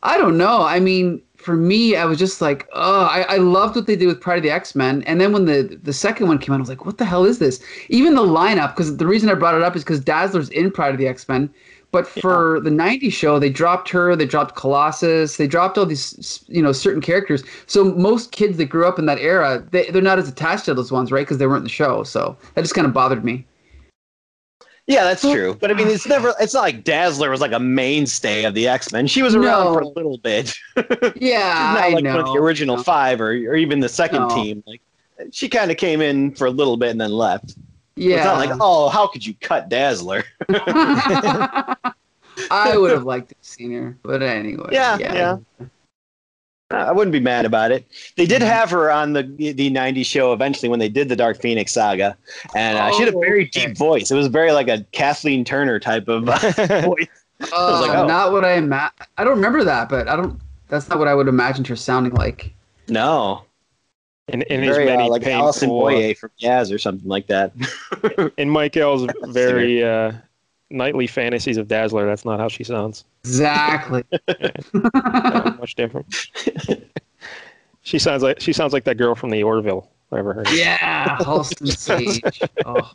I 0.03 0.17
don't 0.17 0.37
know. 0.37 0.63
I 0.63 0.79
mean, 0.79 1.21
for 1.37 1.55
me, 1.55 1.95
I 1.95 2.03
was 2.05 2.19
just 2.19 2.41
like, 2.41 2.67
oh, 2.73 3.05
I, 3.05 3.21
I 3.21 3.37
loved 3.37 3.75
what 3.75 3.87
they 3.87 3.95
did 3.95 4.07
with 4.07 4.19
Pryde 4.19 4.37
of 4.37 4.43
the 4.43 4.51
X 4.51 4.75
Men, 4.75 5.03
and 5.03 5.21
then 5.21 5.31
when 5.31 5.45
the 5.45 5.79
the 5.81 5.93
second 5.93 6.27
one 6.27 6.37
came 6.37 6.53
out, 6.53 6.57
I 6.57 6.59
was 6.59 6.69
like, 6.69 6.85
what 6.85 6.97
the 6.97 7.05
hell 7.05 7.23
is 7.25 7.39
this? 7.39 7.63
Even 7.89 8.15
the 8.15 8.21
lineup, 8.21 8.75
because 8.75 8.97
the 8.97 9.07
reason 9.07 9.29
I 9.29 9.33
brought 9.35 9.55
it 9.55 9.63
up 9.63 9.75
is 9.77 9.83
because 9.83 10.01
Dazzler's 10.01 10.49
in 10.49 10.71
Pryde 10.71 10.91
of 10.93 10.97
the 10.97 11.07
X 11.07 11.27
Men. 11.29 11.49
But 11.91 12.05
for 12.07 12.59
the 12.59 12.69
'90s 12.69 13.13
show, 13.13 13.39
they 13.39 13.49
dropped 13.49 13.89
her, 13.89 14.15
they 14.15 14.25
dropped 14.25 14.55
Colossus, 14.55 15.37
they 15.37 15.47
dropped 15.47 15.77
all 15.77 15.85
these, 15.85 16.43
you 16.47 16.61
know, 16.61 16.71
certain 16.73 17.01
characters. 17.01 17.43
So 17.65 17.85
most 17.95 18.31
kids 18.31 18.57
that 18.57 18.65
grew 18.65 18.85
up 18.85 18.99
in 18.99 19.05
that 19.05 19.19
era, 19.19 19.65
they, 19.71 19.89
they're 19.89 20.01
not 20.01 20.19
as 20.19 20.27
attached 20.27 20.65
to 20.65 20.73
those 20.73 20.91
ones, 20.91 21.11
right? 21.11 21.21
Because 21.21 21.37
they 21.37 21.47
weren't 21.47 21.59
in 21.59 21.63
the 21.63 21.69
show. 21.69 22.03
So 22.03 22.35
that 22.55 22.61
just 22.61 22.75
kind 22.75 22.85
of 22.85 22.93
bothered 22.93 23.23
me. 23.23 23.45
Yeah, 24.85 25.03
that's 25.03 25.21
true. 25.21 25.57
But 25.59 25.69
I 25.69 25.73
mean, 25.73 25.87
it's 25.87 26.07
never. 26.07 26.33
It's 26.39 26.53
not 26.53 26.61
like 26.61 26.83
Dazzler 26.85 27.29
was 27.29 27.41
like 27.41 27.51
a 27.51 27.59
mainstay 27.59 28.45
of 28.45 28.53
the 28.53 28.67
X 28.69 28.91
Men. 28.93 29.05
She 29.07 29.21
was 29.21 29.35
around 29.35 29.65
No. 29.65 29.73
for 29.73 29.79
a 29.81 29.87
little 29.87 30.17
bit. 30.17 30.53
Yeah, 31.17 31.73
not 31.73 31.83
I 31.83 31.89
like 31.89 32.03
know. 32.03 32.11
one 32.11 32.19
of 32.21 32.25
the 32.33 32.39
original 32.39 32.81
five 32.83 33.19
or, 33.19 33.31
or 33.31 33.55
even 33.55 33.79
the 33.81 33.89
second 33.89 34.27
No. 34.27 34.35
team. 34.35 34.63
Like 34.65 34.81
she 35.31 35.49
kind 35.49 35.71
of 35.71 35.77
came 35.77 35.99
in 35.99 36.33
for 36.35 36.47
a 36.47 36.51
little 36.51 36.77
bit 36.77 36.91
and 36.91 37.01
then 37.01 37.11
left. 37.11 37.55
Yeah. 37.97 38.15
It's 38.17 38.25
not 38.25 38.37
like, 38.37 38.57
oh, 38.61 38.89
how 38.89 39.07
could 39.07 39.25
you 39.25 39.33
cut 39.41 39.69
Dazzler? 39.69 40.23
I 42.51 42.77
would 42.77 42.91
have 42.91 43.03
liked 43.03 43.29
to 43.29 43.35
have 43.35 43.43
seen 43.45 43.71
her, 43.73 43.97
but 44.03 44.21
anyway. 44.21 44.69
Yeah, 44.71 44.97
yeah. 44.99 45.37
I 46.69 46.91
wouldn't 46.91 47.13
be 47.13 47.19
mad 47.19 47.45
about 47.45 47.71
it. 47.71 47.87
They 48.17 48.25
did 48.25 48.41
Mm-hmm. 48.41 48.51
have 48.51 48.69
her 48.71 48.91
on 48.91 49.13
the 49.13 49.23
the 49.23 49.71
'90s 49.71 50.05
show 50.05 50.33
eventually 50.33 50.67
when 50.69 50.79
they 50.79 50.89
did 50.89 51.07
the 51.09 51.15
Dark 51.15 51.41
Phoenix 51.41 51.71
saga, 51.71 52.17
and 52.55 52.77
uh, 52.77 52.91
she 52.91 53.03
had 53.03 53.13
a 53.13 53.17
Oh, 53.17 53.21
very 53.21 53.45
deep 53.45 53.77
voice. 53.77 54.11
It 54.11 54.15
was 54.15 54.27
very 54.27 54.51
like 54.51 54.67
a 54.67 54.83
Kathleen 54.91 55.43
Turner 55.45 55.79
type 55.79 56.07
of 56.09 56.27
uh, 56.29 56.37
voice. 56.81 57.07
Oh, 57.53 57.85
like, 57.87 57.97
oh. 57.97 58.05
not 58.05 58.31
what 58.33 58.43
I 58.43 58.53
ima- 58.55 58.91
I 59.17 59.23
don't 59.23 59.35
remember 59.37 59.63
that, 59.63 59.89
but 59.89 60.07
I 60.07 60.15
don't. 60.15 60.39
That's 60.67 60.89
not 60.89 60.99
what 60.99 61.07
I 61.07 61.15
would 61.15 61.29
imagine 61.29 61.63
her 61.65 61.75
sounding 61.77 62.13
like. 62.13 62.53
No, 62.89 63.45
in, 64.27 64.41
in 64.43 64.61
his 64.61 64.75
very 64.75 64.85
many 64.85 65.03
uh, 65.03 65.09
like 65.09 65.25
Allison 65.25 65.69
painful, 65.69 65.87
uh, 65.87 65.91
Boye 65.91 66.13
from 66.13 66.31
Yaz 66.39 66.73
or 66.73 66.77
something 66.77 67.07
like 67.07 67.27
that. 67.27 67.53
in 68.37 68.49
Michael's 68.49 69.07
very 69.27 69.83
uh, 69.83 70.11
nightly 70.69 71.07
fantasies 71.07 71.57
of 71.57 71.67
Dazzler, 71.67 72.05
that's 72.05 72.25
not 72.25 72.39
how 72.39 72.47
she 72.47 72.63
sounds. 72.63 73.05
Exactly. 73.23 74.03
Not 74.73 75.59
much 75.59 75.75
different. 75.75 76.13
she 77.81 77.99
sounds 77.99 78.23
like 78.23 78.39
she 78.39 78.53
sounds 78.53 78.73
like 78.73 78.83
that 78.85 78.97
girl 78.97 79.15
from 79.15 79.29
the 79.29 79.43
Orville. 79.43 79.89
Whatever 80.09 80.35
her. 80.35 80.43
name. 80.43 80.55
yeah, 80.55 81.17
Halston 81.17 81.67
Sage. 81.67 82.41
Oh. 82.65 82.91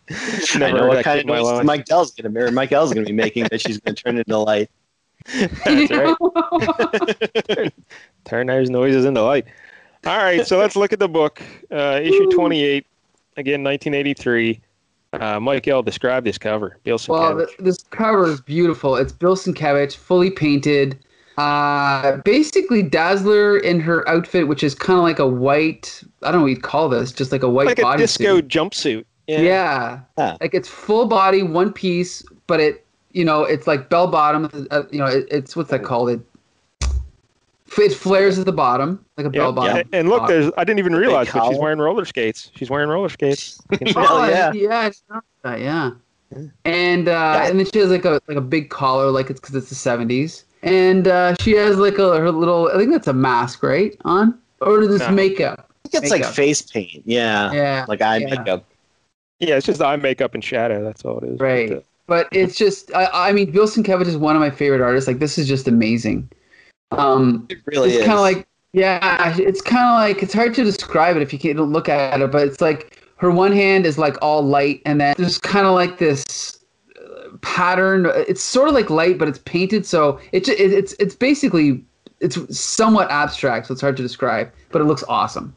I 0.55 0.73
know 0.73 0.87
what 0.87 1.05
kind 1.05 1.21
of 1.21 1.27
noise. 1.27 1.63
Mike 1.63 1.85
Dell's 1.85 2.11
gonna 2.13 2.41
or 2.41 2.51
Mike 2.51 2.73
L's 2.73 2.95
gonna 2.95 3.05
be 3.05 3.13
making 3.13 3.45
that 3.51 3.61
she's 3.61 3.79
gonna 3.79 3.95
turn 3.95 4.17
into 4.17 4.39
light. 4.39 4.71
That's 5.35 5.91
right. 5.91 7.73
Turn 8.25 8.47
those 8.47 8.71
noises 8.71 9.05
into 9.05 9.23
light. 9.23 9.45
All 10.05 10.19
right, 10.19 10.47
so 10.47 10.59
let's 10.59 10.75
look 10.75 10.93
at 10.93 10.99
the 10.99 11.09
book. 11.09 11.41
Uh, 11.71 12.01
issue 12.03 12.29
28, 12.31 12.87
again, 13.37 13.63
1983. 13.63 14.61
Uh, 15.13 15.39
Mike 15.39 15.69
L. 15.69 15.83
described 15.83 16.27
this 16.27 16.39
cover. 16.39 16.79
Bill 16.85 16.99
Well, 17.09 17.37
th- 17.37 17.57
this 17.59 17.83
cover 17.91 18.27
is 18.27 18.41
beautiful. 18.41 18.97
It's 18.97 19.13
Bill 19.13 19.37
Sienkiewicz, 19.37 19.95
fully 19.95 20.31
painted. 20.31 20.99
Uh, 21.37 22.17
basically, 22.19 22.83
Dazzler 22.83 23.59
in 23.59 23.81
her 23.81 24.09
outfit, 24.09 24.49
which 24.49 24.63
is 24.63 24.75
kind 24.75 24.99
of 24.99 25.03
like 25.03 25.19
a 25.19 25.27
white. 25.27 26.03
I 26.23 26.31
don't 26.31 26.41
know 26.41 26.43
what 26.43 26.51
you'd 26.51 26.63
call 26.63 26.89
this, 26.89 27.13
just 27.13 27.31
like 27.31 27.43
a 27.43 27.49
white 27.49 27.67
like 27.67 27.79
a 27.79 27.97
disco 27.97 28.41
jumpsuit. 28.41 29.05
Yeah. 29.27 30.01
Huh. 30.19 30.37
Like 30.41 30.55
it's 30.55 30.69
full 30.69 31.07
body, 31.07 31.43
one 31.43 31.73
piece, 31.73 32.23
but 32.47 32.61
it, 32.61 32.85
you 33.13 33.25
know, 33.25 33.45
it's 33.45 33.67
like 33.67 33.89
bell 33.89 34.09
bottom. 34.09 34.67
Uh, 34.71 34.83
you 34.91 34.99
know, 34.99 35.07
it, 35.07 35.27
it's 35.31 35.55
what's 35.57 35.71
that 35.71 35.85
called? 35.85 36.11
It. 36.11 36.21
It 37.79 37.95
flares 37.95 38.39
at 38.39 38.47
the 38.47 38.53
bottom, 38.53 39.05
like 39.17 39.27
a 39.27 39.31
Yeah, 39.33 39.41
bell 39.43 39.53
bottom. 39.53 39.77
yeah, 39.93 39.99
and 39.99 40.09
look, 40.09 40.29
there's. 40.29 40.51
I 40.57 40.65
didn't 40.65 40.79
even 40.81 40.95
realize, 40.95 41.31
but 41.33 41.49
she's 41.49 41.59
wearing 41.59 41.79
roller 41.79 42.05
skates. 42.05 42.51
She's 42.55 42.71
wearing 42.71 42.89
roller 42.89 43.09
skates. 43.09 43.61
You 43.71 43.79
can 43.79 43.89
see 43.89 44.01
Hell 44.01 44.09
Oh, 44.11 44.29
yeah. 44.29 44.53
yeah, 44.53 44.79
I 44.79 44.83
noticed 44.85 45.25
that, 45.43 45.61
yeah. 45.61 45.91
And 46.65 47.09
uh, 47.09 47.43
and 47.45 47.59
then 47.59 47.67
she 47.73 47.79
has 47.79 47.91
like 47.91 48.05
a 48.05 48.21
like 48.29 48.37
a 48.37 48.41
big 48.43 48.71
collar, 48.71 49.11
like 49.11 49.31
it's 49.31 49.41
because 49.41 49.55
it's 49.55 49.69
the 49.69 49.75
seventies. 49.75 50.45
And 50.63 51.09
uh, 51.09 51.35
she 51.41 51.53
has 51.53 51.77
like 51.79 51.99
a 51.99 52.19
her 52.19 52.31
little. 52.31 52.71
I 52.73 52.79
think 52.79 52.93
that's 52.93 53.09
a 53.09 53.13
mask, 53.13 53.63
right? 53.63 53.97
On 54.05 54.39
or 54.61 54.81
is 54.83 54.89
this 54.89 55.01
No. 55.01 55.11
makeup? 55.11 55.71
I 55.85 55.89
think 55.89 56.05
it's 56.05 56.11
like 56.11 56.25
face 56.25 56.63
paint. 56.63 57.03
Yeah. 57.05 57.53
Yeah, 57.53 57.85
Like 57.89 58.01
eye 58.01 58.19
Yeah. 58.19 58.35
makeup. 58.37 58.65
Yeah, 59.41 59.57
it's 59.57 59.67
just 59.67 59.83
eye 59.83 59.97
makeup 59.97 60.35
and 60.35 60.43
shadow. 60.45 60.85
That's 60.85 61.05
all 61.05 61.19
it 61.19 61.25
is. 61.31 61.41
Right. 61.41 61.69
But, 61.71 61.77
uh, 61.79 61.81
but 62.07 62.29
it's 62.33 62.57
just. 62.57 62.95
I, 62.95 63.09
I 63.13 63.33
mean, 63.33 63.51
Bill 63.51 63.67
Sienkiewicz 63.67 64.07
is 64.07 64.17
one 64.17 64.37
of 64.37 64.41
my 64.41 64.51
favorite 64.51 64.81
artists. 64.81 65.09
Like 65.09 65.19
this 65.19 65.37
is 65.37 65.49
just 65.49 65.67
amazing. 65.67 66.31
Um, 66.99 67.47
It 67.49 67.59
really 67.67 67.91
it's 67.91 67.99
is. 68.01 68.05
kind 68.07 68.19
of 68.19 68.21
like 68.21 68.47
yeah 68.73 69.37
it's 69.39 69.61
kind 69.61 69.87
of 69.87 69.95
like 69.95 70.23
it's 70.23 70.33
hard 70.33 70.55
to 70.55 70.65
describe 70.65 71.17
it 71.17 71.23
if 71.23 71.33
you 71.33 71.39
can't 71.39 71.57
don't 71.57 71.73
look 71.73 71.89
at 71.89 72.21
it 72.21 72.31
but 72.33 72.47
it's 72.49 72.61
like 72.61 72.99
her 73.17 73.31
one 73.31 73.53
hand 73.53 73.85
is 73.87 73.99
like 73.99 74.17
all 74.23 74.43
light 74.43 74.81
and 74.87 75.01
then 75.01 75.15
there's 75.19 75.39
kind 75.39 75.67
of 75.67 75.75
like 75.75 75.99
this 75.99 76.59
uh, 76.99 77.29
pattern 77.43 78.07
it's 78.29 78.43
sort 78.43 78.69
of 78.69 78.75
like 78.75 78.89
light 78.89 79.19
but 79.19 79.29
it's 79.29 79.41
painted 79.45 79.85
so 79.85 80.19
it, 80.33 80.49
it 80.49 80.73
it's 80.73 80.95
it's 80.95 81.15
basically 81.15 81.85
it's 82.21 82.39
somewhat 82.59 83.11
abstract 83.11 83.67
so 83.67 83.73
it's 83.73 83.81
hard 83.81 83.97
to 83.97 84.03
describe 84.03 84.51
but 84.71 84.81
it 84.81 84.85
looks 84.85 85.05
awesome 85.09 85.55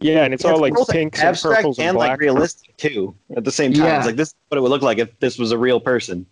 yeah, 0.00 0.24
and 0.24 0.34
it's 0.34 0.44
all 0.44 0.60
like 0.60 0.74
both 0.74 0.88
pinks 0.90 1.20
and 1.20 1.28
abstract 1.30 1.56
purples 1.56 1.78
and, 1.78 1.88
and 1.88 1.96
black. 1.96 2.10
like 2.10 2.20
realistic 2.20 2.76
too 2.76 3.14
at 3.34 3.44
the 3.44 3.50
same 3.50 3.72
time. 3.72 3.84
Yeah. 3.84 3.96
It's 3.96 4.06
like 4.06 4.16
this 4.16 4.28
is 4.28 4.34
what 4.48 4.58
it 4.58 4.60
would 4.60 4.70
look 4.70 4.82
like 4.82 4.98
if 4.98 5.18
this 5.20 5.38
was 5.38 5.52
a 5.52 5.58
real 5.58 5.80
person. 5.80 6.26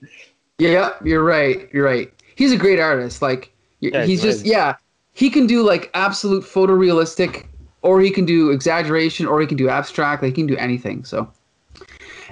yeah 0.59 0.90
you're 1.02 1.24
right 1.24 1.68
you're 1.72 1.85
right 1.85 2.12
he's 2.37 2.52
a 2.52 2.57
great 2.57 2.78
artist 2.78 3.22
like 3.22 3.50
y- 3.50 3.53
Yeah, 3.92 4.04
he's 4.04 4.22
he's 4.22 4.22
just 4.22 4.46
yeah 4.46 4.76
he 5.12 5.30
can 5.30 5.46
do 5.46 5.62
like 5.62 5.90
absolute 5.94 6.44
photorealistic 6.44 7.46
or 7.82 8.00
he 8.00 8.10
can 8.10 8.24
do 8.24 8.50
exaggeration 8.50 9.26
or 9.26 9.40
he 9.40 9.46
can 9.46 9.56
do 9.56 9.68
abstract 9.68 10.22
like 10.22 10.30
he 10.30 10.42
can 10.42 10.46
do 10.46 10.56
anything 10.56 11.04
so 11.04 11.28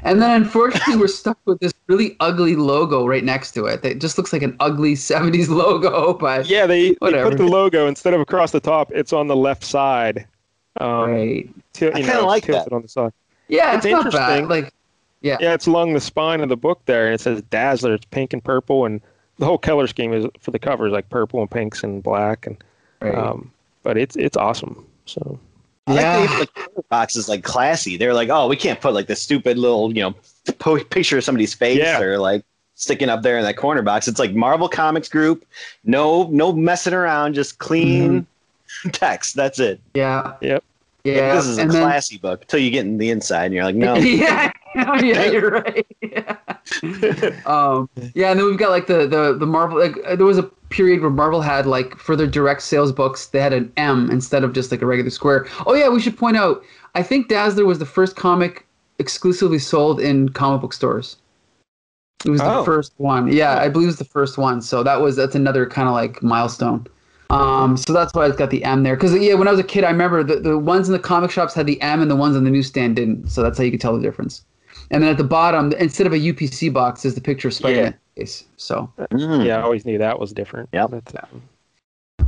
And 0.04 0.20
then 0.20 0.30
unfortunately, 0.42 0.96
we're 0.96 1.06
stuck 1.06 1.38
with 1.44 1.60
this 1.60 1.72
really 1.86 2.16
ugly 2.18 2.56
logo 2.56 3.06
right 3.06 3.22
next 3.22 3.52
to 3.52 3.66
it. 3.66 3.82
That 3.82 4.00
just 4.00 4.18
looks 4.18 4.32
like 4.32 4.42
an 4.42 4.56
ugly 4.58 4.94
'70s 5.10 5.48
logo. 5.48 6.14
But 6.14 6.48
Yeah, 6.48 6.66
they, 6.66 6.90
they 6.90 7.22
put 7.22 7.36
the 7.38 7.46
logo 7.46 7.86
instead 7.86 8.12
of 8.14 8.20
across 8.20 8.50
the 8.50 8.60
top, 8.60 8.90
it's 8.92 9.12
on 9.12 9.28
the 9.28 9.36
left 9.36 9.64
side. 9.64 10.26
Um, 10.80 11.10
right. 11.10 11.48
til- 11.72 11.92
I 11.94 12.02
kinda 12.02 12.22
like 12.22 12.44
tilted 12.44 12.66
that. 12.66 12.72
on 12.74 12.82
the 12.82 12.88
side. 12.88 13.12
Yeah, 13.48 13.76
It's 13.76 13.84
it's, 13.86 13.92
not 13.92 14.06
interesting. 14.06 14.48
bad. 14.48 14.48
Like, 14.48 14.72
Yeah, 15.20 15.36
it's 15.54 15.66
along 15.66 15.92
the 15.92 16.00
spine 16.00 16.40
of 16.40 16.48
the 16.48 16.56
book 16.56 16.80
there, 16.86 17.06
and 17.06 17.14
it 17.14 17.20
says 17.20 17.42
Dazzler. 17.42 17.94
It's 17.94 18.06
pink 18.06 18.32
and 18.32 18.42
purple, 18.42 18.86
and 18.86 19.00
the 19.42 19.46
whole 19.46 19.58
color 19.58 19.88
scheme 19.88 20.12
is 20.12 20.24
for 20.38 20.52
the 20.52 20.58
covers 20.60 20.92
like 20.92 21.10
purple 21.10 21.40
and 21.40 21.50
pinks 21.50 21.82
and 21.82 22.00
black, 22.00 22.46
and 22.46 22.56
right. 23.00 23.12
um, 23.12 23.50
but 23.82 23.98
it's 23.98 24.14
it's 24.14 24.36
awesome. 24.36 24.86
So 25.06 25.36
yeah. 25.88 26.18
like 26.18 26.38
the 26.38 26.46
corner 26.46 26.84
box 26.90 27.16
is 27.16 27.28
like 27.28 27.42
classy. 27.42 27.96
They're 27.96 28.14
like, 28.14 28.28
oh, 28.28 28.46
we 28.46 28.54
can't 28.54 28.80
put 28.80 28.94
like 28.94 29.08
the 29.08 29.16
stupid 29.16 29.58
little, 29.58 29.92
you 29.92 30.00
know, 30.00 30.14
po- 30.60 30.84
picture 30.84 31.18
of 31.18 31.24
somebody's 31.24 31.54
face 31.54 31.78
Yeah. 31.78 32.00
or 32.00 32.18
like 32.18 32.44
sticking 32.76 33.08
up 33.08 33.22
there 33.22 33.36
in 33.36 33.42
that 33.42 33.56
corner 33.56 33.82
box. 33.82 34.06
It's 34.06 34.20
like 34.20 34.32
Marvel 34.32 34.68
Comics 34.68 35.08
Group. 35.08 35.44
No, 35.82 36.28
no 36.28 36.52
messing 36.52 36.94
around. 36.94 37.34
Just 37.34 37.58
clean 37.58 38.24
text. 38.92 39.34
That's 39.34 39.58
it. 39.58 39.80
yeah. 39.94 40.34
Yep. 40.40 40.62
Yeah. 41.02 41.34
this 41.34 41.46
is 41.46 41.58
a 41.58 41.62
and 41.62 41.70
then- 41.72 41.82
classy 41.82 42.18
book 42.18 42.42
until 42.42 42.60
you 42.60 42.70
get 42.70 42.86
in 42.86 42.98
the 42.98 43.10
inside 43.10 43.46
and 43.46 43.54
you're 43.54 43.64
like, 43.64 43.74
no. 43.74 43.94
yeah, 43.96 44.52
yeah, 45.02 45.24
you're 45.26 45.50
right. 45.50 45.86
Yeah. 46.02 46.36
um, 47.46 47.88
yeah, 48.14 48.30
and 48.30 48.38
then 48.38 48.46
we've 48.46 48.58
got 48.58 48.70
like 48.70 48.86
the 48.86 49.06
the 49.06 49.36
the 49.38 49.46
Marvel. 49.46 49.78
Like, 49.78 49.96
uh, 50.06 50.14
there 50.16 50.26
was 50.26 50.38
a 50.38 50.44
period 50.70 51.00
where 51.00 51.10
Marvel 51.10 51.40
had 51.42 51.66
like 51.66 51.96
for 51.96 52.14
their 52.16 52.26
direct 52.26 52.62
sales 52.62 52.92
books, 52.92 53.26
they 53.26 53.40
had 53.40 53.52
an 53.52 53.72
M 53.76 54.10
instead 54.10 54.44
of 54.44 54.52
just 54.52 54.70
like 54.70 54.80
a 54.82 54.86
regular 54.86 55.10
square. 55.10 55.46
Oh 55.66 55.74
yeah, 55.74 55.88
we 55.88 56.00
should 56.00 56.16
point 56.16 56.36
out. 56.36 56.62
I 56.94 57.02
think 57.02 57.28
Dazzler 57.28 57.64
was 57.64 57.78
the 57.78 57.86
first 57.86 58.14
comic 58.16 58.66
exclusively 58.98 59.58
sold 59.58 60.00
in 60.00 60.28
comic 60.30 60.60
book 60.60 60.72
stores. 60.72 61.16
It 62.24 62.30
was 62.30 62.40
Oh. 62.40 62.58
the 62.58 62.64
first 62.64 62.92
one. 62.98 63.26
Yeah, 63.32 63.58
I 63.58 63.68
believe 63.68 63.86
it 63.86 63.88
was 63.88 63.96
the 63.98 64.04
first 64.04 64.38
one. 64.38 64.62
So 64.62 64.82
that 64.84 65.00
was 65.00 65.16
that's 65.16 65.34
another 65.34 65.66
kind 65.66 65.88
of 65.88 65.94
like 65.94 66.22
milestone. 66.22 66.86
Um, 67.30 67.76
so 67.78 67.92
that's 67.94 68.12
why 68.14 68.26
it's 68.26 68.36
got 68.36 68.50
the 68.50 68.62
M 68.62 68.82
there. 68.82 68.94
Because 68.94 69.14
yeah, 69.16 69.34
when 69.34 69.48
I 69.48 69.50
was 69.50 69.60
a 69.60 69.64
kid, 69.64 69.84
I 69.84 69.90
remember 69.90 70.22
the, 70.22 70.36
the 70.36 70.58
ones 70.58 70.88
in 70.88 70.92
the 70.92 70.98
comic 70.98 71.30
shops 71.30 71.54
had 71.54 71.66
the 71.66 71.80
M 71.80 72.02
and 72.02 72.10
the 72.10 72.16
ones 72.16 72.36
on 72.36 72.44
the 72.44 72.50
newsstand 72.50 72.96
didn't. 72.96 73.28
So 73.30 73.42
that's 73.42 73.56
how 73.58 73.64
you 73.64 73.70
could 73.70 73.80
tell 73.80 73.96
the 73.96 74.02
difference. 74.02 74.44
And 74.92 75.02
then 75.02 75.10
at 75.10 75.16
the 75.16 75.24
bottom, 75.24 75.72
instead 75.72 76.06
of 76.06 76.12
a 76.12 76.16
UPC 76.18 76.72
box, 76.72 77.04
is 77.04 77.14
the 77.14 77.20
picture 77.20 77.48
of 77.48 77.54
Spider-Man 77.54 77.94
face. 78.16 78.44
So 78.56 78.90
Mm. 79.10 79.44
yeah, 79.46 79.58
I 79.58 79.62
always 79.62 79.84
knew 79.84 79.98
that 79.98 80.18
was 80.20 80.32
different. 80.32 80.68
Yep. 80.72 80.90
But, 80.90 81.14
um, 81.24 81.42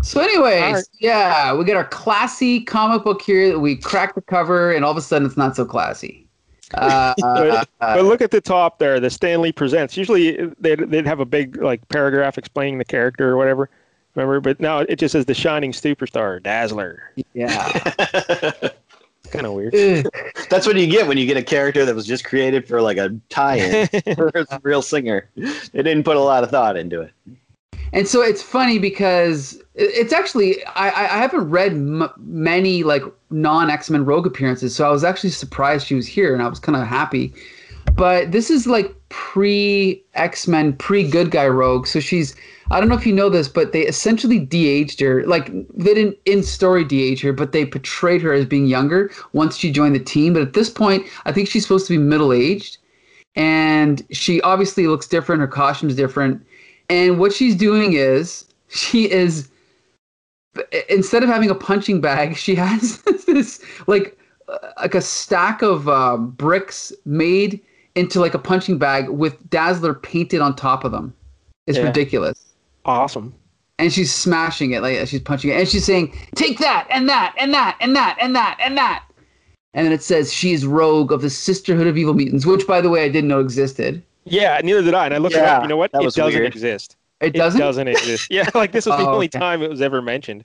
so 0.02 0.20
anyways, 0.20 0.62
Alright. 0.62 0.84
yeah, 0.98 1.54
we 1.54 1.64
got 1.64 1.76
our 1.76 1.84
classy 1.84 2.60
comic 2.62 3.04
book 3.04 3.22
here. 3.22 3.58
We 3.58 3.76
crack 3.76 4.14
the 4.14 4.22
cover, 4.22 4.72
and 4.72 4.84
all 4.84 4.90
of 4.90 4.96
a 4.96 5.02
sudden, 5.02 5.26
it's 5.26 5.36
not 5.36 5.54
so 5.56 5.64
classy. 5.64 6.26
Uh, 6.72 7.12
But- 7.20 7.68
but 7.78 8.04
look 8.04 8.22
at 8.22 8.30
the 8.30 8.40
top 8.40 8.78
there, 8.78 8.98
the 8.98 9.10
Stan 9.10 9.42
Lee 9.42 9.52
presents. 9.52 9.96
Usually 9.96 10.46
they'd, 10.58 10.80
they'd 10.90 11.06
have 11.06 11.20
a 11.20 11.26
big 11.26 11.62
like 11.62 11.86
paragraph 11.88 12.38
explaining 12.38 12.78
the 12.78 12.84
character 12.84 13.28
or 13.30 13.36
whatever. 13.36 13.68
Remember, 14.14 14.40
but 14.40 14.58
now 14.60 14.78
it 14.78 14.96
just 14.96 15.12
says 15.12 15.26
the 15.26 15.34
shining 15.34 15.72
superstar, 15.72 16.42
Dazzler. 16.42 17.10
yeah. 17.34 18.52
It's 19.34 19.42
kind 19.42 19.46
of 19.46 19.52
weird. 19.52 19.74
Eh. 19.74 20.02
That's 20.48 20.66
what 20.66 20.76
you 20.76 20.86
get 20.86 21.08
when 21.08 21.18
you 21.18 21.26
get 21.26 21.36
a 21.36 21.42
character 21.42 21.84
that 21.84 21.94
was 21.94 22.06
just 22.06 22.24
created 22.24 22.68
for 22.68 22.80
like 22.80 22.96
a 22.96 23.16
tie-in 23.28 23.88
for 24.14 24.30
a 24.34 24.60
real 24.62 24.82
singer. 24.82 25.28
They 25.36 25.82
didn't 25.82 26.04
put 26.04 26.16
a 26.16 26.20
lot 26.20 26.44
of 26.44 26.50
thought 26.50 26.76
into 26.76 27.00
it. 27.00 27.12
And 27.92 28.06
so 28.06 28.22
it's 28.22 28.42
funny 28.42 28.78
because 28.78 29.60
it's 29.74 30.12
actually 30.12 30.64
I, 30.66 30.90
I 30.90 31.02
I 31.02 31.18
haven't 31.18 31.48
read 31.50 31.72
m- 31.72 32.10
many 32.18 32.82
like 32.82 33.02
non 33.30 33.70
X 33.70 33.90
Men 33.90 34.04
Rogue 34.04 34.26
appearances, 34.26 34.74
so 34.74 34.86
I 34.86 34.90
was 34.90 35.04
actually 35.04 35.30
surprised 35.30 35.86
she 35.86 35.94
was 35.94 36.06
here, 36.06 36.34
and 36.34 36.42
I 36.42 36.48
was 36.48 36.58
kind 36.58 36.76
of 36.76 36.86
happy. 36.86 37.32
But 37.96 38.32
this 38.32 38.50
is 38.50 38.66
like 38.66 38.94
pre 39.08 40.02
X 40.14 40.48
Men, 40.48 40.72
pre 40.74 41.08
Good 41.08 41.30
Guy 41.30 41.46
Rogue, 41.46 41.86
so 41.86 42.00
she's 42.00 42.34
I 42.70 42.80
don't 42.80 42.88
know 42.88 42.96
if 42.96 43.06
you 43.06 43.12
know 43.12 43.28
this, 43.28 43.46
but 43.46 43.72
they 43.72 43.82
essentially 43.82 44.38
de-aged 44.38 45.00
her. 45.00 45.24
Like 45.24 45.46
they 45.76 45.94
didn't 45.94 46.16
in 46.24 46.42
story 46.42 46.84
de-age 46.84 47.20
her, 47.22 47.32
but 47.32 47.52
they 47.52 47.64
portrayed 47.64 48.22
her 48.22 48.32
as 48.32 48.46
being 48.46 48.66
younger 48.66 49.10
once 49.32 49.56
she 49.56 49.70
joined 49.70 49.94
the 49.94 50.00
team. 50.00 50.32
But 50.32 50.42
at 50.42 50.54
this 50.54 50.70
point, 50.70 51.06
I 51.24 51.32
think 51.32 51.48
she's 51.48 51.62
supposed 51.62 51.86
to 51.86 51.92
be 51.92 51.98
middle 51.98 52.32
aged, 52.32 52.78
and 53.36 54.04
she 54.10 54.40
obviously 54.42 54.86
looks 54.86 55.06
different. 55.06 55.40
Her 55.40 55.46
costume's 55.46 55.94
different. 55.94 56.44
And 56.88 57.18
what 57.18 57.32
she's 57.32 57.54
doing 57.54 57.92
is 57.92 58.46
she 58.68 59.10
is 59.10 59.50
instead 60.88 61.22
of 61.22 61.28
having 61.28 61.50
a 61.50 61.54
punching 61.54 62.00
bag, 62.00 62.36
she 62.36 62.54
has 62.54 63.02
this 63.26 63.62
like 63.86 64.18
uh, 64.48 64.58
like 64.78 64.94
a 64.94 65.00
stack 65.00 65.62
of 65.62 65.88
uh, 65.88 66.16
bricks 66.16 66.92
made 67.04 67.60
into 67.94 68.20
like 68.20 68.34
a 68.34 68.38
punching 68.38 68.78
bag 68.78 69.08
with 69.08 69.48
Dazzler 69.50 69.94
painted 69.94 70.40
on 70.40 70.56
top 70.56 70.84
of 70.84 70.92
them. 70.92 71.14
It's 71.66 71.78
Yeah. 71.78 71.84
ridiculous. 71.84 72.44
Awesome. 72.84 73.34
And 73.78 73.92
she's 73.92 74.12
smashing 74.12 74.72
it 74.72 74.82
like 74.82 75.06
she's 75.08 75.20
punching 75.20 75.50
it, 75.50 75.54
and 75.58 75.68
she's 75.68 75.84
saying, 75.84 76.12
"Take 76.36 76.58
that 76.58 76.86
and 76.90 77.08
that 77.08 77.34
and 77.38 77.52
that 77.54 77.76
and 77.80 77.94
that 77.96 78.16
and 78.20 78.34
that 78.36 78.56
and 78.60 78.76
that." 78.76 79.02
And 79.72 79.84
then 79.84 79.92
it 79.92 80.02
says 80.02 80.32
she 80.32 80.52
is 80.52 80.64
Rogue 80.64 81.10
of 81.10 81.22
the 81.22 81.30
Sisterhood 81.30 81.88
of 81.88 81.98
Evil 81.98 82.14
Mutants, 82.14 82.46
which, 82.46 82.64
by 82.68 82.80
the 82.80 82.88
way, 82.88 83.02
I 83.04 83.08
didn't 83.08 83.26
know 83.28 83.40
existed. 83.40 84.00
Yeah, 84.24 84.60
neither 84.62 84.82
did 84.82 84.94
I. 84.94 85.06
And 85.06 85.14
I 85.14 85.18
looked 85.18 85.34
it 85.34 85.42
up. 85.42 85.62
You 85.62 85.68
know 85.68 85.76
what? 85.76 85.90
It 85.92 86.00
doesn't 86.02 86.24
weird. 86.26 86.46
exist. 86.46 86.96
It 87.20 87.32
doesn't. 87.32 87.60
It 87.60 87.64
doesn't 87.64 87.88
exist. 87.88 88.28
Yeah, 88.30 88.48
like 88.54 88.70
this 88.70 88.86
was 88.86 88.96
the 88.98 89.04
Oh, 89.06 89.14
only 89.14 89.26
okay. 89.26 89.38
time 89.38 89.62
it 89.62 89.70
was 89.70 89.80
ever 89.80 90.00
mentioned. 90.00 90.44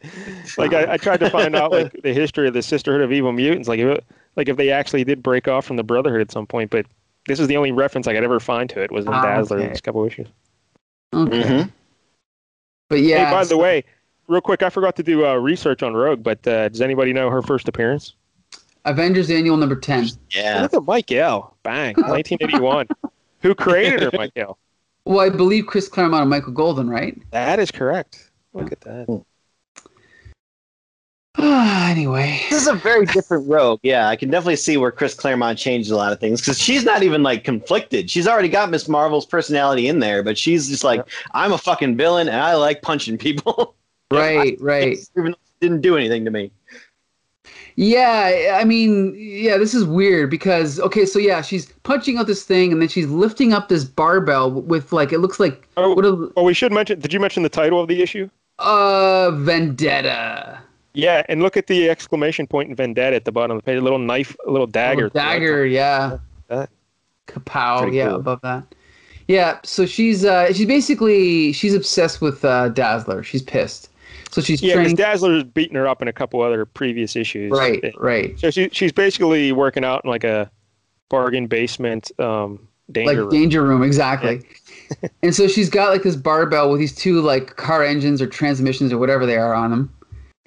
Like 0.58 0.74
I, 0.74 0.94
I 0.94 0.98
tried 0.98 1.20
to 1.20 1.30
find 1.30 1.56
out 1.56 1.72
like 1.72 2.02
the 2.02 2.14
history 2.14 2.48
of 2.48 2.54
the 2.56 2.62
Sisterhood 2.64 3.02
of 3.02 3.12
Evil 3.12 3.32
Mutants, 3.32 3.68
like 3.68 3.80
if 3.80 3.88
it, 3.98 4.04
like 4.36 4.50
if 4.50 4.58
they 4.58 4.72
actually 4.72 5.04
did 5.04 5.22
break 5.22 5.48
off 5.48 5.66
from 5.66 5.76
the 5.76 5.84
Brotherhood 5.84 6.22
at 6.22 6.32
some 6.32 6.48
point. 6.48 6.72
But 6.72 6.88
this 7.30 7.40
is 7.40 7.48
the 7.48 7.56
only 7.56 7.72
reference 7.72 8.08
I 8.08 8.14
could 8.14 8.24
ever 8.24 8.40
find 8.40 8.70
to 8.72 8.82
it 8.84 8.92
was 8.92 9.06
in 9.06 9.14
Ah, 9.14 9.22
Dazzler 9.22 9.58
okay. 9.58 9.66
in 9.68 9.72
these 9.72 9.82
couple 9.82 10.04
issues. 10.06 10.28
Okay. 11.14 11.42
Mhm. 11.44 11.72
But 12.90 13.00
yeah. 13.02 13.26
hey, 13.26 13.32
by 13.32 13.44
the 13.46 13.56
way, 13.58 13.84
real 14.28 14.42
quick, 14.42 14.64
I 14.64 14.70
forgot 14.70 14.96
to 14.98 15.04
do 15.04 15.26
uh, 15.26 15.36
research 15.36 15.84
on 15.84 15.94
Rogue, 15.94 16.24
but 16.24 16.46
uh, 16.48 16.70
does 16.70 16.82
anybody 16.82 17.14
know 17.14 17.30
her 17.30 17.42
first 17.42 17.68
appearance? 17.68 18.16
Avengers 18.86 19.30
Annual 19.30 19.58
number 19.58 19.76
ten. 19.76 20.08
Yeah. 20.32 20.64
Look 20.64 20.74
at 20.74 20.84
Mike 20.84 21.12
L. 21.12 21.56
Bang, 21.64 21.94
1981. 21.98 22.88
Who 23.42 23.54
created 23.56 24.02
her, 24.02 24.10
Mike 24.14 24.32
L? 24.36 24.58
Well, 25.06 25.20
I 25.20 25.30
believe 25.30 25.68
Chris 25.68 25.88
Claremont 25.88 26.22
and 26.22 26.30
Michael 26.30 26.54
Golden, 26.54 26.90
right? 26.90 27.18
That 27.32 27.60
is 27.60 27.72
correct. 27.72 28.32
Look 28.54 28.72
at 28.72 28.82
that. 28.82 29.24
Anyway, 31.44 32.42
This 32.50 32.62
is 32.62 32.68
a 32.68 32.76
very 32.76 33.06
different 33.06 33.48
rogue. 33.48 33.80
Yeah, 33.84 34.08
I 34.10 34.16
can 34.16 34.30
definitely 34.30 34.56
see 34.58 34.78
where 34.78 34.92
Chris 34.92 35.14
Claremont 35.14 35.58
changed 35.58 35.92
a 35.92 35.96
lot 35.96 36.12
of 36.12 36.20
things 36.20 36.42
because 36.42 36.60
she's 36.60 36.84
not 36.84 37.04
even 37.04 37.24
like 37.24 37.44
conflicted. 37.44 38.10
She's 38.10 38.28
already 38.28 38.50
got 38.50 38.70
Miss 38.70 38.88
Marvel's 38.88 39.26
personality 39.26 39.88
in 39.88 40.00
there, 40.00 40.24
but 40.24 40.38
she's 40.38 40.68
just 40.70 40.84
like, 40.84 41.08
I'm 41.34 41.52
a 41.54 41.58
fucking 41.58 41.98
villain 41.98 42.28
and 42.28 42.38
I 42.38 42.56
like 42.56 42.82
punching 42.82 43.18
people. 43.18 43.76
right, 44.12 44.58
right. 44.62 44.98
Even 45.18 45.36
didn't 45.62 45.82
do 45.82 45.98
anything 45.98 46.26
to 46.26 46.32
me. 46.32 46.52
Yeah, 47.76 48.58
I 48.60 48.66
mean, 48.66 49.16
yeah, 49.18 49.58
this 49.58 49.74
is 49.74 49.86
weird 49.86 50.30
because 50.30 50.80
okay, 50.82 51.06
so 51.06 51.18
yeah, 51.18 51.42
she's 51.42 51.68
punching 51.84 52.18
out 52.18 52.28
this 52.28 52.44
thing 52.44 52.72
and 52.74 52.82
then 52.82 52.90
she's 52.90 53.08
lifting 53.08 53.54
up 53.54 53.70
this 53.70 53.86
barbell 53.86 54.52
with 54.52 54.92
like 54.92 55.14
it 55.14 55.20
looks 55.20 55.40
like 55.40 55.66
Oh, 55.78 55.94
what 55.94 56.04
a 56.06 56.14
well, 56.36 56.44
we 56.46 56.54
should 56.54 56.74
mention. 56.74 57.00
Did 57.00 57.14
you 57.14 57.20
mention 57.22 57.44
the 57.44 57.50
title 57.50 57.80
of 57.80 57.88
the 57.88 58.02
issue? 58.02 58.30
uh 58.60 59.32
vendetta. 59.32 60.60
Yeah, 61.00 61.24
and 61.30 61.42
look 61.42 61.58
at 61.58 61.68
the 61.68 61.90
exclamation 61.90 62.48
point 62.48 62.70
in 62.70 62.76
Vendetta 62.76 63.16
at 63.16 63.26
the 63.26 63.32
bottom 63.32 63.58
of 63.58 63.64
the 63.64 63.66
page. 63.66 63.78
A 63.78 63.82
little 63.82 64.00
knife, 64.00 64.36
a 64.48 64.52
little 64.52 64.68
dagger. 64.68 65.06
Oh, 65.06 65.10
dagger, 65.10 65.66
yeah. 65.66 66.18
That. 66.48 66.70
Kapow, 67.28 67.82
Pretty 67.82 67.98
yeah, 67.98 68.10
cool. 68.10 68.16
above 68.18 68.42
that. 68.42 68.64
Yeah, 69.28 69.60
so 69.64 69.86
she's 69.86 70.26
uh 70.26 70.52
she's 70.54 70.66
basically 70.66 71.54
she's 71.54 71.76
obsessed 71.76 72.22
with 72.22 72.44
uh 72.44 72.70
Dazzler. 72.70 73.22
She's 73.24 73.44
pissed. 73.44 73.90
So 74.32 74.42
she's 74.42 74.62
Yeah, 74.62 74.76
because 74.78 74.94
training 74.94 74.96
Dazzler's 74.96 75.44
beaten 75.44 75.76
her 75.76 75.88
up 75.88 76.02
in 76.02 76.08
a 76.08 76.14
couple 76.14 76.42
other 76.42 76.66
previous 76.66 77.16
issues. 77.16 77.52
right, 77.52 77.84
And 77.84 77.94
right. 77.98 78.40
So 78.40 78.50
she, 78.50 78.70
she's 78.72 78.92
basically 78.92 79.52
working 79.52 79.84
out 79.86 80.04
in 80.04 80.10
like 80.10 80.24
a 80.24 80.52
bargain 81.10 81.48
basement 81.48 82.12
um, 82.20 82.68
danger 82.92 83.08
like 83.08 83.18
room. 83.18 83.30
danger 83.30 83.64
room 83.64 83.84
exactly 83.84 84.42
and 85.24 85.34
so 85.36 85.48
she's 85.48 85.70
got 85.70 85.90
like 85.92 86.04
this 86.04 86.16
barbell 86.16 86.70
with 86.72 86.80
these 86.80 86.96
two 86.96 87.22
like 87.22 87.56
car 87.56 87.84
engines 87.84 88.22
or 88.22 88.28
transmissions 88.28 88.92
or 88.92 88.98
whatever 88.98 89.26
they 89.26 89.38
are 89.38 89.54
on 89.54 89.70
them 89.72 89.94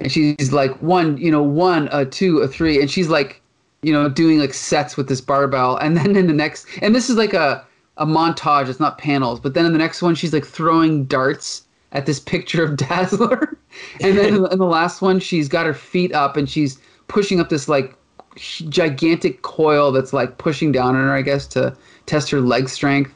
and 0.02 0.10
she's 0.12 0.52
like 0.52 0.72
one 0.82 1.16
you 1.16 1.30
know 1.30 1.42
one 1.42 1.88
a 1.92 2.04
two 2.04 2.38
a 2.38 2.48
three 2.48 2.80
and 2.80 2.90
she's 2.90 3.08
like 3.08 3.40
you 3.82 3.92
know 3.92 4.08
doing 4.08 4.38
like 4.38 4.54
sets 4.54 4.96
with 4.96 5.08
this 5.08 5.20
barbell. 5.20 5.76
And 5.76 5.96
then 5.96 6.16
in 6.16 6.26
the 6.26 6.32
next 6.32 6.66
and 6.80 6.94
this 6.94 7.08
is 7.08 7.16
like 7.16 7.32
a 7.32 7.64
a 7.98 8.06
montage 8.06 8.68
it's 8.68 8.80
not 8.80 8.98
panels 8.98 9.38
but 9.38 9.54
then 9.54 9.64
in 9.64 9.72
the 9.72 9.78
next 9.78 10.02
one 10.02 10.14
she's 10.14 10.32
like 10.32 10.44
throwing 10.44 11.04
darts 11.04 11.66
at 11.92 12.06
this 12.06 12.18
picture 12.18 12.64
of 12.64 12.76
dazzler. 12.88 13.56
And 14.00 14.18
then 14.18 14.34
in 14.34 14.58
the, 14.58 14.66
last 14.66 15.02
one 15.02 15.20
she's 15.20 15.48
got 15.48 15.66
her 15.66 15.74
feet 15.74 16.12
up 16.12 16.36
and 16.36 16.48
she's 16.48 16.78
pushing 17.08 17.38
up 17.40 17.48
this 17.48 17.68
like 17.68 17.94
gigantic 18.36 19.42
coil 19.42 19.92
that's 19.92 20.12
like 20.12 20.38
pushing 20.38 20.72
down 20.72 20.96
on 20.96 21.02
her 21.02 21.12
i 21.12 21.20
guess 21.20 21.46
to 21.46 21.76
test 22.06 22.30
her 22.30 22.40
leg 22.40 22.66
strength 22.66 23.14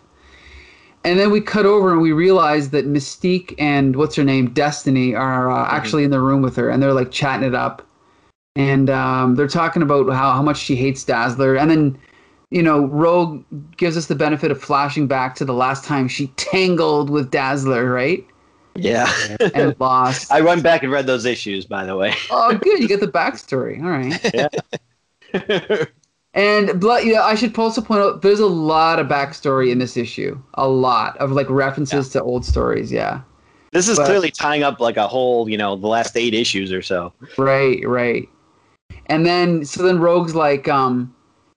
and 1.07 1.19
then 1.19 1.31
we 1.31 1.41
cut 1.41 1.65
over 1.65 1.93
and 1.93 2.03
we 2.03 2.13
realize 2.13 2.71
that 2.71 2.87
mystique 2.87 3.55
and 3.59 3.97
what's 3.97 4.17
her 4.17 4.25
name 4.25 4.51
destiny 4.51 5.15
are 5.15 5.51
uh, 5.51 5.67
actually 5.71 6.05
in 6.05 6.11
the 6.11 6.21
room 6.21 6.43
with 6.43 6.57
her 6.57 6.69
and 6.69 6.83
they're 6.83 6.93
like 6.93 7.11
chatting 7.11 7.47
it 7.47 7.55
up 7.55 7.87
and 8.57 8.91
um, 8.91 9.35
they're 9.35 9.49
talking 9.49 9.83
about 9.83 10.09
how, 10.09 10.33
how 10.33 10.43
much 10.43 10.59
she 10.59 10.77
hates 10.77 11.05
dazzler 11.05 11.57
and 11.57 11.71
then 11.71 11.99
you 12.51 12.63
know, 12.63 12.87
Rogue 12.87 13.45
gives 13.77 13.97
us 13.97 14.07
the 14.07 14.15
benefit 14.15 14.51
of 14.51 14.63
flashing 14.63 15.07
back 15.07 15.35
to 15.37 15.45
the 15.45 15.53
last 15.53 15.85
time 15.85 16.09
she 16.09 16.29
tangled 16.37 17.11
with 17.11 17.31
Dazzler, 17.31 17.91
right? 17.91 18.25
Yeah. 18.77 19.13
And 19.55 19.75
lost. 19.81 20.31
I 20.31 20.41
went 20.43 20.63
back 20.63 20.83
and 20.83 20.93
read 20.93 21.07
those 21.07 21.25
issues, 21.25 21.65
by 21.65 21.85
the 21.85 21.97
way. 21.97 22.15
oh, 22.31 22.57
good. 22.57 22.81
You 22.81 22.89
get 22.89 23.01
the 23.01 23.09
backstory. 23.13 23.83
All 23.83 23.91
right. 23.91 25.89
And 26.37 26.79
blood, 26.79 27.05
yeah, 27.05 27.23
I 27.23 27.35
should 27.35 27.59
also 27.59 27.81
point 27.81 28.03
out 28.03 28.21
there's 28.21 28.41
a 28.41 28.47
lot 28.47 28.99
of 29.01 29.07
backstory 29.09 29.71
in 29.73 29.79
this 29.79 29.97
issue. 29.97 30.39
A 30.55 30.69
lot 30.69 31.17
of 31.17 31.33
like 31.33 31.49
references 31.49 32.11
to 32.11 32.23
old 32.23 32.45
stories. 32.45 32.93
Yeah. 32.93 33.23
This 33.73 33.89
is 33.89 33.97
But- 33.97 34.05
clearly 34.07 34.31
tying 34.31 34.63
up 34.63 34.79
like 34.79 34.99
a 34.99 35.09
whole, 35.09 35.49
you 35.49 35.57
know, 35.57 35.77
the 35.77 35.87
last 35.87 36.15
eight 36.17 36.35
issues 36.35 36.73
or 36.73 36.83
so. 36.83 37.13
Right, 37.39 37.81
right. 37.89 38.29
And 39.07 39.25
then 39.25 39.65
so 39.65 39.83
then 39.83 39.99
Rogue's 39.99 40.35
like, 40.35 40.69
um, 40.69 41.13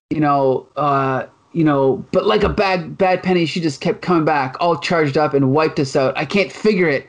you 0.10 0.22
know, 0.22 0.66
uh, 0.78 1.26
you 1.52 1.64
know, 1.66 2.04
but 2.14 2.26
like 2.26 2.44
a 2.44 2.50
bad 2.50 2.98
bad 2.98 3.22
penny, 3.22 3.46
she 3.46 3.60
just 3.60 3.82
kept 3.82 4.02
coming 4.02 4.24
back, 4.24 4.56
all 4.62 4.78
charged 4.78 5.18
up 5.18 5.34
and 5.34 5.52
wiped 5.52 5.80
us 5.80 5.96
out. 5.98 6.18
I 6.18 6.24
can't 6.24 6.52
figure 6.52 6.88
it. 6.88 7.06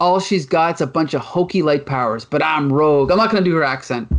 All 0.00 0.20
she's 0.20 0.46
got's 0.46 0.80
a 0.80 0.86
bunch 0.86 1.12
of 1.12 1.20
hokey 1.20 1.62
light 1.62 1.84
powers, 1.84 2.24
but 2.24 2.42
I'm 2.42 2.72
Rogue. 2.72 3.10
I'm 3.10 3.18
not 3.18 3.30
gonna 3.30 3.44
do 3.44 3.54
her 3.56 3.64
accent. 3.64 4.10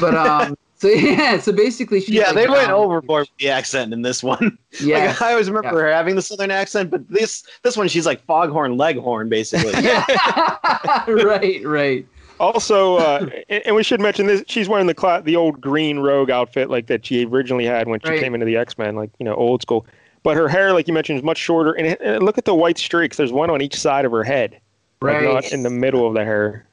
But 0.00 0.14
um 0.14 0.56
so 0.84 0.90
yeah, 0.94 1.38
so 1.38 1.50
basically 1.50 2.00
she 2.02 2.12
Yeah, 2.12 2.32
they 2.32 2.46
went 2.46 2.70
overboard 2.70 3.22
with 3.22 3.38
the 3.38 3.48
accent 3.48 3.92
in 3.94 4.02
this 4.02 4.22
one. 4.22 4.58
Yeah. 4.80 5.06
Like, 5.06 5.22
I 5.22 5.30
always 5.30 5.48
remember 5.48 5.80
her 5.82 5.92
having 5.92 6.16
the 6.16 6.20
southern 6.20 6.50
accent, 6.50 6.90
but 6.90 7.08
this 7.08 7.44
this 7.62 7.76
one 7.76 7.86
she's 7.86 8.06
like 8.06 8.24
foghorn 8.24 8.76
leghorn 8.76 9.28
basically. 9.28 9.72
right, 11.06 11.60
right. 11.64 12.04
Also, 12.40 12.96
uh, 12.96 13.28
and, 13.48 13.64
and 13.66 13.76
we 13.76 13.84
should 13.84 14.00
mention 14.00 14.26
this: 14.26 14.42
she's 14.48 14.68
wearing 14.68 14.88
the 14.88 14.94
cla- 14.94 15.22
the 15.22 15.36
old 15.36 15.60
green 15.60 16.00
rogue 16.00 16.28
outfit 16.28 16.70
like 16.70 16.88
that 16.88 17.06
she 17.06 17.24
originally 17.24 17.64
had 17.64 17.86
when 17.86 18.00
she 18.00 18.08
Right. 18.10 18.20
came 18.20 18.34
into 18.34 18.44
the 18.46 18.56
X 18.56 18.76
Men, 18.76 18.96
like 18.96 19.10
you 19.20 19.24
know, 19.24 19.34
old 19.36 19.62
school. 19.62 19.86
But 20.24 20.36
her 20.36 20.48
hair, 20.48 20.72
like 20.72 20.88
you 20.88 20.92
mentioned, 20.94 21.18
is 21.18 21.24
much 21.24 21.38
shorter. 21.38 21.72
And, 21.72 21.86
it, 21.86 22.00
and 22.00 22.24
look 22.24 22.36
at 22.36 22.46
the 22.46 22.54
white 22.54 22.78
streaks. 22.78 23.16
There's 23.16 23.32
one 23.32 23.50
on 23.50 23.62
each 23.62 23.76
side 23.76 24.04
of 24.04 24.10
her 24.10 24.24
head, 24.24 24.60
like 25.00 25.14
Right. 25.14 25.22
not 25.22 25.52
in 25.52 25.62
the 25.62 25.70
middle 25.70 26.04
of 26.06 26.14
the 26.14 26.24
hair. 26.24 26.66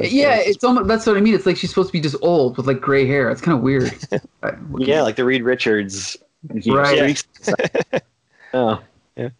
Like, 0.00 0.12
yeah, 0.12 0.30
uh, 0.30 0.36
it's 0.40 0.64
almost 0.64 0.88
that's 0.88 1.06
what 1.06 1.16
I 1.16 1.20
mean. 1.20 1.34
It's 1.34 1.46
like 1.46 1.56
she's 1.56 1.70
supposed 1.70 1.88
to 1.90 1.92
be 1.92 2.00
just 2.00 2.16
old 2.20 2.56
with 2.56 2.66
like 2.66 2.80
gray 2.80 3.06
hair. 3.06 3.30
It's 3.30 3.40
kind 3.40 3.56
of 3.56 3.62
weird. 3.62 3.92
Yeah, 4.78 5.02
like 5.02 5.16
the 5.16 5.24
Reed 5.24 5.42
Richards. 5.42 6.16
you 6.52 6.76
Right. 6.76 7.16
streaks. 7.16 7.52
oh. 8.54 8.80
and, 9.16 9.30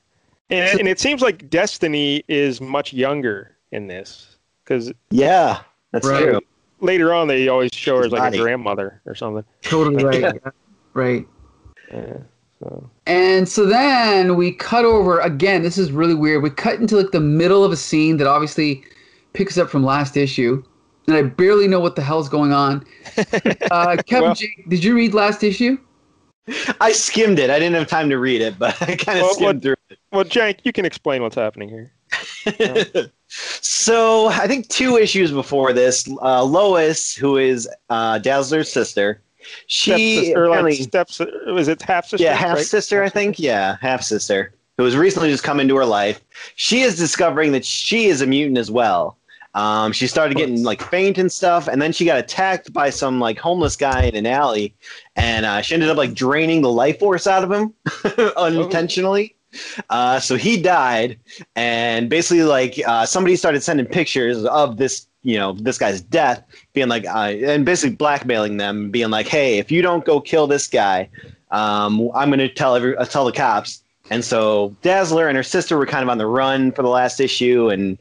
and 0.50 0.88
it 0.88 1.00
seems 1.00 1.20
like 1.22 1.50
Destiny 1.50 2.22
is 2.28 2.60
much 2.60 2.92
younger 2.92 3.56
in 3.72 3.86
this 3.88 4.36
because 4.64 4.92
Yeah, 5.10 5.60
that's 5.92 6.06
Right. 6.06 6.22
true. 6.22 6.40
later 6.80 7.12
on 7.12 7.26
they 7.28 7.48
always 7.48 7.70
show 7.74 7.96
her 7.98 8.04
as 8.04 8.12
like 8.12 8.32
a 8.34 8.38
grandmother 8.38 9.00
or 9.06 9.14
something. 9.14 9.44
totally 9.62 10.04
right. 10.04 10.20
yeah. 10.20 10.32
Right. 10.94 11.26
Yeah, 11.92 12.18
so 12.60 12.88
And 13.06 13.48
so 13.48 13.66
then 13.66 14.36
we 14.36 14.52
cut 14.52 14.84
over 14.84 15.18
again. 15.18 15.62
This 15.64 15.76
is 15.76 15.90
really 15.90 16.14
weird. 16.14 16.42
We 16.42 16.50
cut 16.50 16.78
into 16.80 16.96
like 16.96 17.10
the 17.10 17.18
middle 17.20 17.64
of 17.64 17.72
a 17.72 17.76
scene 17.76 18.16
that 18.18 18.28
obviously 18.28 18.84
picks 19.34 19.58
up 19.58 19.68
from 19.68 19.84
last 19.84 20.16
issue, 20.16 20.62
and 21.06 21.16
I 21.16 21.22
barely 21.22 21.68
know 21.68 21.80
what 21.80 21.96
the 21.96 22.02
hell's 22.02 22.28
going 22.28 22.52
on. 22.52 22.84
Uh, 23.70 23.96
Kevin, 24.06 24.24
Well- 24.28 24.34
J, 24.34 24.64
did 24.68 24.82
you 24.82 24.94
read 24.94 25.14
last 25.14 25.42
issue? 25.44 25.76
I 26.80 26.92
skimmed 26.92 27.38
it. 27.38 27.48
I 27.50 27.58
didn't 27.58 27.74
have 27.74 27.86
time 27.88 28.10
to 28.10 28.18
read 28.18 28.40
it, 28.42 28.58
but 28.58 28.80
I 28.82 28.96
kind 28.96 29.18
of 29.18 29.24
Well, 29.24 29.34
skimmed 29.34 29.46
what- 29.56 29.62
through 29.62 29.76
it. 29.90 29.98
well, 30.12 30.24
Jake, 30.24 30.60
you 30.64 30.72
can 30.72 30.84
explain 30.84 31.22
what's 31.22 31.34
happening 31.36 31.68
here. 31.68 31.92
it. 32.46 33.12
so 33.28 34.26
I 34.28 34.46
think 34.46 34.68
two 34.68 34.96
issues 34.96 35.30
before 35.32 35.72
this, 35.72 36.08
uh, 36.22 36.42
Lois, 36.44 37.14
who 37.14 37.36
is 37.38 37.68
uh, 37.90 38.18
Dazzler's 38.18 38.70
sister, 38.70 39.20
she 39.66 40.16
Stepsister, 40.16 40.38
or 40.44 40.48
like 40.48 40.58
apparently 40.58 40.82
steps. 40.82 41.20
Was 41.46 41.68
it 41.68 41.82
half 41.82 42.06
sister? 42.06 42.24
yeah, 42.24 42.34
half 42.34 42.58
sister, 42.60 43.02
I 43.02 43.08
think. 43.08 43.38
Yeah, 43.38 43.76
half 43.80 44.02
sister, 44.02 44.54
who 44.78 44.84
has 44.84 44.96
recently 44.96 45.30
just 45.30 45.44
come 45.44 45.60
into 45.60 45.76
her 45.76 45.84
life. 45.86 46.20
She 46.56 46.80
is 46.82 46.96
discovering 46.96 47.52
that 47.52 47.64
she 47.64 48.06
is 48.06 48.20
a 48.20 48.26
mutant 48.26 48.58
as 48.58 48.70
well. 48.70 49.18
Um, 49.54 49.92
she 49.92 50.06
started 50.06 50.36
getting 50.36 50.64
like 50.64 50.82
faint 50.82 51.16
and 51.16 51.30
stuff, 51.30 51.68
and 51.68 51.80
then 51.80 51.92
she 51.92 52.04
got 52.04 52.18
attacked 52.18 52.72
by 52.72 52.90
some 52.90 53.20
like 53.20 53.38
homeless 53.38 53.76
guy 53.76 54.04
in 54.04 54.16
an 54.16 54.26
alley, 54.26 54.74
and 55.16 55.46
uh, 55.46 55.62
she 55.62 55.74
ended 55.74 55.88
up 55.88 55.96
like 55.96 56.14
draining 56.14 56.62
the 56.62 56.70
life 56.70 56.98
force 56.98 57.26
out 57.26 57.44
of 57.44 57.52
him 57.52 57.72
unintentionally. 58.36 59.34
Uh, 59.90 60.18
so 60.18 60.34
he 60.34 60.60
died, 60.60 61.18
and 61.54 62.10
basically 62.10 62.42
like 62.42 62.80
uh, 62.86 63.06
somebody 63.06 63.36
started 63.36 63.62
sending 63.62 63.86
pictures 63.86 64.44
of 64.46 64.76
this, 64.76 65.06
you 65.22 65.38
know, 65.38 65.52
this 65.52 65.78
guy's 65.78 66.00
death, 66.00 66.42
being 66.72 66.88
like, 66.88 67.06
uh, 67.06 67.32
and 67.44 67.64
basically 67.64 67.94
blackmailing 67.94 68.56
them, 68.56 68.90
being 68.90 69.10
like, 69.10 69.28
hey, 69.28 69.58
if 69.58 69.70
you 69.70 69.82
don't 69.82 70.04
go 70.04 70.20
kill 70.20 70.48
this 70.48 70.66
guy, 70.66 71.08
um, 71.52 72.10
I'm 72.12 72.32
to 72.32 72.48
tell 72.48 72.74
every 72.74 72.96
uh, 72.96 73.04
tell 73.04 73.24
the 73.24 73.32
cops. 73.32 73.82
And 74.10 74.24
so 74.24 74.74
Dazzler 74.82 75.28
and 75.28 75.36
her 75.36 75.44
sister 75.44 75.78
were 75.78 75.86
kind 75.86 76.02
of 76.02 76.08
on 76.08 76.18
the 76.18 76.26
run 76.26 76.72
for 76.72 76.82
the 76.82 76.88
last 76.88 77.20
issue, 77.20 77.70
and 77.70 77.96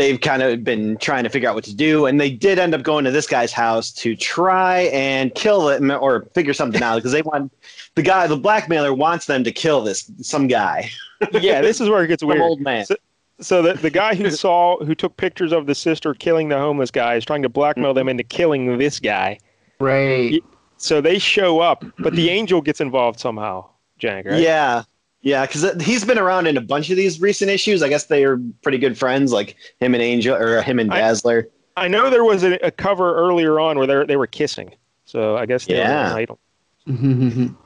they've 0.00 0.20
kind 0.20 0.42
of 0.42 0.64
been 0.64 0.96
trying 0.98 1.24
to 1.24 1.30
figure 1.30 1.48
out 1.48 1.54
what 1.54 1.64
to 1.64 1.74
do. 1.74 2.06
And 2.06 2.20
they 2.20 2.30
did 2.30 2.58
end 2.58 2.74
up 2.74 2.82
going 2.82 3.04
to 3.04 3.10
this 3.10 3.26
guy's 3.26 3.52
house 3.52 3.92
to 3.92 4.16
try 4.16 4.82
and 4.92 5.34
kill 5.34 5.68
him 5.68 5.90
or 5.90 6.26
figure 6.34 6.54
something 6.54 6.82
out 6.82 6.96
because 6.96 7.12
they 7.12 7.22
want 7.22 7.52
the 7.94 8.02
guy, 8.02 8.26
the 8.26 8.36
blackmailer, 8.36 8.94
wants 8.94 9.26
them 9.26 9.44
to 9.44 9.52
kill 9.52 9.82
this 9.82 10.10
some 10.20 10.46
guy, 10.46 10.90
Yeah, 11.40 11.60
this 11.60 11.80
is 11.80 11.88
where 11.88 12.02
it 12.02 12.08
gets 12.08 12.20
some 12.20 12.28
weird. 12.28 12.40
old 12.40 12.60
man. 12.60 12.86
So, 12.86 12.96
so 13.40 13.62
the, 13.62 13.74
the 13.74 13.90
guy 13.90 14.14
who 14.14 14.30
saw 14.30 14.82
who 14.84 14.94
took 14.94 15.16
pictures 15.16 15.52
of 15.52 15.66
the 15.66 15.74
sister 15.74 16.14
killing 16.14 16.48
the 16.48 16.58
homeless 16.58 16.90
guy 16.90 17.14
is 17.14 17.24
trying 17.24 17.42
to 17.42 17.48
blackmail 17.48 17.94
them 17.94 18.02
mm-hmm. 18.02 18.10
into 18.10 18.24
killing 18.24 18.78
this 18.78 19.00
guy. 19.00 19.38
Right. 19.78 20.42
So 20.76 21.00
they 21.00 21.18
show 21.18 21.60
up, 21.60 21.84
but 21.98 22.14
the 22.14 22.30
angel 22.30 22.60
gets 22.60 22.80
involved 22.80 23.20
somehow. 23.20 23.66
Jank, 24.00 24.26
right? 24.26 24.40
Yeah. 24.40 24.84
Yeah, 25.22 25.44
because 25.46 25.82
he's 25.82 26.04
been 26.04 26.18
around 26.18 26.46
in 26.46 26.56
a 26.56 26.60
bunch 26.62 26.88
of 26.90 26.96
these 26.96 27.20
recent 27.20 27.50
issues. 27.50 27.82
I 27.82 27.88
guess 27.88 28.06
they 28.06 28.24
are 28.24 28.38
pretty 28.62 28.78
good 28.78 28.96
friends, 28.96 29.32
like 29.32 29.56
him 29.78 29.94
and 29.94 30.02
Angel, 30.02 30.34
or 30.34 30.62
him 30.62 30.78
and 30.78 30.88
Dazzler. 30.90 31.48
I 31.76 31.88
know 31.88 32.08
there 32.10 32.24
was 32.24 32.42
a, 32.42 32.54
a 32.66 32.70
cover 32.70 33.14
earlier 33.16 33.60
on 33.60 33.76
where 33.78 33.86
they 33.86 34.04
they 34.06 34.16
were 34.16 34.26
kissing. 34.26 34.74
So 35.04 35.36
I 35.36 35.44
guess 35.46 35.66
they 35.66 35.74
were 35.74 35.80
Yeah. 35.80 36.10
an 36.10 36.16
idol. 36.16 36.38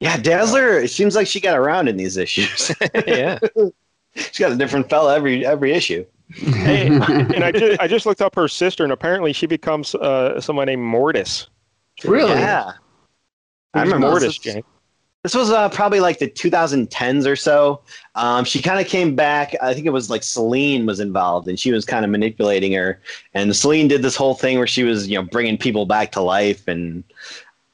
Yeah, 0.00 0.18
Dazzler. 0.18 0.78
It 0.80 0.90
seems 0.90 1.16
like 1.16 1.26
she 1.26 1.40
got 1.40 1.56
around 1.56 1.88
in 1.88 1.96
these 1.96 2.18
issues. 2.18 2.70
yeah. 3.06 3.38
She's 4.14 4.38
got 4.38 4.52
a 4.52 4.56
different 4.56 4.90
fella 4.90 5.14
every 5.16 5.46
every 5.46 5.72
issue. 5.72 6.04
Hey, 6.34 6.88
and 6.88 7.42
I 7.44 7.50
just 7.52 7.80
I 7.80 7.86
just 7.86 8.04
looked 8.04 8.20
up 8.20 8.34
her 8.34 8.46
sister, 8.48 8.82
and 8.84 8.92
apparently 8.92 9.32
she 9.32 9.46
becomes 9.46 9.94
uh, 9.94 10.38
someone 10.40 10.66
named 10.66 10.82
Mortis. 10.82 11.48
Really? 12.04 12.32
Yeah, 12.32 12.72
I 13.72 13.80
Who's 13.80 13.92
remember 13.92 14.08
Mortis, 14.08 14.38
this. 14.38 14.62
Jank. 15.26 15.32
This 15.32 15.34
was 15.34 15.50
uh, 15.50 15.68
probably 15.70 16.00
like 16.00 16.18
the 16.18 16.28
2010s 16.28 17.26
or 17.26 17.36
so. 17.36 17.80
Um, 18.14 18.44
she 18.44 18.62
kind 18.62 18.80
of 18.80 18.86
came 18.86 19.14
back. 19.16 19.54
I 19.60 19.74
think 19.74 19.86
it 19.86 19.90
was 19.90 20.10
like 20.10 20.22
Selene 20.22 20.86
was 20.86 21.00
involved, 21.00 21.48
and 21.48 21.58
she 21.58 21.72
was 21.72 21.84
kind 21.84 22.04
of 22.04 22.10
manipulating 22.10 22.72
her. 22.72 23.00
And 23.34 23.54
Selene 23.54 23.88
did 23.88 24.02
this 24.02 24.16
whole 24.16 24.34
thing 24.34 24.58
where 24.58 24.66
she 24.66 24.84
was, 24.84 25.08
you 25.08 25.16
know, 25.16 25.22
bringing 25.22 25.58
people 25.58 25.86
back 25.86 26.12
to 26.12 26.20
life, 26.20 26.68
and 26.68 27.04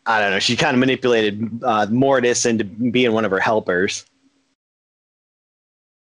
I 0.06 0.20
don't 0.20 0.30
know. 0.32 0.38
She 0.38 0.56
kind 0.56 0.74
of 0.74 0.80
manipulated 0.80 1.62
uh, 1.62 1.86
Mortis 1.90 2.46
into 2.46 2.64
being 2.64 3.12
one 3.12 3.24
of 3.24 3.30
her 3.30 3.40
helpers. 3.40 4.04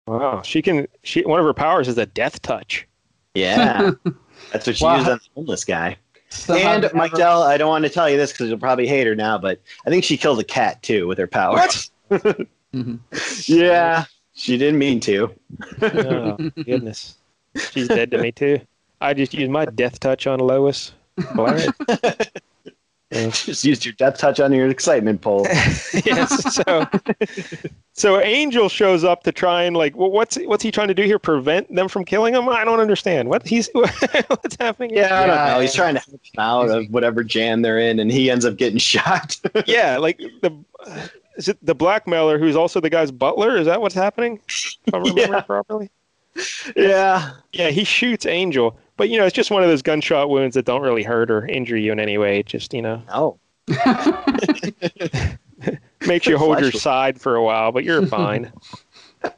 Wow, 0.06 0.42
she 0.42 0.62
can. 0.62 0.88
She 1.04 1.22
one 1.22 1.38
of 1.38 1.46
her 1.46 1.54
powers 1.54 1.88
is 1.88 1.98
a 1.98 2.06
death 2.06 2.42
touch. 2.42 2.86
Yeah, 3.34 3.92
that's 4.52 4.66
what 4.66 4.76
she 4.76 4.84
Wow. 4.84 4.96
used 4.96 5.08
on 5.08 5.18
the 5.18 5.28
homeless 5.34 5.64
guy. 5.64 5.96
So 6.30 6.54
and 6.54 6.84
I've 6.84 6.94
Mike 6.94 7.12
never- 7.12 7.16
Dell, 7.22 7.42
I 7.42 7.56
don't 7.56 7.68
want 7.68 7.84
to 7.84 7.90
tell 7.90 8.08
you 8.08 8.16
this 8.16 8.32
because 8.32 8.48
you'll 8.48 8.58
probably 8.58 8.86
hate 8.86 9.06
her 9.06 9.14
now, 9.14 9.38
but 9.38 9.60
I 9.86 9.90
think 9.90 10.04
she 10.04 10.16
killed 10.16 10.38
a 10.40 10.44
cat 10.44 10.82
too 10.82 11.06
with 11.06 11.18
her 11.18 11.26
power. 11.26 11.66
Mhm. 12.74 12.98
yeah, 13.48 14.04
she 14.34 14.58
didn't 14.58 14.78
mean 14.78 15.00
to. 15.00 15.34
Oh 15.80 16.36
goodness, 16.64 17.16
she's 17.70 17.88
dead 17.88 18.10
to 18.10 18.18
me 18.18 18.30
too. 18.30 18.60
I 19.00 19.14
just 19.14 19.32
used 19.32 19.50
my 19.50 19.64
death 19.64 19.98
touch 20.00 20.26
on 20.26 20.38
Lois. 20.38 20.92
All 23.12 23.18
right. 23.18 23.24
Yeah. 23.24 23.30
Just 23.32 23.64
used 23.64 23.84
your 23.84 23.94
death 23.94 24.18
touch 24.18 24.40
on 24.40 24.52
your 24.52 24.68
excitement 24.68 25.20
pole. 25.20 25.44
yes. 26.04 26.54
So, 26.54 26.86
so 27.94 28.20
Angel 28.20 28.68
shows 28.68 29.04
up 29.04 29.22
to 29.24 29.32
try 29.32 29.62
and 29.62 29.76
like, 29.76 29.96
well, 29.96 30.10
what's 30.10 30.36
what's 30.44 30.62
he 30.62 30.70
trying 30.70 30.88
to 30.88 30.94
do 30.94 31.02
here? 31.04 31.18
Prevent 31.18 31.74
them 31.74 31.88
from 31.88 32.04
killing 32.04 32.34
him? 32.34 32.48
I 32.48 32.64
don't 32.64 32.80
understand. 32.80 33.28
What 33.28 33.46
he's 33.46 33.68
what's 33.72 34.56
happening? 34.60 34.90
here? 34.90 35.00
Yeah, 35.04 35.20
I 35.22 35.26
don't 35.26 35.36
know. 35.48 35.60
He's 35.60 35.74
trying 35.74 35.94
to 35.94 36.00
help 36.00 36.20
them 36.22 36.38
out 36.38 36.68
of 36.70 36.86
whatever 36.90 37.24
jam 37.24 37.62
they're 37.62 37.78
in, 37.78 37.98
and 37.98 38.10
he 38.10 38.30
ends 38.30 38.44
up 38.44 38.56
getting 38.56 38.78
shot. 38.78 39.36
yeah. 39.66 39.96
Like 39.98 40.18
the 40.18 40.52
is 41.36 41.48
it 41.48 41.58
the 41.64 41.74
blackmailer 41.74 42.38
who's 42.38 42.56
also 42.56 42.80
the 42.80 42.90
guy's 42.90 43.10
butler? 43.10 43.56
Is 43.56 43.66
that 43.66 43.80
what's 43.80 43.94
happening? 43.94 44.40
If 44.48 44.94
I 44.94 44.98
remember 44.98 45.20
Yeah. 45.20 45.40
properly. 45.42 45.90
yeah. 46.76 47.30
Yeah, 47.52 47.70
he 47.70 47.84
shoots 47.84 48.26
Angel, 48.26 48.78
but 48.98 49.08
you 49.08 49.16
know 49.18 49.24
it's 49.24 49.34
just 49.34 49.50
one 49.50 49.62
of 49.62 49.70
those 49.70 49.80
gunshot 49.80 50.28
wounds 50.28 50.54
that 50.54 50.66
don't 50.66 50.82
really 50.82 51.02
hurt 51.02 51.30
or 51.30 51.46
injure 51.46 51.78
you 51.78 51.90
in 51.92 51.98
any 52.00 52.18
way. 52.18 52.40
It 52.40 52.46
just 52.46 52.74
you 52.74 52.82
know 52.82 53.02
Oh. 53.08 53.38
makes 56.06 56.26
you 56.26 56.38
hold 56.38 56.60
your 56.60 56.70
Flash- 56.70 56.82
side 56.82 57.20
for 57.20 57.34
a 57.34 57.42
while, 57.42 57.72
but 57.72 57.84
you're 57.84 58.06
fine. 58.06 58.52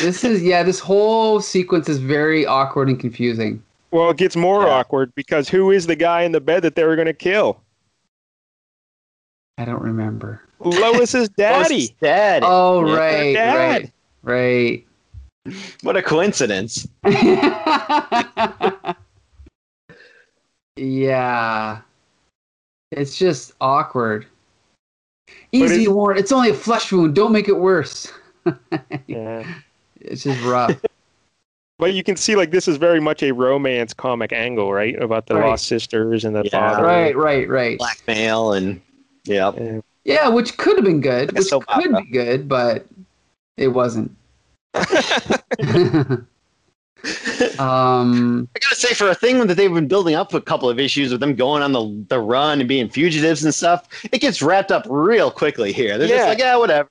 This 0.00 0.24
is 0.24 0.42
yeah. 0.42 0.62
This 0.62 0.80
whole 0.80 1.42
sequence 1.42 1.86
is 1.86 1.98
very 1.98 2.46
awkward 2.46 2.88
and 2.88 2.98
confusing. 2.98 3.62
Well, 3.90 4.08
it 4.08 4.16
gets 4.16 4.34
more 4.34 4.62
Yeah. 4.62 4.70
awkward 4.70 5.14
because 5.14 5.50
who 5.50 5.70
is 5.70 5.86
the 5.86 5.94
guy 5.96 6.22
in 6.22 6.32
the 6.32 6.40
bed 6.40 6.62
that 6.62 6.76
they 6.76 6.84
were 6.84 6.96
going 6.96 7.06
to 7.06 7.12
kill? 7.12 7.60
I 9.58 9.66
don't 9.66 9.82
remember. 9.82 10.40
Lois's 10.60 11.28
daddy. 11.28 11.74
Lois's 11.74 11.90
dad. 12.00 12.42
Oh, 12.44 12.86
Yeah, 12.86 12.96
right, 12.96 13.32
Dad. 13.34 13.92
right, 14.22 14.86
What 15.82 15.96
a 15.96 16.02
coincidence. 16.02 16.86
yeah. 20.76 21.80
It's 22.90 23.16
just 23.18 23.52
awkward. 23.60 24.26
Easy, 25.52 25.82
it's- 25.82 25.88
Warren. 25.88 26.18
It's 26.18 26.32
only 26.32 26.50
a 26.50 26.54
flesh 26.54 26.92
wound. 26.92 27.14
Don't 27.14 27.32
make 27.32 27.48
it 27.48 27.56
worse. 27.58 28.12
Yeah. 29.06 29.44
It's 30.00 30.24
just 30.24 30.42
rough. 30.44 30.76
But 31.78 31.94
you 31.94 32.02
can 32.02 32.16
see 32.16 32.34
like 32.36 32.50
this 32.50 32.66
is 32.68 32.76
very 32.76 33.00
much 33.00 33.22
a 33.22 33.32
romance 33.32 33.94
comic 33.94 34.32
angle, 34.32 34.72
right? 34.72 35.00
About 35.00 35.26
the 35.26 35.34
Right. 35.36 35.48
lost 35.50 35.66
sisters 35.66 36.24
and 36.24 36.34
the 36.34 36.42
Yeah. 36.44 36.50
father. 36.50 36.82
right, 36.84 37.16
right, 37.16 37.48
right. 37.48 37.78
Blackmail 37.78 38.52
and 38.54 38.80
yeah. 39.24 39.52
Yeah. 39.56 39.80
Yeah, 40.04 40.28
which 40.28 40.56
could 40.58 40.76
have 40.76 40.84
been 40.84 41.00
good. 41.00 41.28
Like 41.32 41.38
Which 41.44 41.50
could 41.50 41.62
opera. 41.68 42.02
be 42.02 42.10
good, 42.10 42.48
but 42.48 42.86
it 43.56 43.68
wasn't. 43.68 44.10
Um, 47.58 48.48
I 48.54 48.58
gotta 48.60 48.76
say, 48.76 48.94
for 48.94 49.08
a 49.10 49.14
thing 49.14 49.46
that 49.46 49.54
they've 49.54 49.72
been 49.72 49.88
building 49.88 50.14
up 50.14 50.32
a 50.34 50.40
couple 50.40 50.68
of 50.70 50.78
issues 50.78 51.10
with 51.10 51.20
them 51.20 51.34
going 51.34 51.62
on 51.62 51.72
the 51.72 52.04
the 52.08 52.20
run 52.20 52.60
and 52.60 52.68
being 52.68 52.88
fugitives 52.88 53.44
and 53.44 53.54
stuff, 53.54 53.88
it 54.12 54.20
gets 54.20 54.40
wrapped 54.42 54.70
up 54.70 54.86
real 54.88 55.30
quickly 55.30 55.72
here. 55.72 55.98
They're 55.98 56.08
Yeah. 56.08 56.16
just 56.16 56.28
like, 56.28 56.38
yeah, 56.38 56.56
whatever. 56.56 56.88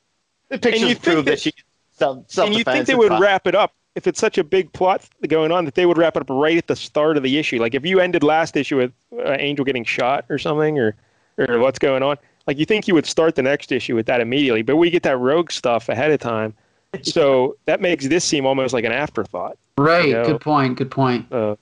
The 0.50 0.58
pictures 0.60 0.90
you 0.90 0.96
prove 0.96 1.26
that- 1.26 1.32
that, 1.32 1.40
she 1.40 1.54
self 1.92 2.26
self 2.30 2.48
and 2.48 2.58
you 2.58 2.64
think 2.64 2.88
they 2.88 2.96
would 2.96 3.18
wrap 3.20 3.48
it 3.48 3.56
up 3.56 3.74
if 3.96 4.08
it's 4.08 4.20
such 4.20 4.38
a 4.38 4.44
big 4.44 4.72
plot 4.74 5.08
going 5.28 5.52
on 5.52 5.66
that 5.66 5.76
they 5.76 5.86
would 5.86 5.98
wrap 5.98 6.16
it 6.16 6.22
up 6.22 6.30
right 6.30 6.58
at 6.58 6.68
the 6.68 6.76
start 6.76 7.18
of 7.18 7.24
the 7.24 7.38
issue. 7.38 7.60
Like 7.60 7.74
if 7.76 7.86
you 7.86 8.00
ended 8.00 8.24
last 8.24 8.56
issue 8.58 8.78
with 8.78 8.92
uh, 9.18 9.36
Angel 9.40 9.64
getting 9.66 9.84
shot 9.86 10.26
or 10.30 10.38
something, 10.38 10.78
or 10.80 10.96
or 11.38 11.60
what's 11.60 11.80
going 11.80 12.04
on, 12.04 12.18
like 12.48 12.58
you 12.58 12.66
think 12.66 12.88
you 12.88 12.94
would 12.96 13.06
start 13.06 13.36
the 13.36 13.42
next 13.42 13.72
issue 13.72 13.96
with 13.96 14.06
that 14.08 14.20
immediately. 14.20 14.62
But 14.62 14.76
we 14.76 14.90
get 14.90 15.04
that 15.04 15.18
rogue 15.18 15.52
stuff 15.52 15.88
ahead 15.90 16.12
of 16.12 16.20
time, 16.20 16.54
so 17.04 17.58
that 17.66 17.82
makes 17.82 18.08
this 18.08 18.24
seem 18.26 18.46
almost 18.46 18.74
like 18.74 18.84
an 18.84 18.92
afterthought. 18.92 19.58
right. 19.78 20.10
Yeah. 20.10 20.26
Good 20.26 20.42
point. 20.42 20.78
Good 20.78 20.92
point. 20.92 21.32
Uh, 21.32 21.56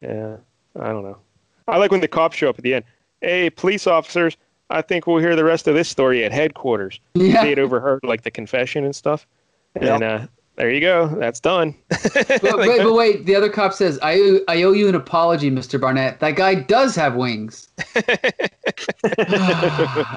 yeah, 0.00 0.36
I 0.78 0.88
don't 0.88 1.02
know. 1.02 1.18
I 1.68 1.78
like 1.78 1.90
when 1.90 2.00
the 2.00 2.08
cops 2.08 2.36
show 2.36 2.48
up 2.48 2.58
at 2.58 2.64
the 2.64 2.74
end. 2.74 2.84
Hey, 3.20 3.50
police 3.50 3.86
officers, 3.86 4.36
I 4.70 4.82
think 4.82 5.06
we'll 5.06 5.18
hear 5.18 5.36
the 5.36 5.44
rest 5.44 5.66
of 5.66 5.74
this 5.74 5.88
story 5.88 6.24
at 6.24 6.32
headquarters. 6.32 7.00
Yeah. 7.14 7.42
They 7.42 7.50
had 7.50 7.58
overheard 7.58 8.00
like 8.02 8.22
the 8.22 8.30
confession 8.30 8.84
and 8.84 8.94
stuff. 8.94 9.26
And 9.74 10.02
uh, 10.02 10.26
there 10.56 10.70
you 10.70 10.80
go. 10.80 11.08
That's 11.18 11.40
done. 11.40 11.74
But 12.42 12.58
wait, 12.58 12.78
but 12.82 12.92
wait. 12.94 13.26
The 13.26 13.34
other 13.36 13.48
cop 13.48 13.72
says, 13.72 13.98
"I 14.02 14.18
owe, 14.18 14.40
I 14.48 14.62
owe 14.62 14.72
you 14.72 14.88
an 14.88 14.94
apology, 14.94 15.50
Mr. 15.50 15.80
Barnett. 15.80 16.20
That 16.20 16.36
guy 16.36 16.54
does 16.54 16.94
have 16.96 17.14
wings." 17.14 17.68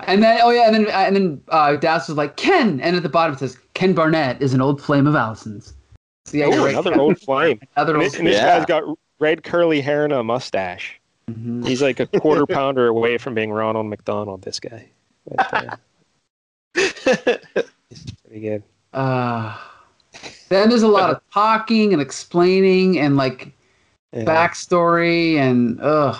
and 0.08 0.24
then, 0.24 0.40
oh 0.44 0.50
yeah, 0.52 0.66
and 0.68 0.76
then 0.76 0.88
and 0.88 1.16
then 1.16 1.42
uh, 1.50 1.76
Dallas 1.76 2.08
was 2.08 2.18
like, 2.18 2.36
"Ken," 2.38 2.80
and 2.82 2.96
at 2.96 3.04
the 3.04 3.10
bottom 3.10 3.34
it 3.36 3.40
says, 3.40 3.58
"Ken 3.74 3.94
Barnett 3.94 4.42
is 4.42 4.54
an 4.54 4.62
old 4.62 4.82
flame 4.82 5.08
of 5.08 5.16
Allison's." 5.16 5.74
So, 6.26 6.38
yeah, 6.38 6.46
Oh, 6.46 6.64
right. 6.66 6.72
another 6.74 6.96
old 7.00 7.20
flame. 7.20 7.60
Another 7.76 7.94
And 7.96 8.04
old. 8.04 8.12
this, 8.12 8.20
and 8.20 8.28
this 8.28 8.36
Yeah. 8.36 8.60
guy's 8.60 8.66
got 8.68 8.84
red 9.20 9.44
curly 9.44 9.82
hair 9.82 10.04
and 10.04 10.14
a 10.14 10.24
mustache. 10.24 11.00
Mhm. 11.32 11.68
He's 11.68 11.82
like 11.82 12.00
a 12.00 12.06
quarter 12.06 12.46
pounder 12.46 12.88
away 12.88 13.18
from 13.18 13.34
being 13.34 13.52
Ronald 13.52 13.88
McDonald. 13.88 14.44
This 14.44 14.60
guy. 14.60 14.90
But, 15.28 15.54
uh, 15.54 15.76
he's 16.76 18.06
pretty 18.26 18.42
good. 18.42 18.64
Uh, 18.94 19.58
then 20.50 20.70
there's 20.70 20.84
a 20.84 20.88
lot 20.88 21.10
of 21.10 21.22
talking 21.34 21.94
and 21.94 22.02
explaining 22.02 23.00
and 23.00 23.16
like 23.18 23.52
Yeah. 24.14 24.24
backstory 24.26 25.36
and 25.38 25.80
ugh. 25.82 26.18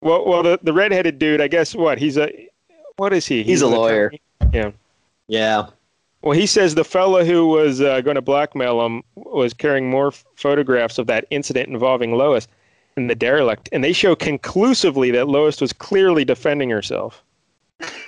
Well, 0.00 0.24
well, 0.26 0.42
the 0.42 0.58
the 0.62 0.72
redheaded 0.72 1.18
dude. 1.18 1.40
I 1.40 1.48
guess 1.48 1.74
what 1.74 1.98
he's 1.98 2.16
a. 2.16 2.48
What 2.96 3.12
is 3.12 3.26
he? 3.26 3.42
He's 3.42 3.62
a 3.62 3.66
lawyer. 3.68 4.12
attorney? 4.40 4.72
yeah. 5.28 5.66
Well, 6.22 6.32
he 6.36 6.46
says 6.46 6.74
the 6.74 6.84
fella 6.84 7.24
who 7.24 7.46
was 7.48 7.80
uh, 7.80 8.00
going 8.00 8.14
to 8.16 8.22
blackmail 8.22 8.84
him 8.84 9.02
was 9.16 9.52
carrying 9.54 9.88
more 9.90 10.08
f- 10.08 10.24
photographs 10.34 10.98
of 10.98 11.06
that 11.06 11.24
incident 11.30 11.68
involving 11.68 12.16
Lois 12.16 12.48
and 12.96 13.08
the 13.10 13.14
derelict, 13.14 13.68
and 13.70 13.84
they 13.84 13.92
show 13.92 14.16
conclusively 14.16 15.10
that 15.12 15.28
Lois 15.28 15.60
was 15.60 15.72
clearly 15.72 16.24
defending 16.24 16.70
herself 16.70 17.22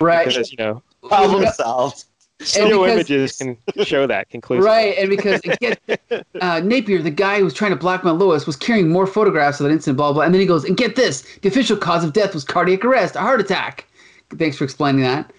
Right. 0.01 0.25
because 0.27 0.51
you 0.51 0.57
know 0.57 0.81
Problem 1.07 1.45
solved. 1.53 2.05
Still 2.41 2.83
because- 2.83 2.91
images 2.91 3.37
can 3.37 3.57
show 3.83 4.07
that 4.07 4.29
conclusively. 4.29 4.67
Right, 4.67 4.97
and 4.97 5.09
because 5.09 5.41
get, 5.41 5.79
uh, 6.41 6.59
Napier, 6.61 7.01
the 7.01 7.11
guy 7.11 7.39
who 7.39 7.45
was 7.45 7.53
trying 7.53 7.71
to 7.71 7.77
blackmail 7.77 8.15
Lois, 8.15 8.45
was 8.45 8.55
carrying 8.55 8.89
more 8.89 9.07
photographs 9.07 9.59
of 9.59 9.65
that 9.65 9.73
incident, 9.73 9.97
blah 9.97 10.13
blah. 10.13 10.23
And 10.23 10.33
then 10.33 10.41
he 10.41 10.47
goes, 10.47 10.65
and 10.65 10.77
get 10.77 10.95
this: 10.95 11.21
the 11.41 11.49
official 11.49 11.77
cause 11.77 12.03
of 12.03 12.13
death 12.13 12.33
was 12.33 12.43
cardiac 12.43 12.83
arrest, 12.85 13.15
a 13.15 13.19
heart 13.19 13.41
attack. 13.41 13.85
Thanks 14.37 14.57
for 14.57 14.63
explaining 14.63 15.01
that. 15.01 15.31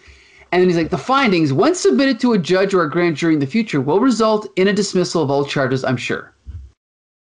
And 0.52 0.60
then 0.60 0.68
he's 0.68 0.76
like, 0.76 0.90
the 0.90 0.98
findings, 0.98 1.52
when 1.52 1.76
submitted 1.76 2.18
to 2.20 2.32
a 2.32 2.38
judge 2.38 2.74
or 2.74 2.82
a 2.82 2.90
grand 2.90 3.16
jury 3.16 3.34
in 3.34 3.40
the 3.40 3.46
future, 3.46 3.80
will 3.80 4.00
result 4.00 4.48
in 4.56 4.66
a 4.66 4.72
dismissal 4.72 5.22
of 5.22 5.30
all 5.30 5.44
charges. 5.44 5.84
I'm 5.84 5.96
sure. 5.96 6.34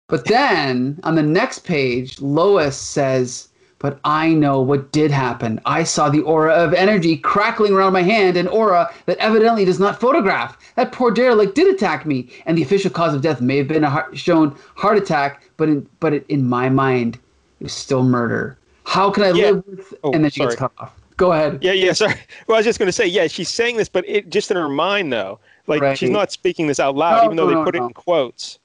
But 0.09 0.25
then 0.25 0.99
on 1.03 1.15
the 1.15 1.23
next 1.23 1.61
page, 1.61 2.19
Lois 2.23 2.77
says, 2.77 3.49
But 3.81 4.01
I 4.05 4.31
know 4.35 4.61
what 4.61 4.91
did 4.91 5.11
happen. 5.13 5.61
I 5.65 5.85
saw 5.85 6.09
the 6.09 6.21
aura 6.23 6.53
of 6.53 6.75
energy 6.75 7.17
crackling 7.17 7.73
around 7.73 7.93
my 7.93 8.03
hand, 8.03 8.37
an 8.37 8.49
aura 8.49 8.91
that 9.07 9.19
evidently 9.19 9.65
does 9.65 9.79
not 9.79 10.01
photograph. 10.01 10.59
That 10.75 10.91
poor 10.91 11.13
derelict 11.13 11.55
did 11.55 11.73
attack 11.73 12.05
me, 12.05 12.29
and 12.47 12.59
the 12.59 12.63
official 12.63 12.91
cause 12.91 13.15
of 13.15 13.23
death 13.23 13.41
may 13.41 13.57
have 13.57 13.69
been 13.69 13.85
a 13.85 13.91
heart, 13.91 14.19
shown 14.19 14.57
heart 14.75 14.97
attack, 14.99 15.49
but 15.57 15.69
in, 15.69 15.89
but 16.01 16.13
it, 16.13 16.27
in 16.29 16.49
my 16.49 16.69
mind, 16.69 17.17
it 17.61 17.65
was 17.65 17.73
still 17.73 18.03
murder. 18.03 18.59
How 18.85 19.11
can 19.11 19.23
I 19.23 19.31
Yeah. 19.31 19.51
live 19.51 19.65
with? 19.67 19.95
Oh, 20.03 20.13
and 20.13 20.25
then 20.25 20.31
she 20.31 20.41
gets 20.41 20.57
cut 20.57 20.73
off. 20.79 20.93
Go 21.17 21.33
ahead. 21.33 21.59
Yeah, 21.63 21.73
yeah. 21.73 21.93
Sorry. 21.93 22.15
Well, 22.47 22.57
I 22.57 22.59
was 22.61 22.65
just 22.67 22.79
going 22.79 22.87
to 22.87 22.93
say, 22.93 23.07
yeah, 23.07 23.27
she's 23.27 23.49
saying 23.49 23.77
this, 23.77 23.89
but 23.89 24.05
it 24.09 24.31
just 24.31 24.51
in 24.51 24.57
her 24.57 24.69
mind 24.69 25.13
though. 25.13 25.39
Like 25.67 25.83
Right. 25.83 25.99
she's 25.99 26.11
not 26.11 26.33
speaking 26.33 26.67
this 26.69 26.81
out 26.81 26.97
loud, 26.97 27.19
No, 27.19 27.25
even 27.27 27.37
though 27.37 27.45
no, 27.45 27.51
they 27.51 27.55
no, 27.57 27.65
put 27.65 27.75
no. 27.75 27.83
it 27.83 27.87
in 27.89 27.93
quotes. 27.93 28.59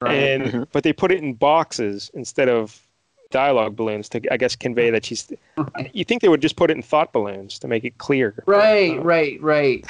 Right. 0.00 0.14
and 0.14 0.42
mm-hmm. 0.44 0.62
but 0.72 0.84
they 0.84 0.92
put 0.92 1.10
it 1.10 1.18
in 1.22 1.34
boxes 1.34 2.10
instead 2.14 2.48
of 2.48 2.80
dialogue 3.30 3.76
balloons 3.76 4.08
to 4.08 4.20
I 4.32 4.36
guess 4.36 4.56
convey 4.56 4.90
that 4.90 5.04
she's. 5.04 5.30
You 5.92 6.04
think 6.04 6.22
they 6.22 6.28
would 6.28 6.40
just 6.40 6.56
put 6.56 6.70
it 6.70 6.76
in 6.76 6.82
thought 6.82 7.12
balloons 7.12 7.58
to 7.58 7.68
make 7.68 7.84
it 7.84 7.98
clear? 7.98 8.42
Right, 8.46 8.98
Uh, 8.98 9.02
right, 9.02 9.40
right. 9.42 9.84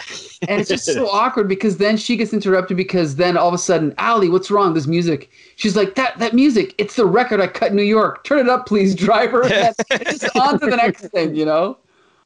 And 0.48 0.60
it's 0.60 0.68
just 0.68 0.86
so 0.86 1.08
awkward 1.12 1.48
because 1.48 1.76
then 1.76 1.96
she 1.96 2.16
gets 2.16 2.32
interrupted 2.32 2.76
because 2.76 3.16
then 3.16 3.36
all 3.36 3.48
of 3.48 3.54
a 3.54 3.58
sudden, 3.58 3.94
Allie, 3.98 4.28
what's 4.28 4.50
wrong? 4.50 4.74
There's 4.74 4.88
music. 4.88 5.30
She's 5.56 5.76
like, 5.76 5.94
that 5.94 6.18
that 6.18 6.34
music, 6.34 6.74
it's 6.78 6.96
the 6.96 7.06
record 7.06 7.40
I 7.40 7.46
cut 7.46 7.70
in 7.70 7.76
New 7.76 7.82
York. 7.82 8.24
Turn 8.24 8.38
it 8.40 8.48
up, 8.48 8.66
please, 8.66 8.94
driver. 8.94 9.42
It's 9.90 10.20
just 10.20 10.36
on 10.36 10.58
to 10.60 10.66
the 10.66 10.76
next 10.76 11.08
thing, 11.08 11.34
you 11.34 11.44
know? 11.44 11.78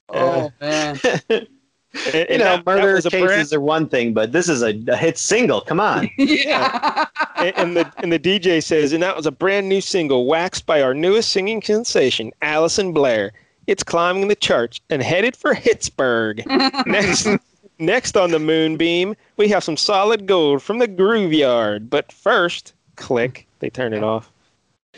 Oh 0.09 0.51
man. 0.61 0.99
And, 2.07 2.15
You 2.15 2.21
and 2.21 2.39
know, 2.39 2.45
that- 2.45 2.65
that 2.65 2.67
murder 2.67 2.95
was 2.95 3.07
a 3.07 3.11
cases 3.11 3.27
brand- 3.27 3.53
are 3.53 3.61
one 3.61 3.89
thing, 3.89 4.13
but 4.15 4.33
this 4.33 4.49
is 4.49 4.63
a, 4.63 4.75
a 4.89 4.97
hit 4.97 5.19
single. 5.19 5.61
Come 5.61 5.79
on. 5.81 6.09
yeah. 6.19 7.07
and, 7.37 7.53
and 7.59 7.77
the 7.77 7.93
and 7.99 8.11
the 8.13 8.19
DJ 8.19 8.63
says, 8.63 8.93
and 8.93 9.03
that 9.03 9.17
was 9.17 9.27
a 9.27 9.33
brand 9.33 9.69
new 9.69 9.81
single 9.81 10.27
waxed 10.27 10.65
by 10.67 10.81
our 10.83 10.95
newest 10.95 11.31
singing 11.31 11.61
sensation, 11.63 12.33
Allison 12.43 12.93
Blair. 12.93 13.33
It's 13.67 13.83
climbing 13.83 14.29
the 14.29 14.35
charts 14.35 14.81
and 14.91 15.03
headed 15.03 15.37
for 15.37 15.55
Pittsburgh. 15.55 16.43
next, 16.87 17.29
next 17.79 18.17
on 18.17 18.31
the 18.33 18.39
moonbeam, 18.41 19.15
we 19.37 19.47
have 19.49 19.63
some 19.63 19.77
solid 19.77 20.27
gold 20.27 20.63
from 20.63 20.79
the 20.79 20.89
Groove 20.89 21.33
Yard. 21.33 21.89
But 21.89 22.11
first, 22.11 22.73
click, 22.97 23.47
they 23.61 23.71
turn 23.71 23.93
it 23.93 24.03
off. 24.03 24.33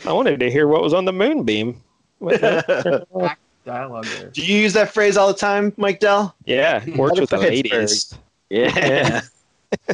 I 0.05 0.13
wanted 0.13 0.39
to 0.39 0.49
hear 0.49 0.67
what 0.67 0.81
was 0.81 0.93
on 0.93 1.05
the 1.05 1.13
moonbeam. 1.13 1.81
What 2.19 2.41
the- 2.41 3.05
Dialogue 3.65 4.05
there. 4.05 4.29
Do 4.29 4.45
you 4.45 4.59
use 4.59 4.73
that 4.73 4.93
phrase 4.93 5.17
all 5.17 5.27
the 5.27 5.33
time, 5.33 5.73
Mike 5.77 5.99
Dell? 5.99 6.35
yeah, 6.45 6.83
works 6.95 7.19
with 7.19 7.29
the 7.31 7.37
ladies. 7.37 8.13
Yeah. 8.49 9.21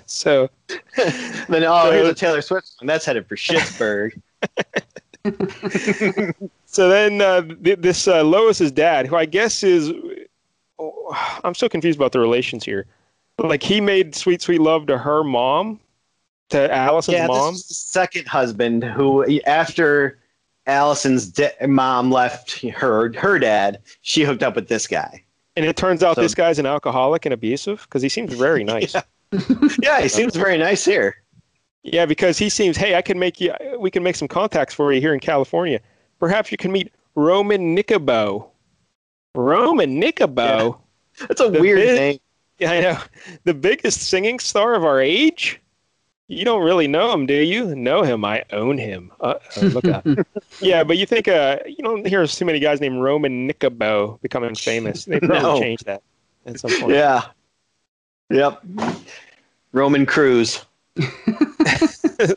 So 0.05 0.47
then 0.95 1.63
oh, 1.63 1.91
here's 1.91 2.07
a 2.07 2.13
Taylor 2.13 2.41
Swift 2.41 2.67
song. 2.67 2.86
That's 2.86 3.03
headed 3.03 3.25
for 3.25 3.36
Pittsburgh. 3.36 4.21
So 6.71 6.88
then 6.88 7.19
uh, 7.19 7.41
th- 7.41 7.79
this 7.79 8.07
uh, 8.07 8.23
Lois's 8.23 8.71
dad, 8.71 9.05
who 9.05 9.17
I 9.17 9.25
guess 9.25 9.62
is, 9.62 9.91
oh, 10.79 11.39
I'm 11.43 11.53
so 11.53 11.67
confused 11.67 11.99
about 11.99 12.13
the 12.13 12.19
relations 12.19 12.63
here. 12.63 12.86
Like 13.38 13.61
he 13.61 13.82
made 13.82 14.15
sweet, 14.15 14.41
sweet 14.41 14.61
love 14.61 14.86
to 14.86 14.97
her 14.97 15.22
mom, 15.22 15.82
to 16.49 16.74
Allison's 16.74 17.17
yeah, 17.17 17.28
mom. 17.28 17.55
this 17.55 17.63
is 17.63 17.67
the 17.67 17.74
second 17.74 18.28
husband 18.28 18.86
who, 18.86 19.26
after 19.41 20.17
Allison's 20.72 21.28
de- 21.28 21.51
mom 21.67 22.11
left 22.11 22.61
her 22.61 23.13
her 23.17 23.39
dad, 23.39 23.80
she 24.01 24.24
hooked 24.24 24.43
up 24.43 24.55
with 24.55 24.67
this 24.67 24.88
guy. 24.88 25.24
And 25.55 25.65
it 25.65 25.76
turns 25.76 26.01
out 26.01 26.15
So- 26.15 26.22
this 26.22 26.34
guy's 26.36 26.59
an 26.59 26.65
alcoholic 26.65 27.26
and 27.26 27.34
abusive 27.34 27.82
because 27.84 28.01
he 28.01 28.09
seems 28.09 28.34
very 28.34 28.63
nice. 28.76 28.93
yeah. 28.93 29.01
Yeah, 29.82 30.01
he 30.01 30.07
seems 30.09 30.36
very 30.36 30.57
nice 30.57 30.84
here. 30.84 31.15
Yeah, 31.84 32.05
because 32.05 32.38
he 32.38 32.49
seems, 32.49 32.78
hey, 32.78 32.95
I 32.95 33.01
can 33.01 33.17
make 33.17 33.39
you, 33.41 33.53
we 33.80 33.89
can 33.89 34.03
make 34.03 34.15
some 34.15 34.28
contacts 34.28 34.74
for 34.74 34.91
you 34.93 34.99
here 35.01 35.13
in 35.13 35.19
California. 35.19 35.80
Perhaps 36.19 36.51
you 36.51 36.57
can 36.57 36.72
meet 36.72 36.91
Roman 37.15 37.76
Nekobh. 37.76 38.47
Roman 39.36 40.01
Nekobh. 40.01 40.78
That's 41.28 41.41
a 41.41 41.49
weird 41.49 41.78
bit- 41.80 41.95
name. 41.95 42.19
Yeah, 42.59 42.72
I 42.74 42.82
know. 42.82 42.97
The 43.45 43.53
biggest 43.55 44.03
singing 44.03 44.38
star 44.39 44.76
of 44.76 44.84
our 44.86 45.01
age? 45.01 45.59
You 46.32 46.45
don't 46.45 46.63
really 46.63 46.88
know 46.88 47.11
him, 47.11 47.25
do 47.25 47.34
you? 47.34 47.75
Know 47.75 48.03
him. 48.03 48.23
I 48.23 48.43
own 48.53 48.77
him. 48.77 49.11
Uh, 49.19 49.34
look 49.61 49.84
out. 49.86 50.05
yeah, 50.61 50.82
but 50.82 50.97
you 50.97 51.05
think, 51.05 51.27
uh, 51.27 51.57
you 51.65 51.84
don't 51.84 52.07
hear 52.07 52.25
too 52.25 52.45
many 52.45 52.59
guys 52.59 52.79
named 52.79 53.01
Roman 53.01 53.49
Nekobh 53.49 54.21
becoming 54.21 54.55
famous. 54.55 55.03
They 55.03 55.19
probably 55.19 55.41
No. 55.41 55.59
changed 55.59 55.86
that. 55.88 56.01
at 56.45 56.57
some 56.57 56.71
point. 56.79 56.93
Yeah. 56.93 57.23
Yep. 58.29 58.63
Roman 59.73 60.05
Cruz. 60.05 60.65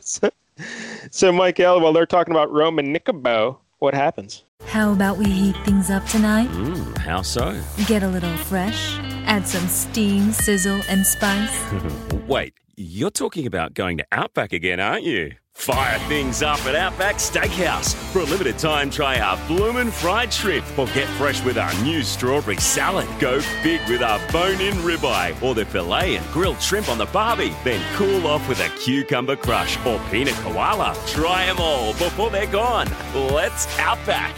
so, 0.01 0.29
so, 1.11 1.31
Michael, 1.31 1.79
while 1.79 1.93
they're 1.93 2.05
talking 2.05 2.33
about 2.33 2.51
Roman 2.51 2.93
Nekobh, 2.93 3.57
what 3.79 3.93
happens? 3.93 4.43
How 4.65 4.91
about 4.91 5.17
we 5.17 5.25
heat 5.25 5.55
things 5.63 5.89
up 5.89 6.05
tonight? 6.07 6.49
Mm, 6.49 6.97
how 6.97 7.21
so? 7.21 7.57
Get 7.87 8.03
a 8.03 8.09
little 8.09 8.35
fresh, 8.35 8.97
add 9.25 9.47
some 9.47 9.67
steam, 9.69 10.33
sizzle, 10.33 10.81
and 10.89 11.05
spice. 11.07 11.63
Wait, 12.27 12.53
you're 12.77 13.11
talking 13.11 13.45
about 13.45 13.73
going 13.73 13.97
to 13.97 14.05
Outback 14.11 14.53
again, 14.53 14.79
aren't 14.79 15.03
you? 15.03 15.31
Fire 15.53 15.97
things 16.09 16.41
up 16.43 16.63
at 16.65 16.75
Outback 16.75 17.15
Steakhouse. 17.15 17.95
For 18.11 18.19
a 18.19 18.23
limited 18.25 18.59
time, 18.59 18.89
try 18.89 19.19
our 19.19 19.37
bloomin' 19.47 19.89
fried 19.89 20.31
shrimp 20.33 20.65
or 20.77 20.85
get 20.87 21.07
fresh 21.17 21.43
with 21.45 21.57
our 21.57 21.73
new 21.81 22.03
strawberry 22.03 22.57
salad. 22.57 23.07
Go 23.19 23.39
big 23.63 23.79
with 23.87 24.03
our 24.03 24.19
bone-in 24.31 24.73
ribeye 24.75 25.41
or 25.41 25.55
the 25.55 25.65
filet 25.65 26.17
and 26.17 26.25
grilled 26.27 26.61
shrimp 26.61 26.89
on 26.89 26.97
the 26.97 27.05
barbie. 27.05 27.55
Then 27.63 27.81
cool 27.95 28.27
off 28.27 28.47
with 28.49 28.59
a 28.59 28.69
cucumber 28.77 29.37
crush 29.37 29.77
or 29.85 29.99
peanut 30.11 30.35
koala. 30.35 30.95
Try 31.07 31.45
them 31.45 31.57
all 31.59 31.93
before 31.93 32.29
they're 32.29 32.47
gone. 32.47 32.89
Let's 33.13 33.65
Outback. 33.79 34.35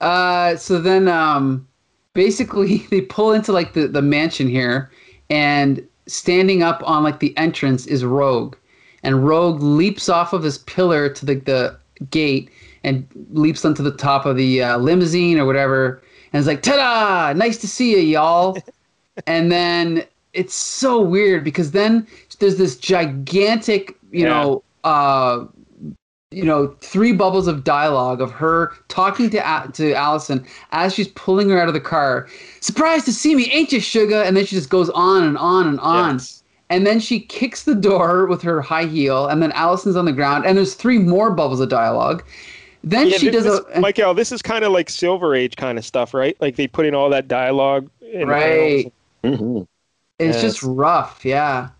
Uh, 0.00 0.56
so 0.56 0.80
then, 0.80 1.08
um, 1.08 1.68
basically, 2.14 2.78
they 2.90 3.02
pull 3.02 3.32
into 3.32 3.52
like 3.52 3.74
the, 3.74 3.86
the 3.86 4.02
mansion 4.02 4.48
here, 4.48 4.90
and 5.28 5.86
standing 6.08 6.62
up 6.62 6.82
on 6.84 7.02
like 7.04 7.20
the 7.20 7.36
entrance 7.36 7.86
is 7.86 8.04
Rogue, 8.04 8.56
and 9.02 9.26
Rogue 9.26 9.62
leaps 9.62 10.08
off 10.08 10.32
of 10.32 10.42
his 10.42 10.58
pillar 10.58 11.08
to 11.08 11.24
the, 11.26 11.36
the 11.36 11.78
gate 12.10 12.50
and 12.84 13.06
leaps 13.32 13.64
onto 13.64 13.82
the 13.82 13.92
top 13.92 14.26
of 14.26 14.36
the 14.36 14.62
uh, 14.62 14.78
limousine 14.78 15.38
or 15.38 15.46
whatever, 15.46 16.02
and 16.32 16.40
is 16.40 16.46
like, 16.46 16.62
"Ta-da! 16.62 17.32
Nice 17.38 17.58
to 17.58 17.68
see 17.68 17.92
you, 17.92 17.98
y'all." 17.98 18.58
and 19.26 19.52
then 19.52 20.04
it's 20.32 20.54
so 20.54 21.00
weird 21.00 21.44
because 21.44 21.72
then 21.72 22.06
there's 22.38 22.56
this 22.56 22.76
gigantic, 22.76 23.96
you 24.12 24.24
Yeah. 24.24 24.28
know, 24.28 24.62
uh, 24.84 25.44
you 26.30 26.44
know, 26.44 26.76
three 26.80 27.12
bubbles 27.12 27.46
of 27.46 27.64
dialogue 27.64 28.20
of 28.20 28.30
her 28.30 28.72
talking 28.88 29.30
to 29.30 29.38
A- 29.38 29.70
to 29.72 29.94
Allison 29.94 30.46
as 30.72 30.94
she's 30.94 31.08
pulling 31.08 31.48
her 31.50 31.60
out 31.60 31.68
of 31.68 31.74
the 31.74 31.80
car. 31.80 32.28
Surprised 32.60 33.06
to 33.06 33.12
see 33.12 33.34
me, 33.34 33.50
ain't 33.50 33.72
you, 33.72 33.80
sugar? 33.80 34.22
And 34.22 34.36
then 34.36 34.44
she 34.44 34.56
just 34.56 34.68
goes 34.70 34.90
on 34.90 35.24
and 35.24 35.38
on 35.38 35.66
and 35.66 35.80
on. 35.80 36.14
Yes. 36.16 36.42
And 36.70 36.86
then 36.86 37.00
she 37.00 37.20
kicks 37.20 37.64
the 37.64 37.74
door 37.74 38.26
with 38.26 38.42
her 38.42 38.60
high 38.60 38.84
heel, 38.84 39.26
and 39.26 39.42
then 39.42 39.52
Allison's 39.52 39.96
on 39.96 40.04
the 40.04 40.12
ground, 40.12 40.44
and 40.44 40.58
there's 40.58 40.74
three 40.74 40.98
more 40.98 41.30
bubbles 41.30 41.60
of 41.60 41.70
dialogue. 41.70 42.22
Then 42.84 43.08
Yeah, 43.08 43.16
she 43.16 43.30
this, 43.30 43.44
does 43.44 43.44
this, 43.64 43.76
a 43.76 43.80
Michael, 43.80 44.12
this 44.12 44.30
is 44.32 44.42
kind 44.42 44.64
of 44.64 44.72
like 44.72 44.90
Silver 44.90 45.34
Age 45.34 45.56
kind 45.56 45.78
of 45.78 45.84
stuff, 45.84 46.12
right? 46.12 46.36
Like 46.40 46.56
they 46.56 46.66
put 46.68 46.84
in 46.84 46.94
all 46.94 47.08
that 47.08 47.26
dialogue. 47.26 47.88
in 48.02 48.28
right. 48.28 48.92
Mm-hmm. 49.24 49.62
It's 50.18 50.36
Yes. 50.36 50.42
just 50.42 50.62
rough, 50.62 51.24
yeah. 51.24 51.70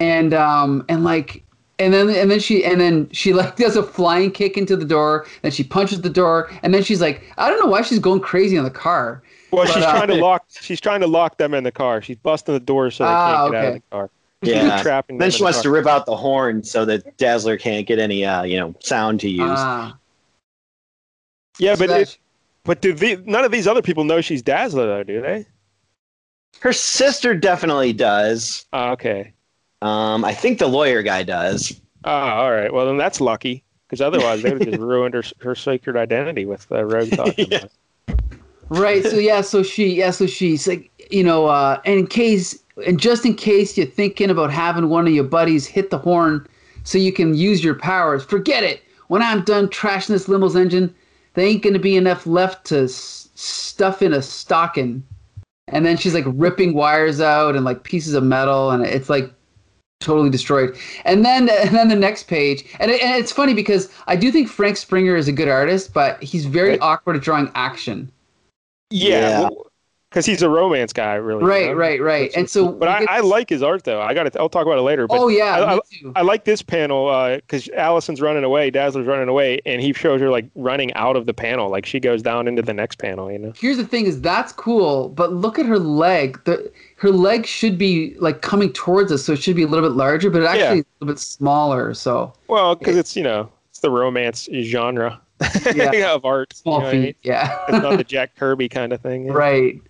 And 0.00 0.34
um 0.34 0.84
and 0.88 1.04
like 1.04 1.43
and 1.78 1.92
then 1.92 2.08
and 2.10 2.30
then 2.30 2.38
she 2.40 2.64
and 2.64 2.80
then 2.80 3.08
she 3.10 3.32
like 3.32 3.56
does 3.64 3.76
a 3.76 3.82
flying 3.82 4.30
kick 4.30 4.56
into 4.56 4.76
the 4.76 4.84
door, 4.84 5.26
then 5.42 5.50
she 5.52 5.64
punches 5.64 6.00
the 6.02 6.10
door, 6.10 6.50
and 6.62 6.72
then 6.74 6.82
she's 6.82 7.00
like, 7.00 7.22
I 7.38 7.48
don't 7.50 7.58
know 7.60 7.70
why 7.70 7.82
she's 7.82 7.98
going 7.98 8.20
crazy 8.20 8.56
on 8.58 8.64
the 8.64 8.70
car. 8.70 9.22
Well, 9.50 9.64
But, 9.66 9.72
she's 9.74 9.84
uh, 9.84 9.90
trying 9.92 10.08
to 10.08 10.14
lock. 10.24 10.44
She's 10.60 10.80
trying 10.80 11.00
to 11.00 11.06
lock 11.06 11.38
them 11.38 11.54
in 11.54 11.64
the 11.64 11.72
car. 11.72 12.02
She's 12.02 12.16
busting 12.16 12.54
the 12.54 12.60
door 12.60 12.90
so 12.90 13.04
they 13.04 13.10
Ah, 13.10 13.48
can't 13.48 13.52
get 13.52 13.58
out 13.64 13.66
of 13.68 13.74
the 13.74 13.82
car. 13.90 14.10
Yeah. 14.42 14.82
trapping. 14.82 15.18
Then 15.18 15.30
she 15.30 15.38
the 15.38 15.44
wants 15.44 15.58
car. 15.58 15.62
to 15.62 15.70
rip 15.70 15.86
out 15.86 16.06
the 16.06 16.16
horn 16.16 16.62
so 16.64 16.84
that 16.84 17.16
Dazzler 17.16 17.56
can't 17.56 17.86
get 17.86 17.98
any, 17.98 18.24
uh, 18.24 18.42
you 18.42 18.58
know, 18.58 18.74
sound 18.80 19.20
to 19.20 19.28
use. 19.30 19.40
Ah. 19.46 19.96
Yeah, 21.58 21.74
So 21.74 21.78
but 21.80 21.88
that's- 21.88 22.14
it, 22.14 22.18
but 22.64 22.80
do 22.80 22.92
the, 22.94 23.16
none 23.26 23.44
of 23.44 23.52
these 23.52 23.66
other 23.66 23.82
people 23.82 24.04
know 24.04 24.20
she's 24.20 24.42
Dazzler 24.42 24.86
though, 24.86 25.02
do 25.02 25.20
they? 25.20 25.46
Her 26.60 26.72
sister 26.72 27.34
definitely 27.34 27.92
does. 27.92 28.64
Oh, 28.72 28.90
okay. 28.92 29.32
Um, 29.84 30.24
I 30.24 30.32
think 30.32 30.58
the 30.58 30.66
lawyer 30.66 31.02
guy 31.02 31.22
does. 31.22 31.80
Oh, 32.04 32.10
all 32.10 32.50
right. 32.50 32.72
Well, 32.72 32.86
then 32.86 32.96
that's 32.96 33.20
lucky 33.20 33.62
because 33.86 34.00
otherwise 34.00 34.42
they 34.42 34.50
would 34.52 34.62
have 34.62 34.72
just 34.72 34.82
ruined 34.82 35.14
her 35.14 35.22
her 35.40 35.54
sacred 35.54 35.96
identity 35.96 36.46
with 36.46 36.66
uh, 36.72 36.82
Rogue 36.84 37.10
talking. 37.16 37.50
Yeah. 37.50 37.58
about 37.58 37.70
right 38.70 39.04
so 39.04 39.16
yeah 39.16 39.42
so 39.42 39.62
she 39.62 39.88
yeah 39.94 40.10
so 40.10 40.26
she's 40.26 40.66
like 40.66 40.90
you 41.10 41.22
know 41.22 41.46
uh 41.46 41.78
and 41.84 41.98
in 41.98 42.06
case 42.06 42.58
and 42.86 42.98
just 42.98 43.26
in 43.26 43.34
case 43.34 43.76
you're 43.76 43.86
thinking 43.86 44.30
about 44.30 44.50
having 44.50 44.88
one 44.88 45.06
of 45.06 45.12
your 45.12 45.22
buddies 45.22 45.66
hit 45.66 45.90
the 45.90 45.98
horn 45.98 46.46
so 46.82 46.96
you 46.96 47.12
can 47.12 47.34
use 47.34 47.62
your 47.62 47.74
powers 47.74 48.24
forget 48.24 48.64
it 48.64 48.82
when 49.08 49.20
i'm 49.20 49.44
done 49.44 49.68
trashing 49.68 50.08
this 50.08 50.28
limo's 50.28 50.56
engine 50.56 50.92
there 51.34 51.46
ain't 51.46 51.62
gonna 51.62 51.78
be 51.78 51.94
enough 51.94 52.26
left 52.26 52.64
to 52.64 52.84
s- 52.84 53.28
stuff 53.34 54.00
in 54.00 54.14
a 54.14 54.22
stocking 54.22 55.02
and 55.68 55.84
then 55.84 55.98
she's 55.98 56.14
like 56.14 56.24
ripping 56.28 56.72
wires 56.72 57.20
out 57.20 57.54
and 57.54 57.66
like 57.66 57.84
pieces 57.84 58.14
of 58.14 58.24
metal 58.24 58.70
and 58.70 58.82
it's 58.82 59.10
like 59.10 59.30
totally 60.04 60.30
destroyed 60.30 60.76
and 61.04 61.24
then 61.24 61.48
and 61.64 61.70
then 61.74 61.88
the 61.88 61.96
next 61.96 62.24
page 62.28 62.64
and, 62.80 62.90
it, 62.90 63.02
and 63.02 63.18
it's 63.20 63.32
funny 63.32 63.54
because 63.54 63.88
i 64.06 64.14
do 64.14 64.30
think 64.30 64.48
frank 64.48 64.76
springer 64.76 65.16
is 65.16 65.26
a 65.28 65.32
good 65.32 65.48
artist 65.48 65.92
but 65.94 66.22
he's 66.22 66.44
very 66.46 66.70
Right. 66.70 66.82
awkward 66.82 67.16
at 67.16 67.22
drawing 67.22 67.50
action 67.54 68.10
Yeah, 68.90 69.40
Yeah. 69.42 69.48
because 70.10 70.26
he's 70.26 70.42
a 70.42 70.48
romance 70.48 70.92
guy, 70.92 71.14
really. 71.14 71.42
you 71.42 71.48
Right, 71.48 71.66
know? 71.66 71.72
right, 71.72 72.00
right. 72.00 72.30
That's- 72.30 72.36
And 72.36 72.48
so, 72.48 72.70
but 72.70 72.88
I, 72.88 73.00
get 73.00 73.10
I 73.10 73.20
like 73.20 73.48
his 73.50 73.62
art 73.64 73.82
though. 73.82 74.00
I 74.00 74.14
got 74.14 74.30
to. 74.32 74.38
I'll 74.40 74.48
talk 74.48 74.64
about 74.66 74.78
it 74.78 74.82
later. 74.82 75.08
But 75.08 75.18
oh 75.18 75.26
yeah, 75.28 75.64
I- 75.64 75.74
me 75.74 75.80
I- 75.80 75.96
too. 75.98 76.12
I 76.14 76.22
like 76.22 76.44
this 76.44 76.62
panel 76.62 77.08
uh, 77.08 77.36
because 77.36 77.68
Allison's 77.70 78.20
running 78.20 78.44
away, 78.44 78.70
Dazzler's 78.70 79.06
running 79.08 79.28
away, 79.28 79.60
and 79.66 79.82
he 79.82 79.92
shows 79.92 80.20
her 80.20 80.30
like 80.30 80.46
running 80.54 80.92
out 80.94 81.16
of 81.16 81.26
the 81.26 81.34
panel, 81.34 81.68
like 81.68 81.84
she 81.84 81.98
goes 81.98 82.22
down 82.22 82.46
into 82.46 82.62
the 82.62 82.74
next 82.74 82.98
panel. 83.00 83.32
You 83.32 83.38
know. 83.40 83.52
Here's 83.56 83.76
the 83.78 83.86
thing: 83.86 84.06
is 84.06 84.20
that's 84.20 84.52
cool, 84.52 85.08
but 85.08 85.32
look 85.32 85.58
at 85.58 85.66
her 85.66 85.80
leg. 85.80 86.38
The 86.44 86.70
her 86.96 87.10
leg 87.10 87.44
should 87.46 87.76
be 87.76 88.14
like 88.18 88.40
coming 88.42 88.72
towards 88.72 89.10
us, 89.12 89.24
so 89.24 89.32
it 89.32 89.42
should 89.42 89.56
be 89.56 89.62
a 89.64 89.66
little 89.66 89.88
bit 89.88 89.96
larger, 89.96 90.30
but 90.30 90.42
it 90.42 90.46
actually 90.46 90.60
Yeah. 90.62 90.72
is 90.74 90.80
a 90.84 91.04
little 91.04 91.14
bit 91.14 91.18
smaller. 91.18 91.94
So 91.94 92.32
Well, 92.48 92.74
because 92.76 92.96
it's 92.96 93.16
you 93.16 93.22
know 93.22 93.48
it's 93.70 93.80
the 93.80 93.90
romance 93.90 94.48
genre 94.62 95.20
Yeah. 95.74 96.12
of 96.14 96.24
art. 96.24 96.54
small 96.54 96.76
you 96.76 96.80
know 96.80 96.86
what 96.86 96.94
I 96.94 96.98
mean? 96.98 97.06
feet, 97.06 97.16
yeah. 97.22 97.58
It's 97.68 97.82
not 97.82 97.96
the 97.98 98.04
Jack 98.14 98.36
Kirby 98.36 98.68
kind 98.68 98.92
of 98.92 99.00
thing. 99.00 99.26
right. 99.28 99.80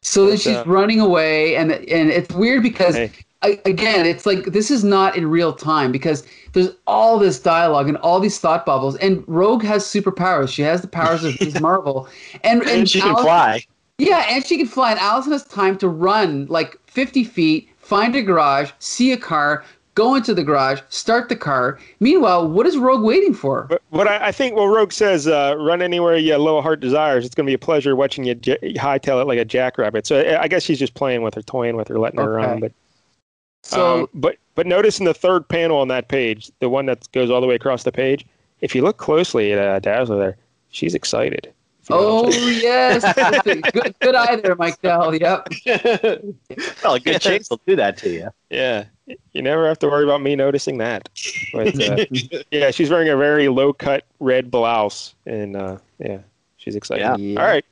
So 0.00 0.26
then 0.26 0.36
she's 0.36 0.56
uh, 0.56 0.64
running 0.66 1.00
away, 1.00 1.56
and 1.56 1.72
and 1.72 2.10
it's 2.10 2.32
weird 2.34 2.62
because 2.62 2.94
Hey. 2.94 3.10
I, 3.42 3.60
again, 3.66 4.06
it's 4.06 4.24
like 4.26 4.44
this 4.46 4.70
is 4.70 4.84
not 4.84 5.16
in 5.16 5.28
real 5.30 5.52
time 5.52 5.92
because 5.92 6.26
there's 6.54 6.70
all 6.86 7.18
this 7.18 7.38
dialogue 7.38 7.88
and 7.88 7.96
all 7.98 8.18
these 8.20 8.38
thought 8.38 8.64
bubbles, 8.66 8.96
and 8.96 9.22
Rogue 9.26 9.62
has 9.64 9.84
superpowers. 9.84 10.48
She 10.50 10.62
has 10.62 10.80
the 10.82 10.88
powers 10.88 11.24
of 11.24 11.38
Ms. 11.40 11.60
Marvel, 11.60 12.08
and 12.42 12.60
and, 12.62 12.70
And 12.70 12.90
she 12.90 13.00
can 13.00 13.14
fly. 13.16 13.62
Yeah, 13.98 14.26
and 14.28 14.44
she 14.44 14.56
can 14.56 14.66
fly. 14.66 14.90
And 14.92 15.00
Allison 15.00 15.32
has 15.32 15.44
time 15.44 15.78
to 15.78 15.88
run 15.88 16.46
like 16.46 16.78
50 16.86 17.24
feet, 17.24 17.68
find 17.78 18.14
a 18.16 18.22
garage, 18.22 18.72
see 18.80 19.12
a 19.12 19.16
car, 19.16 19.64
go 19.94 20.16
into 20.16 20.34
the 20.34 20.42
garage, 20.42 20.80
start 20.88 21.28
the 21.28 21.36
car. 21.36 21.78
Meanwhile, 22.00 22.48
what 22.48 22.66
is 22.66 22.76
Rogue 22.76 23.04
waiting 23.04 23.32
for? 23.34 23.66
But, 23.68 23.82
but 23.92 24.08
I, 24.08 24.28
I 24.28 24.32
think 24.32 24.56
well, 24.56 24.66
Rogue 24.66 24.92
says, 24.92 25.28
uh, 25.28 25.54
"Run 25.58 25.80
anywhere 25.80 26.16
your 26.16 26.38
little 26.38 26.60
heart 26.62 26.80
desires." 26.80 27.24
It's 27.24 27.36
going 27.36 27.46
to 27.46 27.50
be 27.50 27.54
a 27.54 27.58
pleasure 27.58 27.94
watching 27.94 28.24
you 28.24 28.34
j- 28.34 28.58
hightail 28.74 29.22
it 29.22 29.26
like 29.28 29.38
a 29.38 29.44
jackrabbit. 29.44 30.06
So 30.06 30.18
I- 30.20 30.42
I 30.42 30.48
guess 30.48 30.64
she's 30.64 30.78
just 30.80 30.94
playing 30.94 31.22
with 31.22 31.34
her, 31.34 31.42
toying 31.42 31.76
with 31.76 31.86
her, 31.88 31.98
letting 31.98 32.18
her 32.20 32.32
run. 32.32 32.58
But 32.60 32.72
So, 33.62 34.00
um, 34.00 34.08
but 34.14 34.36
but 34.56 34.66
notice 34.66 34.98
in 34.98 35.04
the 35.04 35.14
third 35.14 35.46
panel 35.48 35.76
on 35.78 35.86
that 35.88 36.08
page, 36.08 36.50
the 36.58 36.68
one 36.68 36.86
that 36.86 37.10
goes 37.12 37.30
all 37.30 37.40
the 37.40 37.46
way 37.46 37.54
across 37.54 37.84
the 37.84 37.92
page, 37.92 38.26
if 38.60 38.74
you 38.74 38.82
look 38.82 38.96
closely 38.96 39.52
at 39.52 39.58
uh, 39.60 39.78
Dazzler 39.78 40.18
there, 40.18 40.36
she's 40.70 40.94
excited. 40.96 41.52
If 41.84 41.90
you 41.90 41.96
know 41.96 42.22
what 42.22 42.34
oh 42.34 42.48
yes, 42.48 43.42
good, 43.72 43.94
good 44.00 44.14
eye 44.14 44.36
there, 44.36 44.54
Mike 44.54 44.80
Dell. 44.80 45.14
Yep. 45.14 45.48
well, 46.82 46.94
a 46.94 47.00
good 47.00 47.20
chase 47.20 47.50
will 47.50 47.60
do 47.66 47.76
that 47.76 47.98
to 47.98 48.08
you. 48.08 48.30
yeah, 48.48 48.84
you 49.32 49.42
never 49.42 49.68
have 49.68 49.78
to 49.80 49.88
worry 49.88 50.04
about 50.04 50.22
me 50.22 50.34
noticing 50.34 50.78
that. 50.78 51.10
But 51.52 51.78
uh, 51.78 52.06
yeah, 52.50 52.70
she's 52.70 52.88
wearing 52.88 53.10
a 53.10 53.16
very 53.18 53.48
low 53.48 53.74
cut 53.74 54.04
red 54.18 54.50
blouse, 54.50 55.14
and 55.26 55.56
uh, 55.56 55.76
yeah, 55.98 56.20
she's 56.56 56.74
excited. 56.74 57.18
Yeah. 57.18 57.38
All 57.38 57.46
right, 57.46 57.66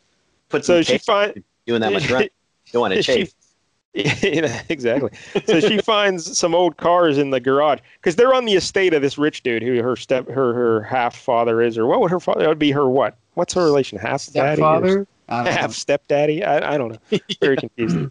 Put 0.50 0.66
so 0.66 0.82
some 0.82 0.82
she 0.82 0.92
tape 0.98 1.02
finds. 1.02 1.38
doing 1.66 1.80
that 1.80 1.94
much 1.94 2.10
run. 2.10 2.28
Don't 2.72 2.82
want 2.82 2.92
to 2.92 3.02
she, 3.02 3.14
chase. 3.14 3.34
yeah, 3.94 4.62
exactly. 4.68 5.10
So 5.46 5.60
she 5.60 5.78
finds 5.78 6.38
some 6.38 6.54
old 6.54 6.76
cars 6.76 7.16
in 7.16 7.30
the 7.30 7.40
garage 7.40 7.78
because 7.96 8.16
they're 8.16 8.34
on 8.34 8.44
the 8.44 8.56
estate 8.56 8.92
of 8.92 9.00
this 9.00 9.16
rich 9.16 9.42
dude 9.42 9.62
who 9.62 9.82
her 9.82 9.96
step 9.96 10.28
her 10.28 10.52
her 10.52 10.82
half 10.82 11.16
father 11.16 11.62
is, 11.62 11.78
or 11.78 11.86
what 11.86 12.02
would 12.02 12.10
her 12.10 12.20
father? 12.20 12.40
That 12.40 12.48
would 12.50 12.58
be 12.58 12.72
her 12.72 12.86
what? 12.90 13.16
What's 13.34 13.54
her 13.54 13.64
relation? 13.64 13.98
Half 13.98 14.26
daddy? 14.32 14.50
or 14.50 14.56
Stepfather. 14.56 15.06
I 15.28 15.44
don't 15.44 15.52
half 15.52 15.68
know. 15.68 15.72
stepdaddy? 15.72 16.44
I 16.44 16.74
I 16.74 16.78
don't 16.78 16.92
know. 16.92 17.18
Very 17.40 17.56
confusing. 17.56 18.10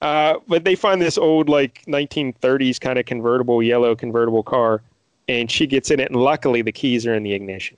Uh, 0.00 0.34
but 0.48 0.64
they 0.64 0.74
find 0.74 1.00
this 1.02 1.18
old 1.18 1.48
like 1.48 1.84
1930s 1.86 2.80
kind 2.80 2.98
of 2.98 3.04
convertible 3.06 3.62
yellow 3.62 3.94
convertible 3.94 4.42
car, 4.42 4.80
and 5.28 5.50
she 5.50 5.66
gets 5.66 5.90
in 5.90 6.00
it, 6.00 6.10
and 6.10 6.20
luckily 6.20 6.62
the 6.62 6.72
keys 6.72 7.06
are 7.06 7.14
in 7.14 7.22
the 7.22 7.32
ignition. 7.34 7.76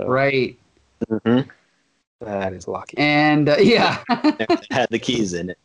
Right. 0.00 0.56
Mhm. 1.10 1.48
That 2.20 2.52
is 2.52 2.66
lucky. 2.68 2.96
And 2.98 3.48
uh, 3.48 3.56
yeah. 3.60 3.98
Had 4.70 4.88
the 4.90 4.98
keys 4.98 5.34
in 5.34 5.50
it. 5.50 5.58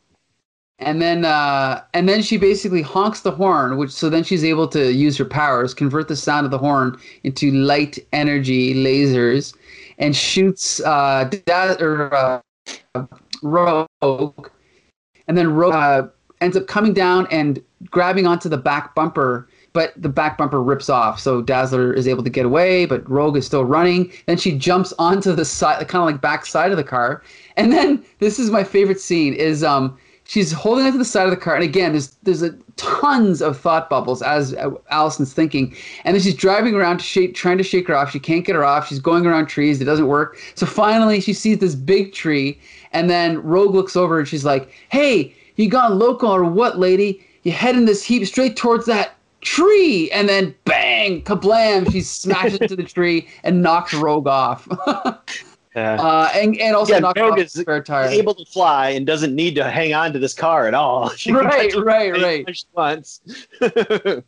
and 0.80 1.02
then 1.02 1.24
uh, 1.26 1.82
and 1.94 2.10
then 2.10 2.22
she 2.22 2.38
basically 2.38 2.82
honks 2.82 3.22
the 3.22 3.32
horn, 3.32 3.78
which 3.78 3.92
so 3.92 4.10
then 4.10 4.24
she's 4.24 4.44
able 4.44 4.68
to 4.70 4.92
use 4.92 5.18
her 5.18 5.26
powers, 5.26 5.74
convert 5.74 6.08
the 6.10 6.16
sound 6.16 6.46
of 6.46 6.52
the 6.52 6.58
horn 6.58 6.98
into 7.24 7.52
light 7.52 7.98
energy 8.12 8.74
lasers, 8.76 9.56
and 9.98 10.16
shoots 10.16 10.80
uh, 10.82 11.30
or, 11.80 12.14
uh 12.14 12.42
Rogue, 13.42 14.50
and 15.28 15.38
then 15.38 15.54
Rogue 15.54 15.74
uh, 15.74 16.08
ends 16.42 16.58
up 16.58 16.68
coming 16.68 16.94
down 16.94 17.28
and 17.32 17.62
grabbing 17.90 18.28
onto 18.28 18.50
the 18.50 18.58
back 18.58 18.96
bumper, 18.96 19.48
but 19.74 19.94
the 20.02 20.10
back 20.10 20.38
bumper 20.38 20.62
rips 20.62 20.90
off. 20.90 21.20
So 21.20 21.42
Dazzler 21.42 21.94
is 21.94 22.08
able 22.08 22.24
to 22.24 22.30
get 22.30 22.46
away, 22.46 22.86
but 22.86 23.08
Rogue 23.10 23.38
is 23.38 23.46
still 23.46 23.66
running. 23.66 24.12
Then 24.26 24.38
she 24.38 24.58
jumps 24.58 24.94
onto 24.98 25.34
the 25.34 25.46
side, 25.46 25.88
kind 25.88 26.02
of 26.02 26.08
like 26.08 26.22
back 26.22 26.46
side 26.46 26.72
of 26.72 26.78
the 26.78 26.84
car, 26.84 27.22
and 27.56 27.72
then 27.72 28.04
this 28.20 28.40
is 28.40 28.50
my 28.50 28.64
favorite 28.64 29.00
scene: 29.00 29.34
is 29.34 29.64
um 29.64 29.98
she's 30.28 30.52
holding 30.52 30.86
it 30.86 30.92
to 30.92 30.98
the 30.98 31.06
side 31.06 31.24
of 31.24 31.32
the 31.32 31.38
car, 31.38 31.56
and 31.56 31.64
again, 31.64 31.94
there's 31.94 32.10
there's 32.24 32.44
a, 32.44 32.52
tons 32.76 33.42
of 33.42 33.58
thought 33.58 33.90
bubbles 33.90 34.22
as 34.22 34.54
uh, 34.54 34.70
Allison's 34.92 35.34
thinking, 35.34 35.76
and 36.04 36.16
then 36.16 36.22
she's 36.22 36.36
driving 36.36 36.76
around 36.76 37.00
to 37.00 37.04
shake, 37.04 37.34
trying 37.34 37.58
to 37.58 37.64
shake 37.64 37.88
her 37.88 37.96
off. 37.96 38.12
She 38.12 38.20
can't 38.20 38.46
get 38.46 38.56
her 38.56 38.64
off. 38.64 38.88
She's 38.88 39.00
going 39.00 39.26
around 39.26 39.48
trees. 39.48 39.82
It 39.82 39.86
doesn't 39.86 40.08
work. 40.08 40.38
So 40.56 40.66
finally, 40.66 41.20
she 41.20 41.34
sees 41.34 41.58
this 41.58 41.76
big 41.76 42.14
tree, 42.14 42.60
and 42.92 43.10
then 43.10 43.42
Rogue 43.42 43.74
looks 43.74 43.96
over 43.96 44.20
and 44.20 44.28
she's 44.28 44.46
like, 44.46 44.70
"Hey, 44.90 45.34
you 45.56 45.70
gone 45.70 45.98
local 45.98 46.30
or 46.30 46.44
what, 46.44 46.78
lady? 46.78 47.26
You 47.44 47.54
heading 47.54 47.86
this 47.86 48.04
heap 48.04 48.26
straight 48.28 48.56
towards 48.56 48.86
that." 48.86 49.14
Tree 49.42 50.10
and 50.12 50.28
then 50.28 50.54
bang, 50.66 51.22
kablam! 51.22 51.90
She 51.92 52.02
smashes 52.02 52.58
into 52.58 52.76
the 52.76 52.84
tree 52.96 53.28
and 53.44 53.62
knocks 53.62 53.94
Rogue 53.94 54.28
off. 54.28 54.68
Yeah. 55.78 55.94
Uh, 56.02 56.32
and, 56.34 56.60
and 56.60 56.76
also 56.76 56.94
Yeah, 56.94 57.00
Rogue 57.02 57.20
off 57.20 57.38
is 57.40 57.52
spare 57.54 57.84
tire. 57.84 58.10
able 58.10 58.34
to 58.34 58.46
fly 58.46 58.90
and 58.90 59.06
doesn't 59.06 59.36
need 59.36 59.54
to 59.56 59.70
hang 59.70 59.94
on 59.94 60.12
to 60.14 60.18
this 60.20 60.34
car 60.34 60.68
at 60.68 60.74
all. 60.74 61.10
She 61.16 61.32
Right, 61.32 61.72
right, 61.76 62.12
right. 62.20 62.66
wants. 62.74 63.22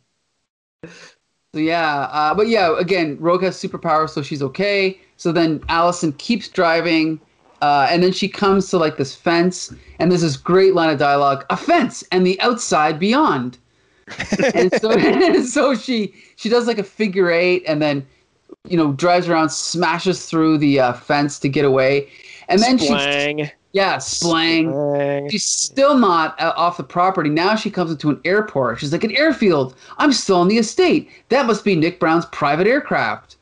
So 1.52 1.58
yeah, 1.58 2.02
uh, 2.12 2.32
but 2.32 2.46
yeah, 2.46 2.78
again, 2.78 3.16
Rogue 3.18 3.42
has 3.42 3.56
superpowers, 3.60 4.10
so 4.10 4.22
she's 4.22 4.40
okay. 4.40 5.00
So 5.16 5.32
then 5.32 5.60
Allison 5.68 6.12
keeps 6.12 6.46
driving, 6.46 7.18
uh, 7.60 7.88
and 7.90 8.04
then 8.04 8.12
she 8.12 8.28
comes 8.28 8.70
to 8.70 8.78
like 8.78 8.96
this 8.96 9.16
fence, 9.16 9.74
and 9.98 10.12
there's 10.12 10.20
this 10.22 10.36
great 10.36 10.74
line 10.76 10.90
of 10.90 10.98
dialogue: 11.00 11.44
"A 11.50 11.56
fence 11.56 12.04
and 12.12 12.24
the 12.24 12.40
outside 12.40 13.00
beyond." 13.00 13.58
and 14.54 14.72
so, 14.80 14.92
and 14.92 15.44
so 15.44 15.74
she 15.74 16.14
she 16.36 16.48
does 16.48 16.68
like 16.68 16.78
a 16.78 16.84
figure 16.84 17.32
eight, 17.32 17.64
and 17.66 17.82
then 17.82 18.06
you 18.68 18.76
know 18.76 18.92
drives 18.92 19.28
around, 19.28 19.50
smashes 19.50 20.26
through 20.26 20.58
the 20.58 20.80
uh, 20.80 20.92
fence 20.92 21.38
to 21.40 21.48
get 21.48 21.64
away, 21.64 22.08
and 22.48 22.60
then 22.60 22.78
she 22.78 22.88
Splang. 22.88 23.50
yeah 23.72 23.96
splang. 23.96 24.66
Splang. 24.66 25.30
She's 25.30 25.44
still 25.44 25.96
not 25.96 26.40
uh, 26.40 26.52
off 26.56 26.76
the 26.76 26.84
property. 26.84 27.30
Now 27.30 27.54
she 27.54 27.70
comes 27.70 27.90
into 27.90 28.10
an 28.10 28.20
airport. 28.24 28.80
She's 28.80 28.92
like, 28.92 29.04
an 29.04 29.16
airfield. 29.16 29.74
I'm 29.98 30.12
still 30.12 30.36
on 30.36 30.48
the 30.48 30.58
estate. 30.58 31.08
That 31.28 31.46
must 31.46 31.64
be 31.64 31.74
Nick 31.74 32.00
Brown's 32.00 32.26
private 32.26 32.66
aircraft. 32.66 33.36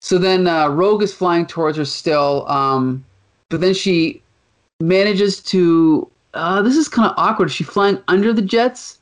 So 0.00 0.18
then 0.18 0.46
uh, 0.46 0.68
Rogue 0.68 1.02
is 1.02 1.14
flying 1.14 1.46
towards 1.46 1.78
her 1.78 1.84
still. 1.84 2.46
Um, 2.48 3.04
but 3.48 3.60
then 3.60 3.74
she 3.74 4.22
manages 4.80 5.40
to. 5.44 6.10
Uh, 6.34 6.60
this 6.62 6.76
is 6.76 6.88
kind 6.88 7.08
of 7.08 7.14
awkward. 7.16 7.46
Is 7.46 7.54
she 7.54 7.64
flying 7.64 8.02
under 8.08 8.32
the 8.32 8.42
jets? 8.42 8.98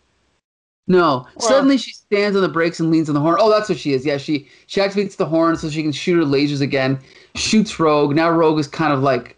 No. 0.89 1.27
Suddenly 1.39 1.79
she 1.79 1.93
stands 1.93 2.37
on 2.37 2.43
the 2.43 2.49
brakes 2.49 2.81
and 2.81 2.91
leans 2.91 3.09
on 3.09 3.15
the 3.15 3.21
horn. 3.21 3.37
Oh, 3.39 3.51
that's 3.51 3.69
what 3.69 3.79
she 3.79 3.93
is. 3.93 4.05
Yeah, 4.05 4.19
she 4.19 4.49
she 4.67 4.81
activates 4.81 5.17
the 5.17 5.27
horn 5.27 5.57
so 5.57 5.71
she 5.71 5.83
can 5.83 5.93
shoot 5.93 6.17
her 6.17 6.25
lasers 6.25 6.61
again. 6.61 6.99
Shoots 7.35 7.79
Rogue. 7.79 8.15
Now 8.15 8.31
Rogue 8.31 8.59
is 8.59 8.67
kind 8.67 8.93
of 8.93 9.01
like 9.03 9.37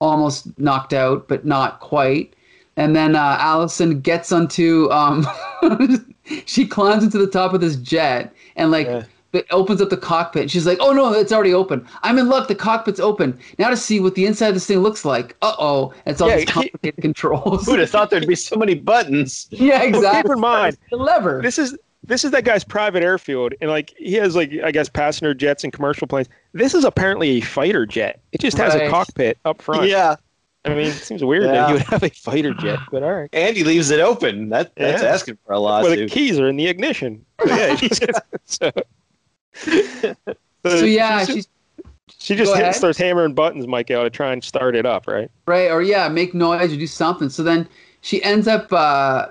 almost 0.00 0.58
knocked 0.58 0.92
out, 0.92 1.28
but 1.28 1.44
not 1.46 1.80
quite. 1.80 2.34
And 2.76 2.96
then 2.96 3.14
uh, 3.14 3.36
Allison 3.38 4.00
gets 4.00 4.32
onto, 4.32 4.90
um, 4.90 5.26
she 6.46 6.66
climbs 6.66 7.04
into 7.04 7.18
the 7.18 7.26
top 7.26 7.52
of 7.52 7.60
this 7.60 7.76
jet 7.76 8.34
and 8.56 8.70
like 8.70 8.86
Yeah. 8.86 9.04
It 9.32 9.46
opens 9.50 9.80
up 9.80 9.88
the 9.90 9.96
cockpit. 9.96 10.50
She's 10.50 10.66
like, 10.66 10.78
"Oh 10.80 10.92
no, 10.92 11.12
it's 11.12 11.32
already 11.32 11.54
open. 11.54 11.86
I'm 12.02 12.18
in 12.18 12.28
luck. 12.28 12.48
The 12.48 12.54
cockpit's 12.54 13.00
open. 13.00 13.38
Now 13.58 13.70
to 13.70 13.76
see 13.76 14.00
what 14.00 14.14
the 14.14 14.26
inside 14.26 14.48
of 14.48 14.54
this 14.54 14.66
thing 14.66 14.78
looks 14.80 15.04
like. 15.04 15.36
Uh 15.42 15.54
oh, 15.58 15.94
it's 16.06 16.20
all 16.20 16.28
Yeah, 16.28 16.36
these 16.36 16.44
he- 16.48 16.52
complicated 16.52 17.02
controls. 17.02 17.66
Who'd 17.66 17.78
have 17.80 17.90
thought 17.90 18.10
there'd 18.10 18.26
be 18.26 18.34
so 18.34 18.56
many 18.56 18.74
buttons? 18.74 19.46
yeah, 19.50 19.78
Well, 19.78 19.88
exactly. 19.88 20.22
keep 20.30 20.32
in 20.36 20.40
mind, 20.40 20.76
the 20.90 20.96
lever. 20.96 21.40
this 21.42 21.58
is 21.58 21.76
this 22.04 22.24
is 22.24 22.32
that 22.32 22.44
guy's 22.44 22.64
private 22.64 23.02
airfield, 23.02 23.54
and 23.60 23.70
like 23.70 23.94
he 23.96 24.14
has 24.14 24.34
like 24.36 24.52
I 24.64 24.70
guess 24.72 24.88
passenger 24.88 25.34
jets 25.34 25.62
and 25.64 25.72
commercial 25.72 26.06
planes. 26.06 26.28
This 26.52 26.74
is 26.74 26.84
apparently 26.84 27.28
a 27.38 27.40
fighter 27.42 27.86
jet. 27.86 28.20
It 28.32 28.40
just 28.40 28.56
has 28.58 28.74
Right. 28.74 28.88
a 28.88 28.90
cockpit 28.90 29.38
up 29.44 29.62
front. 29.62 29.86
Yeah, 29.88 30.16
I 30.64 30.70
mean, 30.70 30.88
it 30.88 30.92
seems 30.94 31.22
weird 31.24 31.44
that 31.44 31.54
Yeah. 31.54 31.66
he 31.68 31.72
would 31.74 31.82
have 31.82 32.02
a 32.02 32.08
fighter 32.10 32.54
jet, 32.54 32.80
but 32.90 33.02
all 33.04 33.12
right. 33.14 33.30
and 33.32 33.56
he 33.56 33.62
leaves 33.64 33.90
it 33.90 34.00
open. 34.00 34.48
That 34.48 34.72
that's 34.74 35.02
Yeah. 35.02 35.08
asking 35.10 35.38
for 35.46 35.52
a 35.52 35.60
lot. 35.60 35.84
Well, 35.84 35.94
the 35.96 36.08
keys 36.08 36.40
are 36.40 36.48
in 36.48 36.56
the 36.56 36.66
ignition. 36.66 37.24
So, 37.46 37.54
yeah, 37.56 37.74
he 37.76 37.88
just- 37.88 38.20
so, 38.44 38.70
so 40.66 40.84
yeah, 40.84 41.24
she, 41.24 41.32
she's 41.32 41.48
she 42.18 42.36
just 42.36 42.54
hit- 42.54 42.74
starts 42.74 42.98
hammering 42.98 43.34
buttons, 43.34 43.66
Michael, 43.66 44.04
to 44.04 44.10
try 44.10 44.32
and 44.32 44.42
start 44.42 44.76
it 44.76 44.86
up, 44.86 45.06
right? 45.06 45.30
right 45.46 45.70
or 45.70 45.82
yeah 45.82 46.08
make 46.08 46.34
noise 46.34 46.72
or 46.72 46.76
do 46.76 46.86
something. 46.86 47.28
So 47.28 47.42
then 47.42 47.68
she 48.00 48.22
ends 48.22 48.46
up 48.46 48.72
uh 48.72 49.28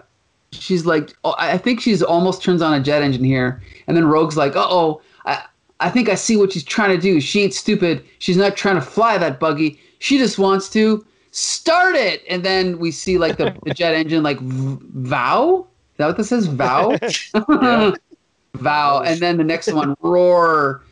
she's 0.51 0.85
like 0.85 1.15
oh, 1.23 1.33
i 1.37 1.57
think 1.57 1.79
she's 1.79 2.03
almost 2.03 2.43
turns 2.43 2.61
on 2.61 2.73
a 2.73 2.83
jet 2.83 3.01
engine 3.01 3.23
here. 3.23 3.61
And 3.87 3.95
then 3.95 4.05
rogue's 4.05 4.37
like 4.37 4.55
uh-oh 4.55 5.01
i 5.25 5.43
i 5.79 5.89
think 5.89 6.09
i 6.09 6.15
see 6.15 6.35
what 6.37 6.51
she's 6.51 6.63
trying 6.63 6.95
to 6.95 7.01
do. 7.01 7.21
She 7.21 7.41
ain't 7.43 7.53
stupid. 7.53 8.03
She's 8.19 8.37
not 8.37 8.55
trying 8.55 8.75
to 8.75 8.81
fly 8.81 9.17
that 9.17 9.39
buggy. 9.39 9.79
She 9.99 10.17
just 10.17 10.37
wants 10.37 10.69
to 10.71 11.05
start 11.31 11.95
it. 11.95 12.23
And 12.29 12.43
then 12.43 12.79
we 12.79 12.91
see 12.91 13.17
like 13.17 13.37
the, 13.37 13.55
the 13.63 13.73
jet 13.73 13.93
engine 13.93 14.23
like 14.23 14.39
v- 14.39 14.79
vow? 14.81 15.67
Is 15.93 15.97
that 15.97 16.07
what 16.07 16.17
this 16.17 16.29
says 16.29 16.47
vow 16.47 16.97
vow 18.55 19.01
and 19.01 19.19
then 19.19 19.37
the 19.37 19.43
next 19.43 19.71
one 19.71 19.95
roar. 20.01 20.83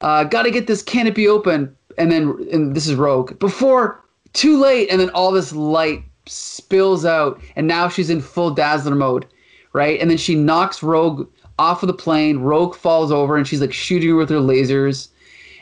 Uh, 0.00 0.24
gotta 0.24 0.50
get 0.50 0.66
this 0.66 0.82
canopy 0.82 1.26
open. 1.28 1.74
And 1.98 2.12
then 2.12 2.46
and 2.52 2.74
this 2.76 2.86
is 2.86 2.94
rogue. 2.94 3.38
Before 3.38 4.04
too 4.32 4.58
late 4.58 4.88
and 4.90 5.00
then 5.00 5.10
all 5.10 5.32
this 5.32 5.52
light 5.52 6.02
spills 6.26 7.04
out 7.04 7.40
and 7.54 7.66
now 7.66 7.88
she's 7.88 8.10
in 8.10 8.20
full 8.20 8.50
dazzler 8.50 8.94
mode 8.94 9.26
right? 9.72 10.00
And 10.00 10.10
then 10.10 10.16
she 10.16 10.34
knocks 10.34 10.82
rogue 10.82 11.28
off 11.58 11.82
of 11.82 11.86
the 11.86 11.92
plane. 11.94 12.38
Rogue 12.38 12.74
falls 12.74 13.12
over 13.12 13.36
and 13.36 13.46
she's 13.46 13.60
like 13.60 13.74
shooting 13.74 14.08
her 14.08 14.16
with 14.16 14.30
her 14.30 14.36
lasers. 14.36 15.08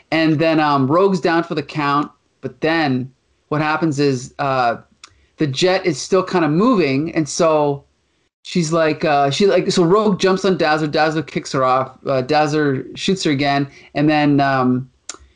And 0.09 0.39
then 0.39 0.61
um, 0.61 0.87
rogue's 0.87 1.19
down 1.19 1.43
for 1.43 1.55
the 1.55 1.63
count 1.63 2.11
but 2.41 2.61
then 2.61 3.11
what 3.47 3.61
happens 3.61 3.99
is 3.99 4.35
uh, 4.37 4.77
the 5.37 5.47
jet 5.47 5.85
is 5.85 5.99
still 5.99 6.23
kind 6.23 6.45
of 6.45 6.51
moving 6.51 7.13
and 7.15 7.27
so 7.27 7.84
she's 8.45 8.71
like 8.71 9.03
uh, 9.03 9.31
she 9.31 9.47
like 9.47 9.71
so 9.71 9.83
rogue 9.83 10.19
jumps 10.19 10.45
on 10.45 10.55
dazzler 10.55 10.87
dazzler 10.87 11.23
kicks 11.23 11.51
her 11.51 11.63
off 11.63 11.97
uh, 12.05 12.21
dazzler 12.21 12.85
shoots 12.95 13.23
her 13.23 13.31
again 13.31 13.67
and 13.95 14.07
then 14.07 14.39
um, 14.39 14.87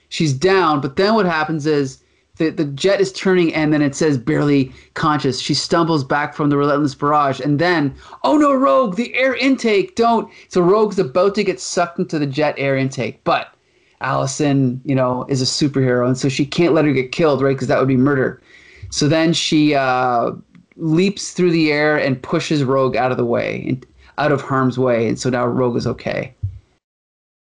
she's 0.10 0.32
down 0.32 0.80
but 0.80 0.96
then 0.96 1.16
what 1.16 1.26
happens 1.26 1.66
is 1.66 2.04
the, 2.38 2.52
the 2.52 2.66
jet 2.66 3.02
is 3.02 3.12
turning 3.12 3.54
and 3.54 3.74
then 3.74 3.82
it 3.82 3.96
says 3.96 4.18
barely 4.18 4.72
conscious. 4.94 5.42
She 5.42 5.54
stumbles 5.54 6.06
back 6.06 6.34
from 6.34 6.50
the 6.50 6.56
relentless 6.56 6.96
barrage 6.96 7.42
and 7.42 7.60
then 7.60 7.94
oh 8.24 8.38
no 8.38 8.54
rogue 8.54 8.96
the 8.96 9.14
air 9.16 9.36
intake 9.36 9.96
don't. 9.96 10.32
So 10.48 10.62
rogue's 10.62 11.00
about 11.00 11.36
to 11.36 11.44
get 11.44 11.60
sucked 11.60 12.00
into 12.00 12.18
the 12.18 12.28
jet 12.28 12.56
air 12.58 12.78
intake 12.78 13.24
but 13.24 13.54
allison 14.02 14.80
you 14.86 14.96
know 14.96 15.26
is 15.28 15.42
a 15.42 15.46
superhero 15.46 16.08
and 16.08 16.18
so 16.18 16.30
she 16.30 16.46
can't 16.46 16.74
let 16.74 16.86
her 16.86 16.94
get 16.94 17.12
killed 17.12 17.42
right 17.42 17.56
because 17.56 17.68
that 17.68 17.80
would 17.80 17.88
be 17.88 17.98
murder. 17.98 18.42
So 18.92 19.08
then 19.08 19.34
she 19.34 19.74
uh, 19.74 20.32
leaps 20.80 21.32
through 21.32 21.52
the 21.52 21.72
air 21.72 21.98
and 21.98 22.22
pushes 22.24 22.64
rogue 22.64 22.96
out 22.96 23.12
of 23.12 23.18
the 23.18 23.26
way 23.26 23.66
and 23.68 23.86
out 24.18 24.32
of 24.32 24.42
harm's 24.42 24.78
way 24.80 25.08
and 25.08 25.20
so 25.20 25.30
now 25.30 25.46
rogue 25.46 25.76
is 25.78 25.86
okay 25.88 26.34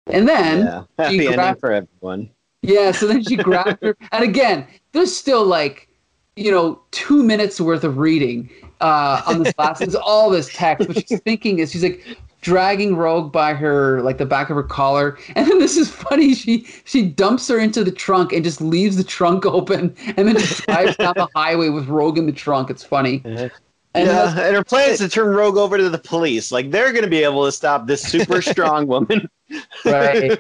and 0.08 0.28
then 0.28 0.60
yeah, 0.66 0.84
happy 1.00 1.14
she 1.18 1.20
ending 1.26 1.34
grabbed- 1.36 1.60
for 1.60 1.72
everyone. 1.72 2.30
yeah, 2.62 2.92
so 2.92 3.08
then 3.08 3.24
she 3.24 3.36
grabbed 3.36 3.82
her, 3.84 3.96
and 4.12 4.24
again, 4.24 4.68
there's 4.92 5.16
still 5.16 5.44
like, 5.46 5.88
you 6.36 6.52
know, 6.52 6.80
two 6.92 7.24
minutes 7.24 7.60
worth 7.60 7.84
of 7.84 7.98
reading 7.98 8.50
uh, 8.82 9.22
on 9.26 9.42
this 9.42 9.54
last. 9.58 9.82
It's 9.82 9.96
all 9.96 10.30
this 10.30 10.54
text, 10.54 10.88
but 10.88 11.08
she's 11.08 11.20
thinking 11.22 11.58
is 11.60 11.72
she's 11.72 11.82
like 11.82 12.06
dragging 12.46 12.96
Rogue 12.96 13.32
by 13.32 13.56
her 13.56 14.04
like 14.04 14.20
the 14.20 14.26
back 14.26 14.52
of 14.52 14.56
her 14.56 14.64
collar, 14.64 15.18
and 15.36 15.50
then 15.50 15.58
this 15.60 15.76
is 15.76 15.90
funny. 15.90 16.34
She 16.36 16.66
she 16.86 17.02
dumps 17.04 17.48
her 17.48 17.58
into 17.60 17.84
the 17.84 17.92
trunk 17.92 18.32
and 18.32 18.44
just 18.44 18.62
leaves 18.62 18.96
the 18.98 19.04
trunk 19.04 19.46
open, 19.58 19.96
and 20.16 20.28
then 20.28 20.38
just 20.38 20.64
drives 20.66 20.96
down 20.96 21.14
the 21.18 21.28
highway 21.36 21.70
with 21.70 21.88
Rogue 21.88 22.18
in 22.20 22.28
the 22.28 22.32
trunk. 22.32 22.70
It's 22.70 22.84
funny. 22.84 23.22
And 23.26 24.08
yeah, 24.08 24.26
that's- 24.26 24.38
and 24.38 24.56
her 24.56 24.64
plan 24.64 24.92
is 24.92 25.00
to 25.00 25.10
turn 25.10 25.36
Rogue 25.36 25.58
over 25.58 25.78
to 25.78 25.90
the 25.90 25.98
police. 25.98 26.52
Like 26.52 26.70
they're 26.70 26.92
going 26.92 27.04
to 27.04 27.10
be 27.10 27.24
able 27.24 27.46
to 27.46 27.52
stop 27.52 27.88
this 27.88 28.02
super 28.04 28.42
strong 28.54 28.86
woman. 28.88 29.28
Right. 29.86 30.38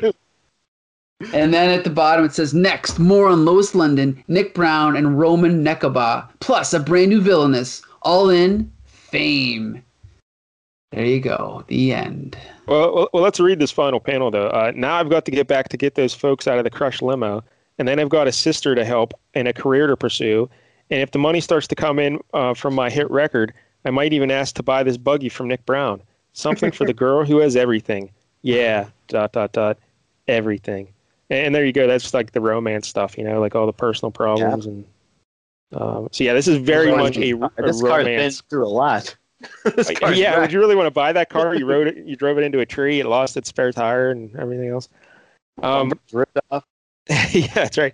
and 1.34 1.53
then 1.53 1.70
at 1.70 1.86
the 1.86 1.89
bottom 1.89 2.26
it 2.26 2.34
says 2.34 2.53
next, 2.53 2.99
more 2.99 3.28
on 3.28 3.45
Lois 3.45 3.74
London, 3.74 4.22
Nick 4.28 4.53
Brown, 4.53 4.95
and 4.97 5.18
Roman 5.18 5.64
Nekobh, 5.64 6.30
plus 6.41 6.74
a 6.74 6.80
brand 6.80 7.10
new 7.10 7.22
villainess, 7.22 7.82
all 8.01 8.30
in 8.30 8.70
fame. 8.84 9.82
There 10.96 11.06
you 11.06 11.20
go. 11.20 11.66
The 11.68 11.93
end. 11.93 12.38
Well, 12.68 13.10
well, 13.12 13.22
let's 13.22 13.39
read 13.41 13.60
this 13.60 13.70
final 13.70 14.00
panel 14.00 14.32
though. 14.32 14.48
Uh, 14.48 14.72
now 14.74 14.96
I've 14.96 15.10
got 15.10 15.26
to 15.26 15.32
get 15.32 15.46
back 15.46 15.68
to 15.70 15.78
get 15.78 15.96
those 15.96 16.14
folks 16.14 16.48
out 16.48 16.58
of 16.58 16.64
the 16.64 16.70
crush 16.70 17.02
limo, 17.02 17.43
and 17.78 17.86
then 17.86 18.00
I've 18.00 18.10
got 18.10 18.28
a 18.28 18.32
sister 18.32 18.74
to 18.76 18.86
help 18.86 19.14
and 19.34 19.46
a 19.48 19.54
career 19.54 19.88
to 19.88 19.98
pursue. 19.98 20.50
And 20.89 21.02
if 21.02 21.12
the 21.12 21.20
money 21.20 21.41
starts 21.41 21.68
to 21.68 21.76
come 21.76 22.00
in 22.00 22.20
uh, 22.34 22.54
from 22.54 22.74
my 22.76 22.89
hit 22.89 23.12
record, 23.12 23.54
I 23.84 23.91
might 23.91 24.14
even 24.14 24.32
ask 24.32 24.56
to 24.56 24.64
buy 24.64 24.84
this 24.84 24.96
buggy 24.96 25.28
from 25.28 25.50
Nick 25.50 25.66
Brown. 25.66 26.02
Something 26.32 26.72
for 26.72 26.86
the 26.86 26.93
girl 27.06 27.26
who 27.26 27.39
has 27.39 27.58
everything. 27.58 28.10
Yeah. 28.41 28.88
Dot 29.10 29.34
dot 29.34 29.52
dot. 29.52 29.78
Everything. 30.30 30.88
And, 31.30 31.48
and 31.48 31.56
there 31.56 31.66
you 31.66 31.74
go. 31.74 31.88
That's 31.88 32.14
like 32.14 32.32
the 32.32 32.41
romance 32.41 32.88
stuff, 32.88 33.18
you 33.18 33.26
know, 33.26 33.41
like 33.41 33.54
all 33.54 33.66
the 33.66 33.74
personal 33.74 34.12
problems 34.12 34.66
and 34.66 34.86
Um, 35.74 36.08
so 36.12 36.24
yeah, 36.24 36.34
this 36.34 36.48
is 36.48 36.58
very 36.58 36.96
much 36.96 37.18
a, 37.18 37.32
a 37.34 37.50
this 37.64 37.82
car's 37.82 38.06
been 38.06 38.32
through 38.50 38.66
a 38.66 38.70
lot. 38.70 39.16
This 39.76 39.88
Like, 39.90 40.02
yeah, 40.02 40.32
wrecked. 40.32 40.42
would 40.42 40.52
you 40.52 40.60
really 40.60 40.76
want 40.76 40.88
to 40.88 40.92
buy 40.92 41.12
that 41.14 41.30
car? 41.30 41.56
You 41.56 41.66
rode 41.66 41.88
it, 41.88 41.98
you 42.06 42.16
drove 42.16 42.38
it 42.38 42.44
into 42.44 42.60
a 42.60 42.66
tree, 42.66 43.00
it 43.00 43.06
lost 43.06 43.36
its 43.38 43.50
spare 43.50 43.72
tire 43.72 44.12
and 44.12 44.36
everything 44.36 44.70
else. 44.70 44.90
Um, 45.62 45.92
ripped 46.12 46.38
off. 46.52 46.66
yeah, 47.32 47.48
that's 47.54 47.78
right. 47.78 47.94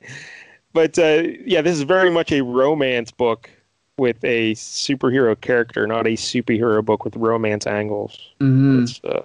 But 0.73 0.97
uh, 0.97 1.23
yeah, 1.45 1.61
this 1.61 1.75
is 1.75 1.83
very 1.83 2.09
much 2.09 2.31
a 2.31 2.41
romance 2.41 3.11
book 3.11 3.49
with 3.97 4.23
a 4.23 4.53
superhero 4.53 5.39
character, 5.39 5.85
not 5.85 6.07
a 6.07 6.11
superhero 6.11 6.83
book 6.83 7.03
with 7.03 7.15
romance 7.15 7.67
angles. 7.67 8.31
hmm 8.39 8.83
It's, 8.83 9.01
uh, 9.03 9.23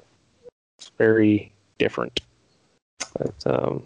it's 0.78 0.90
very 0.98 1.52
different. 1.78 2.20
But, 3.18 3.34
um, 3.46 3.82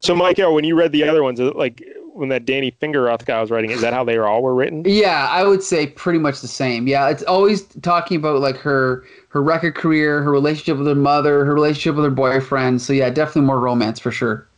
so, 0.00 0.14
Michael, 0.14 0.54
when 0.54 0.64
you 0.64 0.74
read 0.74 0.92
the 0.92 1.08
other 1.08 1.22
ones, 1.22 1.40
like 1.40 1.82
when 2.16 2.28
that 2.30 2.44
Danny 2.46 2.72
Fingeroth 2.80 3.24
guy 3.26 3.40
was 3.40 3.50
writing, 3.50 3.70
is 3.70 3.80
that 3.82 3.92
how 3.92 4.02
they 4.04 4.16
all 4.18 4.42
were 4.42 4.54
written? 4.54 4.82
Yeah, 4.86 5.28
I 5.30 5.44
would 5.44 5.62
say 5.62 5.86
pretty 5.88 6.18
much 6.18 6.40
the 6.40 6.48
same. 6.48 6.86
Yeah, 6.88 7.08
it's 7.08 7.22
always 7.24 7.62
talking 7.82 8.16
about 8.16 8.40
like 8.40 8.56
her 8.56 9.04
her 9.28 9.42
record 9.42 9.74
career, 9.74 10.22
her 10.22 10.30
relationship 10.30 10.78
with 10.78 10.86
her 10.86 10.94
mother, 10.94 11.44
her 11.44 11.54
relationship 11.54 11.96
with 11.96 12.04
her 12.04 12.10
boyfriend. 12.10 12.80
So 12.80 12.92
yeah, 12.92 13.10
definitely 13.10 13.42
more 13.42 13.60
romance 13.60 14.00
for 14.00 14.10
sure. 14.10 14.48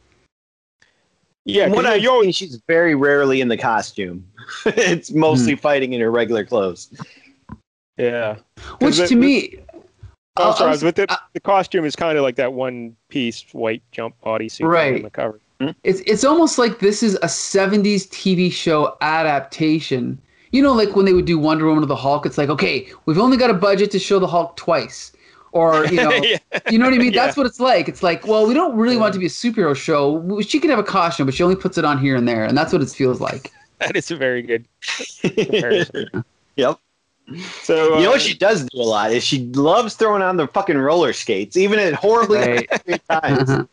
Yeah, 1.45 1.67
'cause, 1.69 1.77
What 1.77 1.87
I 1.87 1.95
you 1.97 2.11
always- 2.11 2.37
she's 2.37 2.61
very 2.69 2.95
rarely 2.95 3.41
in 3.41 3.49
the 3.49 3.57
costume. 3.57 4.25
it's 4.67 5.11
mostly 5.13 5.55
hmm. 5.55 5.59
fighting 5.61 5.93
in 5.95 6.01
her 6.01 6.11
regular 6.11 6.45
clothes. 6.45 6.89
yeah. 7.97 8.37
Which 8.81 8.99
the- 8.99 9.07
to 9.09 9.17
me, 9.17 9.57
Oh, 10.37 10.51
I'll- 10.51 10.57
sorry, 10.57 10.73
I'll- 10.73 10.81
but 10.81 10.95
the, 10.97 11.19
the 11.33 11.41
costume 11.41 11.85
is 11.85 11.97
kind 11.97 12.17
of 12.19 12.23
like 12.23 12.37
that 12.37 12.53
one 12.53 12.97
piece 13.09 13.45
white 13.53 13.83
jump 13.93 14.15
bodysuit 14.25 14.65
on 14.65 14.69
Right. 14.71 15.03
the 15.03 15.11
cover. 15.11 15.41
It's 15.83 16.01
it's 16.07 16.25
almost 16.25 16.57
like 16.59 16.79
this 16.79 17.03
is 17.03 17.15
a 17.17 17.27
70s 17.27 18.09
TV 18.09 18.51
show 18.53 18.97
adaptation. 19.01 20.21
You 20.53 20.63
know, 20.63 20.73
like 20.73 20.95
when 20.97 21.05
they 21.05 21.13
would 21.13 21.25
do 21.27 21.39
Wonder 21.39 21.67
Woman 21.67 21.83
or 21.85 21.87
the 21.87 21.97
Hulk, 21.97 22.25
it's 22.25 22.39
like, 22.39 22.49
okay, 22.49 22.89
we've 23.07 23.19
only 23.19 23.37
got 23.37 23.51
a 23.51 23.55
budget 23.55 23.91
to 23.91 23.99
show 23.99 24.19
the 24.19 24.27
Hulk 24.27 24.57
twice. 24.57 25.13
Or, 25.53 25.85
you 25.87 25.97
know, 26.03 26.11
Yeah. 26.11 26.39
you 26.71 26.79
know 26.79 26.85
what 26.87 26.95
I 26.95 26.99
mean? 26.99 27.13
Yeah. 27.13 27.25
That's 27.27 27.37
what 27.37 27.45
it's 27.47 27.61
like. 27.61 27.89
It's 27.89 28.03
like, 28.03 28.27
well, 28.27 28.47
we 28.47 28.55
don't 28.55 28.77
really 28.77 28.97
want 28.97 29.11
it 29.11 29.15
to 29.15 29.19
be 29.19 29.27
a 29.27 29.29
superhero 29.29 29.75
show. 29.77 30.41
She 30.41 30.59
can 30.61 30.71
have 30.71 30.79
a 30.79 30.83
costume, 30.85 31.27
but 31.27 31.35
she 31.35 31.43
only 31.43 31.57
puts 31.57 31.77
it 31.77 31.85
on 31.85 31.99
here 31.99 32.17
and 32.17 32.27
there. 32.29 32.45
And 32.45 32.57
that's 32.57 32.73
what 32.73 32.81
it 32.83 32.89
feels 32.91 33.21
like. 33.21 33.51
That 33.79 33.95
is 33.97 34.11
a 34.11 34.17
very 34.17 34.43
good 34.43 34.65
comparison. 35.21 36.25
Yep. 36.57 36.79
So, 37.63 37.99
You 37.99 38.03
know 38.05 38.09
uh, 38.09 38.13
what 38.13 38.21
she 38.23 38.35
does 38.35 38.65
do 38.65 38.81
a 38.81 38.83
lot 38.83 39.13
is 39.13 39.23
she 39.23 39.45
loves 39.53 39.95
throwing 39.95 40.23
on 40.23 40.37
the 40.37 40.49
fucking 40.49 40.77
roller 40.79 41.13
skates, 41.13 41.57
even 41.57 41.79
at 41.79 41.93
horribly 41.95 42.39
Right. 42.39 42.69
inappropriate 42.89 43.03
times. 43.09 43.69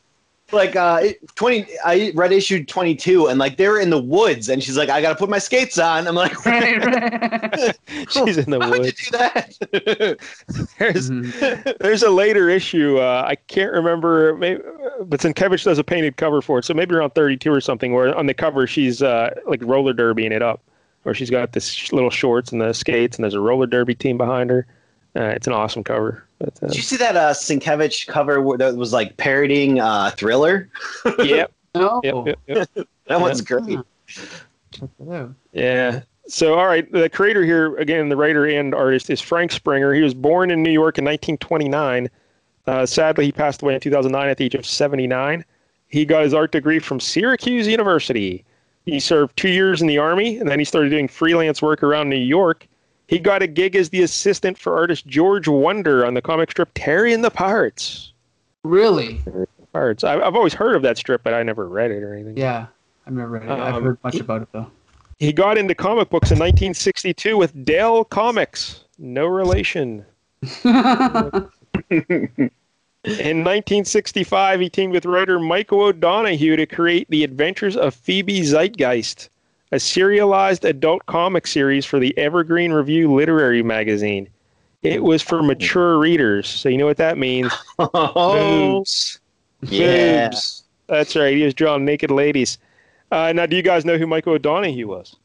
Like 0.51 0.75
uh, 0.75 0.99
it- 1.03 1.35
twenty, 1.35 1.65
I 1.83 2.11
read 2.15 2.31
issue 2.31 2.63
twenty 2.65 2.95
two, 2.95 3.27
and 3.27 3.39
like 3.39 3.57
they're 3.57 3.79
in 3.79 3.89
the 3.89 4.01
woods, 4.01 4.47
and 4.49 4.61
she's 4.63 4.77
like, 4.77 4.89
"I 4.89 5.01
gotta 5.01 5.15
put 5.15 5.29
my 5.29 5.39
skates 5.39 5.77
on." 5.79 6.07
I'm 6.07 6.15
like, 6.15 6.45
right, 6.45 6.83
right. 6.85 7.77
she's 8.11 8.37
in 8.37 8.51
the 8.51 8.59
"How 8.61 8.69
would 8.69 8.77
you 8.77 8.83
woods. 8.83 9.09
do 9.09 9.17
that?" 9.17 10.17
There's, 10.79 11.09
Mhm. 11.09 11.77
there's 11.79 12.03
a 12.03 12.09
later 12.09 12.49
issue. 12.49 12.97
Uh, 12.99 13.23
I 13.27 13.35
can't 13.35 13.71
remember, 13.71 14.35
maybe, 14.35 14.61
but 15.03 15.19
Sienkiewicz 15.19 15.63
does 15.63 15.79
a 15.79 15.83
painted 15.83 16.17
cover 16.17 16.41
for 16.41 16.59
it. 16.59 16.65
So 16.65 16.73
maybe 16.73 16.95
around 16.95 17.11
32 17.15 17.51
or 17.51 17.61
something, 17.61 17.93
where 17.93 18.15
on 18.17 18.25
the 18.27 18.33
cover 18.33 18.67
she's 18.67 19.01
uh, 19.01 19.33
like 19.47 19.61
roller 19.63 19.93
derbying 19.93 20.31
it 20.31 20.41
up, 20.41 20.61
where 21.03 21.15
she's 21.15 21.29
got 21.29 21.53
this 21.53 21.69
sh- 21.69 21.91
little 21.91 22.09
shorts 22.09 22.51
and 22.51 22.61
the 22.61 22.73
skates, 22.73 23.17
and 23.17 23.23
there's 23.23 23.33
a 23.33 23.39
roller 23.39 23.65
derby 23.67 23.95
team 23.95 24.17
behind 24.17 24.49
her. 24.49 24.65
Uh, 25.15 25.23
it's 25.29 25.47
an 25.47 25.53
awesome 25.53 25.83
cover. 25.83 26.24
But, 26.39 26.61
uh, 26.61 26.67
Did 26.67 26.75
you 26.75 26.81
see 26.81 26.97
that 26.97 27.15
uh, 27.15 27.33
Sienkiewicz 27.33 28.07
cover 28.07 28.43
that 28.57 28.75
was 28.75 28.93
like 28.93 29.15
parodying 29.17 29.79
uh, 29.79 30.11
Thriller? 30.11 30.69
yep, 31.19 31.51
No. 31.73 32.01
yep, 32.03 32.39
yep, 32.47 32.69
yep. 32.75 32.87
That 33.07 33.21
one's 33.21 33.41
great. 33.41 33.79
Hello. 34.97 35.33
Yeah. 35.53 36.01
So, 36.27 36.55
all 36.55 36.65
right, 36.65 36.91
the 36.91 37.07
creator 37.07 37.43
here, 37.43 37.75
again, 37.77 38.09
the 38.09 38.17
writer 38.17 38.45
and 38.45 38.73
artist 38.73 39.09
is 39.09 39.21
Frank 39.21 39.51
Springer. 39.51 39.93
He 39.93 40.01
was 40.01 40.13
born 40.15 40.49
in 40.49 40.63
New 40.63 40.71
York 40.71 40.97
in 40.97 41.05
1929. 41.05 42.09
Uh, 42.65 42.85
sadly, 42.85 43.25
he 43.25 43.31
passed 43.31 43.61
away 43.61 43.75
in 43.75 43.79
2009 43.79 44.27
at 44.27 44.37
the 44.37 44.45
age 44.45 44.55
of 44.55 44.65
79. 44.65 45.45
He 45.87 46.03
got 46.03 46.23
his 46.23 46.33
art 46.33 46.51
degree 46.51 46.79
from 46.79 46.99
Syracuse 46.99 47.67
University. 47.67 48.43
He 48.85 48.99
served 48.99 49.37
two 49.37 49.49
years 49.49 49.81
in 49.81 49.87
the 49.87 49.99
Army, 49.99 50.37
and 50.37 50.49
then 50.49 50.57
he 50.57 50.65
started 50.65 50.89
doing 50.89 51.07
freelance 51.07 51.61
work 51.61 51.83
around 51.83 52.09
New 52.09 52.15
York. 52.15 52.67
He 53.07 53.19
got 53.19 53.41
a 53.41 53.47
gig 53.47 53.75
as 53.75 53.89
the 53.89 54.01
assistant 54.01 54.57
for 54.57 54.75
artist 54.77 55.05
George 55.07 55.47
Wunder 55.47 56.05
on 56.05 56.13
the 56.15 56.21
comic 56.21 56.51
strip 56.51 56.69
Terry 56.73 57.13
and 57.13 57.23
the 57.23 57.29
Pirates. 57.29 58.13
Really? 58.63 59.21
Pirates. 59.73 60.03
I, 60.03 60.15
I've 60.19 60.35
always 60.35 60.53
heard 60.53 60.75
of 60.75 60.81
that 60.81 60.97
strip, 60.97 61.21
but 61.23 61.33
I 61.33 61.43
never 61.43 61.67
read 61.67 61.91
it 61.91 62.01
or 62.01 62.13
anything. 62.13 62.37
Yeah. 62.37 62.67
I've 63.05 63.13
never 63.13 63.29
read 63.29 63.43
it. 63.43 63.49
I've 63.49 63.75
Um, 63.75 63.83
heard 63.83 63.97
much 64.03 64.15
about 64.15 64.41
it 64.41 64.47
though. 64.51 64.71
He 65.19 65.31
got 65.31 65.57
into 65.57 65.75
comic 65.75 66.09
books 66.09 66.31
in 66.31 66.39
1962 66.39 67.37
with 67.37 67.63
Dell 67.63 68.03
Comics. 68.03 68.83
No 68.97 69.27
relation. 69.27 70.05
In 73.05 73.43
1965, 73.43 74.59
he 74.59 74.69
teamed 74.69 74.93
with 74.93 75.05
writer 75.05 75.37
Michael 75.39 75.81
O'Donoghue 75.83 76.55
to 76.55 76.65
create 76.65 77.07
The 77.09 77.23
Adventures 77.23 77.77
of 77.77 77.93
Phoebe 77.93 78.41
Zeitgeist, 78.41 79.29
a 79.75 79.79
serialized 79.79 80.63
adult 80.63 81.05
comic 81.05 81.45
series 81.45 81.85
for 81.85 81.99
the 81.99 82.17
Evergreen 82.17 82.71
Review 82.71 83.13
literary 83.13 83.61
magazine. 83.61 84.29
It 84.83 85.03
was 85.03 85.21
for 85.21 85.43
mature 85.43 85.97
readers, 85.99 86.47
so 86.47 86.69
you 86.69 86.77
know 86.77 86.85
what 86.85 86.97
that 86.97 87.17
means. 87.17 87.51
Oh, 87.79 88.77
Boobs. 88.79 89.19
yeah. 89.63 90.29
Boobs. 90.29 90.63
That's 90.87 91.15
right. 91.15 91.35
He 91.35 91.43
was 91.43 91.53
drawing 91.53 91.83
naked 91.85 92.09
ladies. 92.11 92.57
Uh, 93.11 93.33
now, 93.33 93.45
do 93.45 93.55
you 93.55 93.61
guys 93.61 93.83
know 93.83 93.97
who 93.97 94.07
Michael 94.07 94.33
O'Donoghue 94.33 94.87
was? 94.87 95.15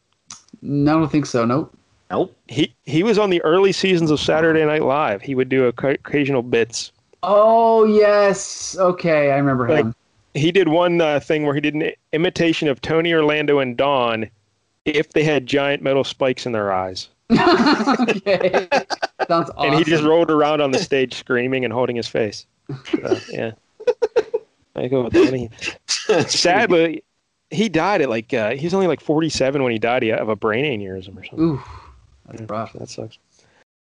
no, 0.61 0.97
I 0.97 0.99
don't 0.99 1.11
think 1.11 1.25
so. 1.25 1.45
Nope. 1.45 1.75
Nope. 2.09 2.35
He 2.49 2.73
he 2.85 3.03
was 3.03 3.17
on 3.17 3.29
the 3.29 3.41
early 3.43 3.71
seasons 3.71 4.11
of 4.11 4.19
Saturday 4.19 4.65
Night 4.65 4.83
Live. 4.83 5.21
He 5.21 5.33
would 5.33 5.47
do 5.47 5.65
occasional 5.65 6.41
bits. 6.41 6.91
Oh 7.23 7.85
yes. 7.85 8.75
Okay, 8.77 9.31
I 9.31 9.37
remember 9.37 9.69
Like- 9.69 9.85
him. 9.85 9.95
He 10.33 10.51
did 10.51 10.69
one 10.69 11.01
uh, 11.01 11.19
thing 11.19 11.43
where 11.45 11.53
he 11.53 11.59
did 11.59 11.73
an 11.75 11.91
imitation 12.13 12.69
of 12.69 12.79
Tony 12.81 13.13
Orlando 13.13 13.59
and 13.59 13.75
Dawn 13.75 14.29
if 14.85 15.13
they 15.13 15.23
had 15.23 15.45
giant 15.45 15.81
metal 15.81 16.03
spikes 16.03 16.45
in 16.45 16.51
their 16.51 16.71
eyes. 16.71 17.09
okay. 17.31 18.67
Sounds 19.27 19.49
awesome. 19.51 19.55
And 19.57 19.75
he 19.75 19.83
just 19.83 20.03
rolled 20.03 20.29
around 20.29 20.61
on 20.61 20.71
the 20.71 20.79
stage 20.79 21.13
screaming 21.13 21.63
and 21.63 21.73
holding 21.73 21.95
his 21.95 22.07
face. 22.07 22.45
So, 22.85 23.17
yeah. 23.29 23.51
Michael 24.75 25.05
O'Donoghue. 25.05 25.49
Sadly, 26.27 27.03
he 27.49 27.69
died 27.69 28.01
at 28.01 28.09
like, 28.09 28.33
uh, 28.33 28.51
he 28.51 28.65
was 28.65 28.73
only 28.73 28.87
like 28.87 29.01
47 29.01 29.61
when 29.63 29.71
he 29.71 29.79
died 29.79 30.03
of 30.03 30.29
a 30.29 30.35
brain 30.35 30.65
aneurysm 30.65 31.17
or 31.17 31.23
something. 31.23 31.39
Ooh, 31.39 31.61
that's 32.27 32.41
rough. 32.49 32.73
That 32.73 32.89
sucks. 32.89 33.17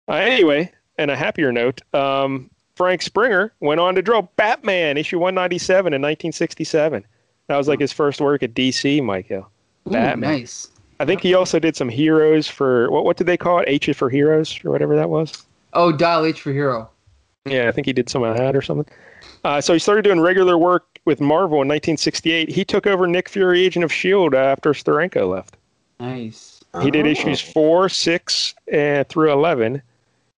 Uh, 0.09 0.15
anyway, 0.15 0.73
and 0.99 1.11
a 1.11 1.17
happier 1.17 1.53
note, 1.53 1.83
um, 1.95 2.51
Frank 2.77 3.03
Springer 3.03 3.53
went 3.61 3.81
on 3.81 3.95
to 3.95 4.03
draw 4.03 4.23
Batman 4.37 4.97
issue 4.97 5.19
197 5.19 5.93
in 5.93 6.01
1967. 6.01 7.05
That 7.49 7.57
was 7.57 7.69
like 7.69 7.81
his 7.81 7.93
first 7.93 8.21
work 8.21 8.43
at 8.43 8.55
DC, 8.55 9.03
Michael. 9.03 9.49
Ooh, 9.89 9.91
Batman. 9.91 10.31
nice. 10.31 10.69
I 10.99 11.05
think 11.05 11.21
he 11.21 11.35
also 11.35 11.59
did 11.59 11.77
some 11.77 11.89
heroes 11.89 12.49
for 12.49 12.91
what? 12.91 13.05
What 13.05 13.17
did 13.17 13.27
they 13.27 13.37
call 13.37 13.59
it? 13.61 13.65
H 13.69 13.91
for 13.95 14.09
heroes 14.09 14.59
or 14.65 14.71
whatever 14.71 14.97
that 14.97 15.11
was. 15.11 15.45
Oh, 15.73 15.93
Dial 15.93 16.25
H 16.25 16.41
for 16.41 16.53
Hero. 16.53 16.89
Yeah, 17.45 17.69
I 17.69 17.73
think 17.73 17.87
he 17.87 17.93
did 17.93 18.09
some 18.09 18.23
of 18.23 18.37
that 18.37 18.57
or 18.57 18.63
something. 18.63 18.93
Uh, 19.45 19.61
so 19.61 19.73
he 19.73 19.79
started 19.79 20.03
doing 20.03 20.21
regular 20.21 20.57
work 20.59 20.87
with 21.05 21.21
Marvel 21.21 21.57
in 21.63 21.69
1968. 21.69 22.49
He 22.49 22.65
took 22.65 22.87
over 22.87 23.07
Nick 23.07 23.29
Fury, 23.29 23.65
Agent 23.65 23.85
of 23.85 23.93
Shield, 23.93 24.35
uh, 24.35 24.39
after 24.39 24.73
Steranko 24.73 25.31
left. 25.31 25.57
Nice. 26.01 26.61
He 26.83 26.91
did 26.91 27.07
Oh. 27.07 27.11
issues 27.11 27.41
four, 27.41 27.89
six, 27.89 28.55
uh, 28.73 29.05
through 29.05 29.33
11. 29.33 29.81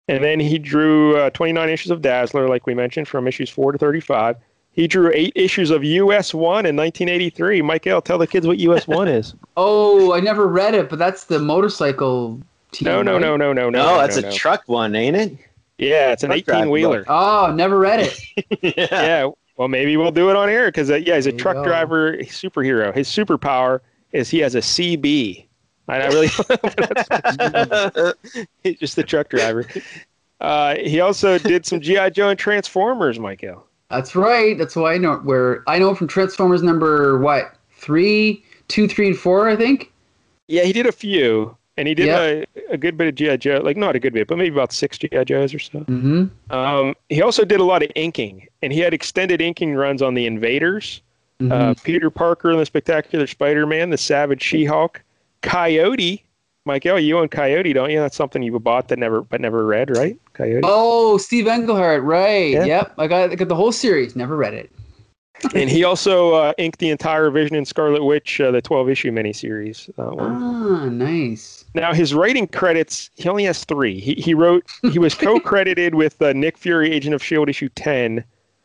And 0.09 0.23
then 0.23 0.39
he 0.39 0.57
drew 0.59 1.17
uh, 1.17 1.29
29 1.31 1.69
issues 1.69 1.91
of 1.91 2.01
Dazzler, 2.01 2.47
like 2.47 2.65
we 2.67 2.73
mentioned, 2.73 3.07
from 3.07 3.27
issues 3.27 3.49
four 3.49 3.71
to 3.71 3.77
35. 3.77 4.37
He 4.77 4.87
drew 4.87 5.11
eight 5.15 5.33
issues 5.35 5.71
of 5.71 5.83
US 5.83 6.35
1 6.35 6.67
in 6.67 6.75
1983. 6.75 7.63
Michael, 7.63 7.99
tell 7.99 8.19
the 8.19 8.27
kids 8.27 8.45
what 8.45 8.59
US 8.59 8.87
1 8.87 9.07
is. 9.07 9.33
Oh, 9.57 10.13
I 10.13 10.19
never 10.19 10.47
read 10.47 10.75
it, 10.75 10.87
but 10.87 10.99
that's 10.99 11.23
the 11.23 11.39
motorcycle 11.39 12.39
team. 12.71 12.85
No, 12.85 13.01
no, 13.01 13.13
right? 13.13 13.21
no, 13.21 13.35
no, 13.35 13.53
no, 13.53 13.71
no. 13.71 13.83
No, 13.83 13.97
that's 13.97 14.17
no, 14.17 14.27
a 14.27 14.29
no. 14.29 14.37
truck 14.37 14.61
one, 14.67 14.95
ain't 14.95 15.17
it? 15.17 15.35
Yeah, 15.79 16.11
it's 16.11 16.21
an 16.21 16.31
18 16.31 16.69
wheeler. 16.69 17.05
Oh, 17.07 17.51
never 17.55 17.79
read 17.79 18.01
it. 18.01 18.19
yeah. 18.61 18.87
yeah. 18.91 19.31
Well, 19.57 19.67
maybe 19.67 19.97
we'll 19.97 20.11
do 20.11 20.29
it 20.29 20.35
on 20.35 20.47
air 20.47 20.67
because, 20.67 20.91
uh, 20.91 20.97
yeah, 20.97 21.15
he's 21.15 21.25
a 21.25 21.31
There 21.31 21.37
you 21.37 21.41
truck 21.41 21.55
go. 21.55 21.63
driver 21.63 22.17
superhero. 22.17 22.93
His 22.93 23.09
superpower 23.09 23.79
is 24.11 24.29
he 24.29 24.37
has 24.39 24.53
a 24.53 24.59
CB. 24.59 25.47
I 25.87 26.01
I 26.01 26.07
really, 26.07 26.27
he's 28.63 28.77
just 28.77 28.95
the 28.95 29.03
truck 29.03 29.29
driver. 29.29 29.65
Uh, 30.39 30.75
he 30.75 30.99
also 30.99 31.39
did 31.39 31.65
some 31.65 31.81
GI 31.81 32.11
Joe 32.11 32.29
and 32.29 32.37
Transformers, 32.37 33.19
Michael. 33.19 33.66
That's 33.89 34.15
right. 34.15 34.57
That's 34.57 34.75
why 34.75 34.93
I 34.93 34.97
know 34.97 35.15
where 35.17 35.63
I 35.67 35.79
know 35.79 35.95
from 35.95 36.07
Transformers 36.07 36.61
number 36.63 37.17
what 37.19 37.55
three, 37.71 38.43
two, 38.67 38.87
three, 38.87 39.07
and 39.07 39.17
four. 39.17 39.49
I 39.49 39.55
think. 39.55 39.91
Yeah, 40.47 40.63
he 40.63 40.73
did 40.73 40.85
a 40.85 40.91
few, 40.91 41.55
and 41.77 41.87
he 41.87 41.93
did 41.93 42.07
Yep. 42.07 42.47
a, 42.69 42.73
a 42.73 42.77
good 42.77 42.97
bit 42.97 43.07
of 43.07 43.15
GI 43.15 43.37
Joe, 43.37 43.61
like 43.63 43.75
not 43.77 43.95
a 43.95 43.99
good 43.99 44.13
bit, 44.13 44.27
but 44.27 44.37
maybe 44.37 44.53
about 44.55 44.71
six 44.71 44.97
GI 44.97 45.25
Joes 45.25 45.53
or 45.53 45.59
so. 45.59 45.79
Mm-hmm. 45.79 46.25
Um, 46.53 46.95
he 47.09 47.21
also 47.21 47.43
did 47.45 47.59
a 47.59 47.63
lot 47.65 47.83
of 47.83 47.91
inking, 47.95 48.47
and 48.61 48.71
he 48.71 48.79
had 48.79 48.93
extended 48.93 49.41
inking 49.41 49.75
runs 49.75 50.01
on 50.01 50.13
the 50.13 50.25
Invaders, 50.25 51.01
Mm-hmm. 51.39 51.51
uh, 51.51 51.75
Peter 51.83 52.09
Parker 52.09 52.49
and 52.49 52.59
the 52.59 52.65
Spectacular 52.65 53.27
Spider-Man, 53.27 53.91
the 53.91 53.97
Savage 53.97 54.41
She-Hulk, 54.41 55.03
Coyote, 55.43 56.23
Michael, 56.67 56.99
you 56.99 57.17
own 57.17 57.29
Coyote, 57.29 57.73
don't 57.73 57.89
you? 57.89 57.99
That's 57.99 58.15
something 58.15 58.43
you 58.43 58.57
bought 58.59 58.89
that 58.89 58.99
never 58.99 59.21
but 59.21 59.41
never 59.41 59.65
read, 59.65 59.95
right? 59.97 60.19
Coyote. 60.33 60.61
Oh, 60.63 61.17
Steve 61.17 61.47
Englehart, 61.47 62.03
right? 62.03 62.51
Yeah. 62.51 62.65
Yep, 62.65 62.93
I 62.97 63.07
got, 63.07 63.31
I 63.31 63.35
got 63.35 63.47
the 63.47 63.55
whole 63.55 63.71
series. 63.71 64.15
Never 64.15 64.37
read 64.37 64.53
it. 64.53 64.71
And 65.53 65.69
he 65.69 65.83
also 65.83 66.33
uh, 66.33 66.53
inked 66.57 66.79
the 66.79 66.89
entire 66.89 67.29
Vision 67.29 67.55
and 67.55 67.67
Scarlet 67.67 68.03
Witch, 68.03 68.41
uh, 68.41 68.49
the 68.49 68.59
12 68.59 68.89
issue 68.89 69.11
miniseries. 69.11 69.85
That 69.95 70.15
one. 70.15 70.31
Ah, 70.31 70.89
nice. 70.89 71.63
Now 71.75 71.93
his 71.93 72.13
writing 72.13 72.47
credits, 72.47 73.11
he 73.15 73.29
only 73.29 73.43
has 73.43 73.63
three. 73.63 73.99
He 73.99 74.15
he 74.15 74.33
wrote 74.33 74.65
he 74.91 74.97
was 74.97 75.13
co-credited 75.27 75.93
with 75.93 76.19
uh, 76.23 76.33
Nick 76.33 76.57
Fury, 76.57 76.91
Agent 76.91 77.13
of 77.13 77.23
Shield 77.23 77.49
issue 77.49 77.69
ten, 77.69 78.23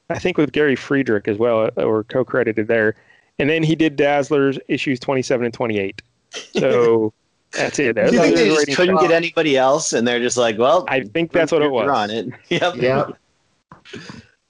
I 0.09 0.19
think 0.19 0.39
with 0.39 0.53
Gary 0.53 0.75
Friedrich 0.75 1.29
as 1.29 1.37
well, 1.37 1.71
uh, 1.77 1.83
or 1.83 2.05
co-credited 2.05 2.69
there, 2.69 2.95
and 3.39 3.51
then 3.51 3.63
he 3.63 3.77
did 3.77 3.97
Dazzler's 3.97 4.59
issues 4.69 4.99
twenty 4.99 5.21
seven 5.21 5.45
and 5.45 5.53
twenty 5.53 5.79
eight. 5.79 6.01
So 6.59 7.13
that's 7.53 7.79
it. 7.79 7.95
Do 7.95 8.03
you 8.03 8.11
think 8.21 8.35
they 8.37 8.49
just 8.49 8.67
couldn't 8.77 8.97
credits. 8.97 9.03
get 9.03 9.11
anybody 9.17 9.57
else, 9.57 9.93
and 9.93 10.07
they're 10.07 10.21
just 10.21 10.37
like, 10.37 10.59
well, 10.59 10.85
I 10.89 11.03
think 11.03 11.33
that's 11.33 11.53
what 11.53 11.63
it 11.63 11.67
you're 11.67 11.73
was. 11.73 11.89
on 11.91 12.11
it. 12.11 12.27
Yep. 12.49 12.77
Yep, 12.77 13.17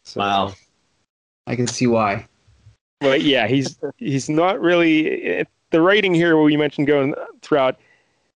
So- 0.05 0.21
Wow. 0.21 0.55
I 1.47 1.57
can 1.57 1.67
see 1.67 1.87
why. 1.89 2.27
But 3.01 3.23
yeah, 3.23 3.49
he's 3.49 3.77
he's 3.97 4.29
not 4.29 4.61
really 4.61 5.09
it, 5.09 5.49
the 5.71 5.81
writing 5.83 6.15
here. 6.15 6.37
What 6.37 6.47
you 6.53 6.59
mentioned 6.59 6.87
going 6.87 7.15
throughout, 7.43 7.81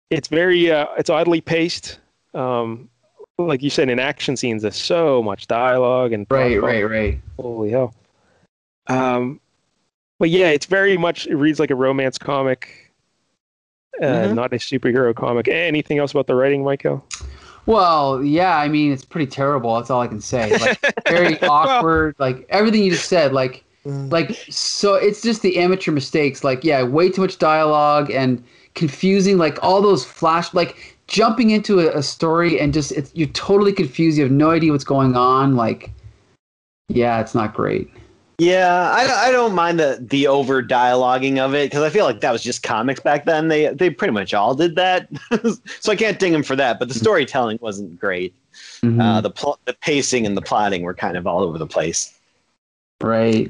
it's 0.09 0.27
very 0.27 0.71
uh, 0.71 0.87
it's 0.97 1.11
oddly 1.11 1.39
paced. 1.39 1.99
Um, 2.33 2.89
like 3.37 3.61
you 3.61 3.69
said, 3.69 3.89
in 3.89 3.99
action 3.99 4.35
scenes, 4.35 4.63
there's 4.63 4.75
so 4.75 5.21
much 5.21 5.45
dialogue 5.45 6.13
and 6.13 6.25
Right, 6.31 6.59
right, 6.59 6.81
right. 6.83 7.19
Holy 7.37 7.69
hell. 7.69 7.93
Um, 8.87 9.39
but 10.19 10.31
yeah, 10.31 10.47
it's 10.49 10.65
very 10.65 10.97
much 10.97 11.27
it 11.27 11.35
reads 11.35 11.59
like 11.59 11.69
a 11.69 11.75
romance 11.75 12.17
comic, 12.17 12.84
uh, 14.01 14.05
Mhm. 14.05 14.33
not 14.35 14.53
a 14.53 14.57
superhero 14.57 15.13
comic. 15.15 15.47
Anything 15.47 15.99
else 15.99 16.11
about 16.11 16.27
the 16.27 16.35
writing, 16.35 16.63
Michael? 16.63 17.05
Well, 17.65 18.23
yeah, 18.23 18.57
I 18.57 18.67
mean, 18.67 18.91
it's 18.91 19.03
pretty 19.05 19.27
terrible. 19.27 19.75
That's 19.75 19.89
all 19.89 20.01
I 20.01 20.07
can 20.07 20.21
say. 20.21 20.51
Like, 20.57 20.79
very 21.07 21.39
awkward. 21.41 22.15
Like 22.19 22.45
everything 22.49 22.83
you 22.83 22.91
just 22.91 23.09
said. 23.09 23.33
Like, 23.33 23.63
like 23.85 24.31
so. 24.49 24.95
It's 24.95 25.21
just 25.21 25.41
the 25.41 25.57
amateur 25.57 25.91
mistakes. 25.91 26.43
Like, 26.43 26.63
yeah, 26.63 26.83
way 26.83 27.09
too 27.09 27.21
much 27.21 27.37
dialogue 27.39 28.11
and 28.11 28.43
confusing. 28.75 29.37
Like 29.37 29.57
all 29.63 29.81
those 29.81 30.05
flash. 30.05 30.53
Like 30.53 30.97
jumping 31.07 31.49
into 31.51 31.79
a, 31.79 31.97
a 31.97 32.03
story 32.03 32.59
and 32.59 32.73
just 32.73 32.91
it's, 32.91 33.11
you're 33.15 33.27
totally 33.29 33.73
confused. 33.73 34.17
You 34.17 34.23
have 34.23 34.31
no 34.31 34.51
idea 34.51 34.71
what's 34.71 34.83
going 34.83 35.15
on. 35.15 35.55
Like, 35.55 35.91
yeah, 36.89 37.19
it's 37.19 37.33
not 37.33 37.53
great. 37.55 37.89
Yeah, 38.37 38.91
I, 38.91 39.27
I 39.27 39.31
don't 39.31 39.55
mind 39.55 39.79
the 39.79 39.97
the 40.01 40.27
over 40.27 40.61
dialoguing 40.61 41.39
of 41.39 41.53
it 41.53 41.69
because 41.69 41.83
I 41.83 41.89
feel 41.89 42.03
like 42.05 42.19
that 42.19 42.31
was 42.33 42.43
just 42.43 42.63
comics 42.63 42.99
back 42.99 43.25
then. 43.25 43.47
They 43.47 43.67
they 43.73 43.89
pretty 43.89 44.11
much 44.13 44.33
all 44.33 44.53
did 44.53 44.75
that, 44.75 45.07
so 45.79 45.91
I 45.91 45.95
can't 45.95 46.19
ding 46.19 46.33
them 46.33 46.43
for 46.43 46.55
that. 46.57 46.77
But 46.77 46.89
the 46.89 46.95
storytelling 46.95 47.59
wasn't 47.61 47.97
great. 47.99 48.35
Mhm. 48.81 49.01
Uh, 49.01 49.21
the 49.21 49.29
pl- 49.29 49.59
the 49.65 49.73
pacing 49.73 50.25
and 50.25 50.35
the 50.35 50.41
plotting 50.41 50.81
were 50.81 50.93
kind 50.93 51.15
of 51.15 51.25
all 51.25 51.41
over 51.43 51.57
the 51.57 51.67
place. 51.67 52.17
right. 53.01 53.49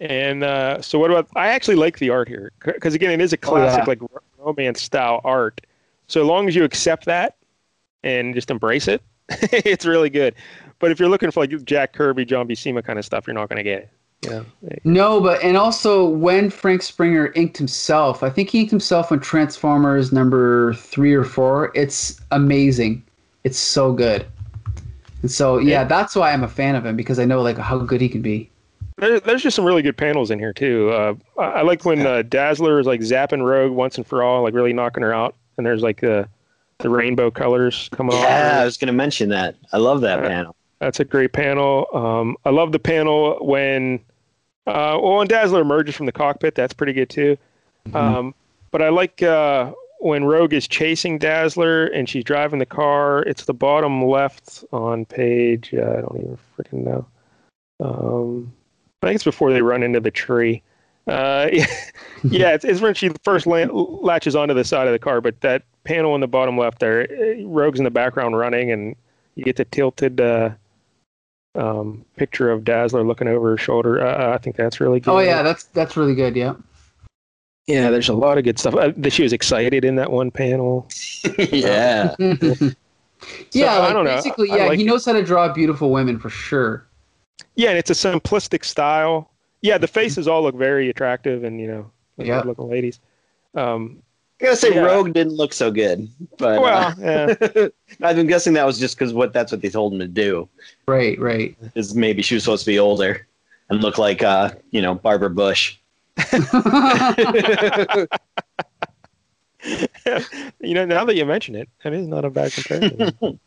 And 0.00 0.44
uh, 0.44 0.80
so, 0.80 0.98
what 0.98 1.10
about? 1.10 1.26
I 1.34 1.48
actually 1.48 1.74
like 1.74 1.98
the 1.98 2.10
art 2.10 2.28
here 2.28 2.52
because 2.64 2.94
again, 2.94 3.10
it 3.10 3.20
is 3.20 3.32
a 3.32 3.38
Oh, 3.44 3.56
yeah. 3.56 3.64
classic 3.70 3.86
like 3.88 4.00
romance 4.38 4.80
style 4.82 5.20
art. 5.24 5.60
So 6.06 6.24
long 6.24 6.46
as 6.46 6.54
you 6.54 6.62
accept 6.62 7.04
that 7.06 7.36
and 8.04 8.32
just 8.34 8.50
embrace 8.50 8.86
it, 8.86 9.02
it's 9.30 9.84
really 9.84 10.08
good. 10.10 10.34
But 10.80 10.90
if 10.90 11.00
you're 11.00 11.08
looking 11.08 11.30
for 11.30 11.40
like 11.40 11.64
Jack 11.64 11.92
Kirby, 11.92 12.24
John 12.24 12.46
Buscema 12.48 12.84
kind 12.84 12.98
of 12.98 13.04
stuff, 13.04 13.26
you're 13.26 13.34
not 13.34 13.48
going 13.48 13.56
to 13.56 13.62
get 13.64 13.78
it. 13.82 13.90
Yeah. 14.22 14.42
No, 14.84 15.20
but 15.20 15.42
and 15.44 15.56
also 15.56 16.04
when 16.08 16.50
Frank 16.50 16.82
Springer 16.82 17.32
inked 17.36 17.56
himself, 17.56 18.22
I 18.24 18.30
think 18.30 18.50
he 18.50 18.60
inked 18.60 18.70
himself 18.70 19.12
on 19.12 19.20
Transformers 19.20 20.12
number 20.12 20.74
three 20.74 21.14
or 21.14 21.22
four. 21.24 21.70
It's 21.74 22.20
amazing. 22.32 23.04
It's 23.44 23.58
so 23.58 23.92
good. 23.92 24.26
And 25.22 25.30
so 25.30 25.58
yeah, 25.58 25.80
Yeah. 25.80 25.84
that's 25.84 26.16
why 26.16 26.32
I'm 26.32 26.42
a 26.42 26.48
fan 26.48 26.74
of 26.74 26.84
him 26.84 26.96
because 26.96 27.18
I 27.18 27.24
know 27.24 27.42
like 27.42 27.58
how 27.58 27.78
good 27.78 28.00
he 28.00 28.08
can 28.08 28.22
be. 28.22 28.50
There, 28.96 29.20
there's 29.20 29.42
just 29.44 29.54
some 29.54 29.64
really 29.64 29.82
good 29.82 29.96
panels 29.96 30.32
in 30.32 30.40
here 30.40 30.52
too. 30.52 30.90
Uh, 30.90 31.14
I, 31.38 31.42
I 31.44 31.62
like 31.62 31.84
when 31.84 32.04
uh, 32.04 32.22
Dazzler 32.22 32.80
is 32.80 32.86
like 32.86 33.00
zapping 33.00 33.44
Rogue 33.44 33.70
once 33.72 33.96
and 33.96 34.04
for 34.06 34.24
all, 34.24 34.42
like 34.42 34.54
really 34.54 34.72
knocking 34.72 35.04
her 35.04 35.14
out, 35.14 35.36
and 35.56 35.64
there's 35.64 35.82
like 35.82 36.00
the 36.00 36.28
the 36.78 36.88
rainbow 36.90 37.30
colors 37.30 37.88
coming 37.92 38.14
off. 38.16 38.22
Yeah, 38.24 38.60
I 38.60 38.64
was 38.64 38.76
going 38.76 38.86
to 38.88 38.92
mention 38.92 39.28
that. 39.30 39.54
I 39.72 39.76
love 39.78 40.00
that 40.00 40.24
Uh, 40.24 40.28
panel. 40.28 40.56
That's 40.80 41.00
a 41.00 41.04
great 41.04 41.32
panel. 41.32 41.86
Um, 41.92 42.36
I 42.44 42.50
love 42.50 42.72
the 42.72 42.78
panel 42.78 43.38
when 43.40 44.00
uh, 44.66 44.98
well 45.02 45.16
when 45.16 45.26
Dazzler 45.26 45.60
emerges 45.60 45.94
from 45.94 46.06
the 46.06 46.12
cockpit. 46.12 46.54
That's 46.54 46.72
pretty 46.72 46.92
good 46.92 47.10
too. 47.10 47.36
Um, 47.94 48.34
but 48.70 48.82
I 48.82 48.90
like 48.90 49.22
uh, 49.22 49.72
when 50.00 50.24
Rogue 50.24 50.52
is 50.52 50.68
chasing 50.68 51.18
Dazzler 51.18 51.86
and 51.86 52.08
she's 52.08 52.24
driving 52.24 52.58
the 52.58 52.66
car. 52.66 53.22
It's 53.22 53.44
the 53.44 53.54
bottom 53.54 54.04
left 54.04 54.64
on 54.72 55.04
page. 55.04 55.74
Uh, 55.74 55.82
I 55.82 56.00
don't 56.00 56.16
even 56.16 56.38
freaking 56.56 56.84
know. 56.84 57.06
Um, 57.80 58.52
I 59.02 59.06
think 59.06 59.16
it's 59.16 59.24
before 59.24 59.52
they 59.52 59.62
run 59.62 59.82
into 59.82 60.00
the 60.00 60.10
tree. 60.10 60.62
Uh, 61.06 61.48
yeah, 62.24 62.52
it's, 62.52 62.64
it's 62.64 62.80
when 62.80 62.94
she 62.94 63.10
first 63.24 63.46
la- 63.46 63.72
latches 63.72 64.36
onto 64.36 64.54
the 64.54 64.64
side 64.64 64.86
of 64.86 64.92
the 64.92 64.98
car. 64.98 65.20
But 65.20 65.40
that 65.40 65.62
panel 65.84 66.14
in 66.14 66.20
the 66.20 66.28
bottom 66.28 66.58
left 66.58 66.80
there, 66.80 67.10
eh, 67.10 67.42
Rogue's 67.44 67.80
in 67.80 67.84
the 67.84 67.90
background 67.90 68.36
running, 68.36 68.70
and 68.70 68.94
you 69.34 69.44
get 69.44 69.56
the 69.56 69.64
tilted 69.64 70.20
uh, 70.20 70.50
um, 71.58 72.04
picture 72.16 72.50
of 72.50 72.64
Dazzler 72.64 73.04
looking 73.04 73.28
over 73.28 73.50
her 73.50 73.58
shoulder. 73.58 74.04
Uh, 74.04 74.34
I 74.34 74.38
think 74.38 74.56
that's 74.56 74.80
really 74.80 75.00
good. 75.00 75.10
Oh 75.10 75.18
yeah, 75.18 75.42
that's 75.42 75.64
that's 75.64 75.96
really 75.96 76.14
good. 76.14 76.36
Yeah. 76.36 76.54
yeah. 77.66 77.90
There's 77.90 78.08
a 78.08 78.14
lot 78.14 78.38
of 78.38 78.44
good 78.44 78.58
stuff. 78.58 78.74
Uh, 78.74 78.92
she 79.10 79.22
was 79.22 79.32
excited 79.32 79.84
in 79.84 79.96
that 79.96 80.10
one 80.10 80.30
panel. 80.30 80.88
yeah. 81.38 82.14
yeah, 83.52 83.80
I 83.80 83.92
don't 83.92 84.04
know. 84.04 84.14
basically, 84.14 84.50
I 84.52 84.56
yeah, 84.56 84.64
like 84.66 84.78
he 84.78 84.84
it. 84.84 84.86
knows 84.86 85.04
how 85.04 85.12
to 85.12 85.24
draw 85.24 85.52
beautiful 85.52 85.90
women 85.90 86.18
for 86.18 86.30
sure. 86.30 86.86
Yeah, 87.56 87.70
and 87.70 87.78
it's 87.78 87.90
a 87.90 87.94
simplistic 87.94 88.64
style. 88.64 89.30
Yeah, 89.60 89.78
the 89.78 89.88
faces 89.88 90.28
all 90.28 90.42
look 90.42 90.54
very 90.54 90.88
attractive, 90.88 91.42
and 91.42 91.60
you 91.60 91.66
know, 91.66 91.90
Yeah. 92.16 92.40
looking 92.42 92.68
ladies. 92.68 93.00
Um, 93.54 94.02
I 94.40 94.44
gotta 94.44 94.56
say, 94.56 94.74
Yeah. 94.74 94.82
Rogue 94.82 95.12
didn't 95.12 95.34
look 95.34 95.52
so 95.52 95.70
good, 95.70 96.08
but 96.38 96.60
well, 96.60 96.94
yeah. 97.00 97.34
uh, 97.56 97.68
I'm 98.00 98.26
guessing 98.26 98.52
that 98.54 98.66
was 98.66 98.78
just 98.78 98.96
because 98.96 99.12
what 99.12 99.32
that's 99.32 99.50
what 99.50 99.62
they 99.62 99.68
told 99.68 99.92
him 99.92 99.98
to 99.98 100.06
do. 100.06 100.48
Right, 100.86 101.18
right. 101.18 101.56
Is 101.74 101.94
maybe 101.94 102.22
she 102.22 102.34
was 102.34 102.44
supposed 102.44 102.64
to 102.64 102.70
be 102.70 102.78
older 102.78 103.26
and 103.68 103.82
look 103.82 103.98
like 103.98 104.22
uh, 104.22 104.52
you 104.70 104.80
know 104.80 104.94
Barbara 104.94 105.30
Bush. 105.30 105.76
you 110.60 110.74
know, 110.74 110.84
now 110.84 111.04
that 111.04 111.14
you 111.16 111.24
mention 111.24 111.54
it, 111.54 111.68
that 111.82 111.92
is 111.92 112.06
not 112.06 112.24
a 112.24 112.30
bad 112.30 112.52
comparison. 112.52 113.40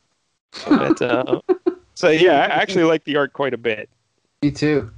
but, 0.68 1.02
uh, 1.02 1.42
so 1.96 2.10
yeah, 2.10 2.34
I 2.34 2.46
actually 2.62 2.84
like 2.84 3.04
the 3.06 3.16
art 3.18 3.34
quite 3.34 3.54
a 3.54 3.58
bit. 3.58 3.90
Me 4.42 4.52
too. 4.52 4.92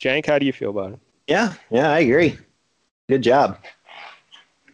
Jank, 0.00 0.26
how 0.26 0.38
do 0.38 0.46
you 0.46 0.52
feel 0.52 0.70
about 0.70 0.92
it? 0.92 1.00
Yeah, 1.26 1.54
yeah, 1.70 1.90
I 1.90 2.00
agree. 2.00 2.38
Good 3.08 3.22
job. 3.22 3.58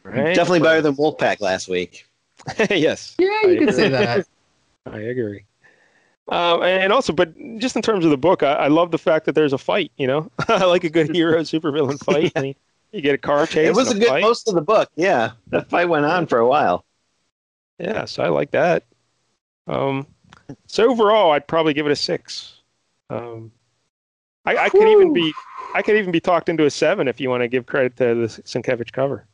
Right? 0.05 0.35
Definitely 0.35 0.61
better 0.61 0.83
than 0.83 0.95
Wolfpack 0.97 1.41
last 1.41 1.69
week. 1.69 2.07
yes. 2.71 3.15
Yeah, 3.19 3.47
you 3.47 3.57
I 3.57 3.65
could 3.65 3.75
say 3.75 3.89
that. 3.89 4.27
I 4.87 4.99
agree. 4.99 5.45
Um, 6.29 6.63
and 6.63 6.93
also, 6.93 7.13
but 7.13 7.35
just 7.59 7.77
in 7.77 7.83
terms 7.83 8.05
of 8.05 8.11
the 8.11 8.17
book, 8.17 8.43
I, 8.43 8.53
I 8.53 8.69
love 8.69 8.91
the 8.91 8.99
fact 8.99 9.27
that 9.27 9.35
there's 9.35 9.53
a 9.53 9.59
fight. 9.59 9.93
You 9.97 10.07
know, 10.07 10.31
I 10.49 10.65
like 10.65 10.85
a 10.85 10.91
good 10.91 11.15
hero 11.15 11.41
supervillain 11.41 12.03
fight. 12.03 12.33
I 12.37 12.43
mean, 12.43 12.55
you 12.93 13.01
get 13.01 13.15
a 13.15 13.19
car 13.19 13.47
chase. 13.47 13.69
It 13.69 13.75
was 13.75 13.89
a 13.89 13.91
and 13.93 14.01
good 14.01 14.09
fight. 14.09 14.23
most 14.23 14.49
of 14.49 14.55
the 14.55 14.63
book. 14.63 14.91
Yeah, 14.97 15.33
that 15.49 15.69
fight 15.69 15.89
went 15.89 16.07
on 16.07 16.27
for 16.27 16.39
a 16.39 16.47
while. 16.47 16.85
Yeah, 17.79 18.05
so 18.05 18.23
I 18.23 18.29
like 18.29 18.53
that. 18.53 18.85
Um, 19.67 20.07
so 20.67 20.91
overall, 20.91 21.33
I'd 21.33 21.47
probably 21.47 21.75
give 21.75 21.87
it 21.87 21.93
a 21.93 21.97
six. 21.97 22.61
Um, 23.11 23.51
I, 24.45 24.57
I 24.57 24.69
could 24.69 24.89
even 24.89 25.13
be, 25.13 25.33
I 25.75 25.83
could 25.83 25.97
even 25.97 26.13
be 26.13 26.21
talked 26.21 26.49
into 26.49 26.67
a 26.67 26.71
seven 26.71 27.09
if 27.09 27.21
you 27.21 27.31
want 27.31 27.43
to 27.43 27.49
give 27.49 27.67
credit 27.67 27.97
to 27.97 28.15
the 28.15 28.27
Sienkiewicz 28.27 28.93
cover. 28.93 29.27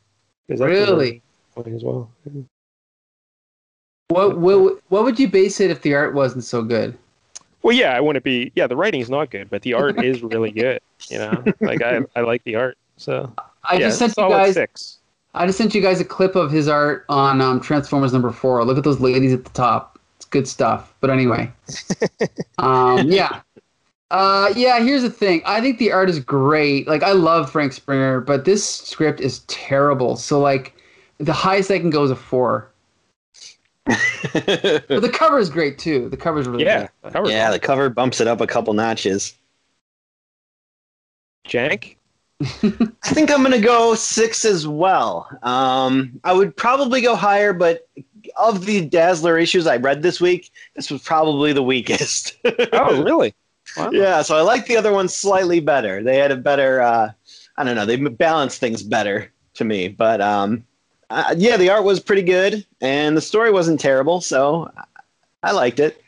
'Cause 0.49 0.59
that's 0.59 0.69
Really? 0.69 1.21
point 1.55 1.67
as 1.67 1.83
well. 1.83 2.11
What, 4.09 4.37
what 4.39 4.81
what 4.89 5.03
would 5.03 5.19
you 5.19 5.29
base 5.29 5.59
it 5.61 5.71
if 5.71 5.81
the 5.81 5.93
art 5.93 6.13
wasn't 6.13 6.43
so 6.43 6.61
good? 6.63 6.97
Well, 7.63 7.75
yeah, 7.75 7.95
I 7.95 7.99
wouldn't 8.01 8.25
be. 8.25 8.51
Yeah, 8.55 8.67
the 8.67 8.75
writing's 8.75 9.09
not 9.09 9.29
good, 9.29 9.49
but 9.49 9.61
the 9.61 9.73
art 9.73 10.03
is 10.03 10.21
really 10.23 10.51
good. 10.51 10.81
You 11.09 11.19
know, 11.19 11.43
like 11.61 11.81
I, 11.81 12.01
I 12.15 12.21
like 12.21 12.43
the 12.43 12.55
art. 12.55 12.77
So 12.97 13.31
I 13.63 13.75
yeah, 13.75 13.87
just 13.87 13.99
sent 13.99 14.13
you 14.17 14.27
guys. 14.27 14.55
six. 14.55 14.97
I 15.33 15.45
just 15.45 15.57
sent 15.57 15.73
you 15.73 15.81
guys 15.81 16.01
a 16.01 16.05
clip 16.05 16.35
of 16.35 16.51
his 16.51 16.67
art 16.67 17.05
on 17.07 17.39
um, 17.39 17.61
Transformers 17.61 18.11
number 18.11 18.31
four. 18.31 18.63
Look 18.65 18.77
at 18.77 18.83
those 18.83 18.99
ladies 18.99 19.31
at 19.31 19.45
the 19.45 19.49
top. 19.51 19.97
It's 20.17 20.25
good 20.25 20.47
stuff. 20.47 20.93
But 20.99 21.09
anyway, 21.09 21.49
um, 22.57 23.07
yeah, 23.09 23.41
uh, 24.11 24.53
yeah. 24.55 24.79
Here's 24.79 25.01
the 25.01 25.09
thing. 25.09 25.41
I 25.45 25.61
think 25.61 25.79
the 25.79 25.91
art 25.91 26.09
is 26.09 26.19
great. 26.19 26.87
Like 26.87 27.03
I 27.03 27.13
love 27.13 27.51
Frank 27.51 27.73
Springer, 27.73 28.21
but 28.21 28.45
this 28.45 28.63
script 28.65 29.19
is 29.21 29.39
terrible. 29.47 30.15
So 30.17 30.39
like, 30.39 30.75
the 31.17 31.33
highest 31.33 31.71
I 31.71 31.79
can 31.79 31.89
go 31.89 32.03
is 32.03 32.11
a 32.11 32.15
four. 32.15 32.67
But 34.33 35.01
the 35.01 35.09
cover 35.11 35.39
is 35.39 35.49
great 35.49 35.79
too. 35.79 36.07
The 36.09 36.17
cover 36.17 36.39
is 36.39 36.47
really 36.47 36.63
Yeah, 36.65 36.87
good. 37.03 37.13
cover. 37.13 37.29
yeah, 37.29 37.49
the 37.51 37.59
cover 37.59 37.89
bumps 37.89 38.21
it 38.21 38.27
up 38.27 38.39
a 38.41 38.47
couple 38.47 38.73
notches. 38.73 39.33
Jank. 41.47 41.95
I 42.41 43.09
think 43.09 43.31
I'm 43.31 43.43
gonna 43.43 43.59
go 43.59 43.93
six 43.95 44.45
as 44.45 44.67
well. 44.67 45.27
Um, 45.43 46.19
I 46.23 46.33
would 46.33 46.55
probably 46.55 47.01
go 47.01 47.15
higher, 47.15 47.53
but 47.53 47.87
of 48.37 48.65
the 48.65 48.85
Dazzler 48.85 49.37
issues 49.37 49.67
I 49.67 49.77
read 49.77 50.01
this 50.01 50.21
week, 50.21 50.51
this 50.75 50.89
was 50.89 51.01
probably 51.01 51.53
the 51.53 51.63
weakest. 51.63 52.35
Oh, 52.73 53.01
really? 53.03 53.33
Wow. 53.77 53.91
yeah, 53.91 54.21
so 54.21 54.37
I 54.37 54.41
like 54.41 54.65
the 54.65 54.77
other 54.77 54.91
one 54.91 55.07
slightly 55.07 55.59
better. 55.59 56.03
They 56.03 56.17
had 56.17 56.31
a 56.31 56.35
better, 56.35 56.81
uh, 56.81 57.11
I 57.57 57.63
don't 57.63 57.75
know, 57.75 57.85
they 57.85 57.97
balanced 57.97 58.59
things 58.59 58.83
better 58.83 59.31
to 59.55 59.63
me. 59.63 59.87
But 59.87 60.21
um, 60.21 60.65
uh, 61.09 61.35
yeah, 61.37 61.57
the 61.57 61.69
art 61.69 61.83
was 61.83 61.99
pretty 61.99 62.23
good, 62.23 62.65
and 62.81 63.15
the 63.15 63.21
story 63.21 63.51
wasn't 63.51 63.79
terrible, 63.79 64.21
so 64.21 64.71
I 65.43 65.51
liked 65.51 65.79
it. 65.79 66.01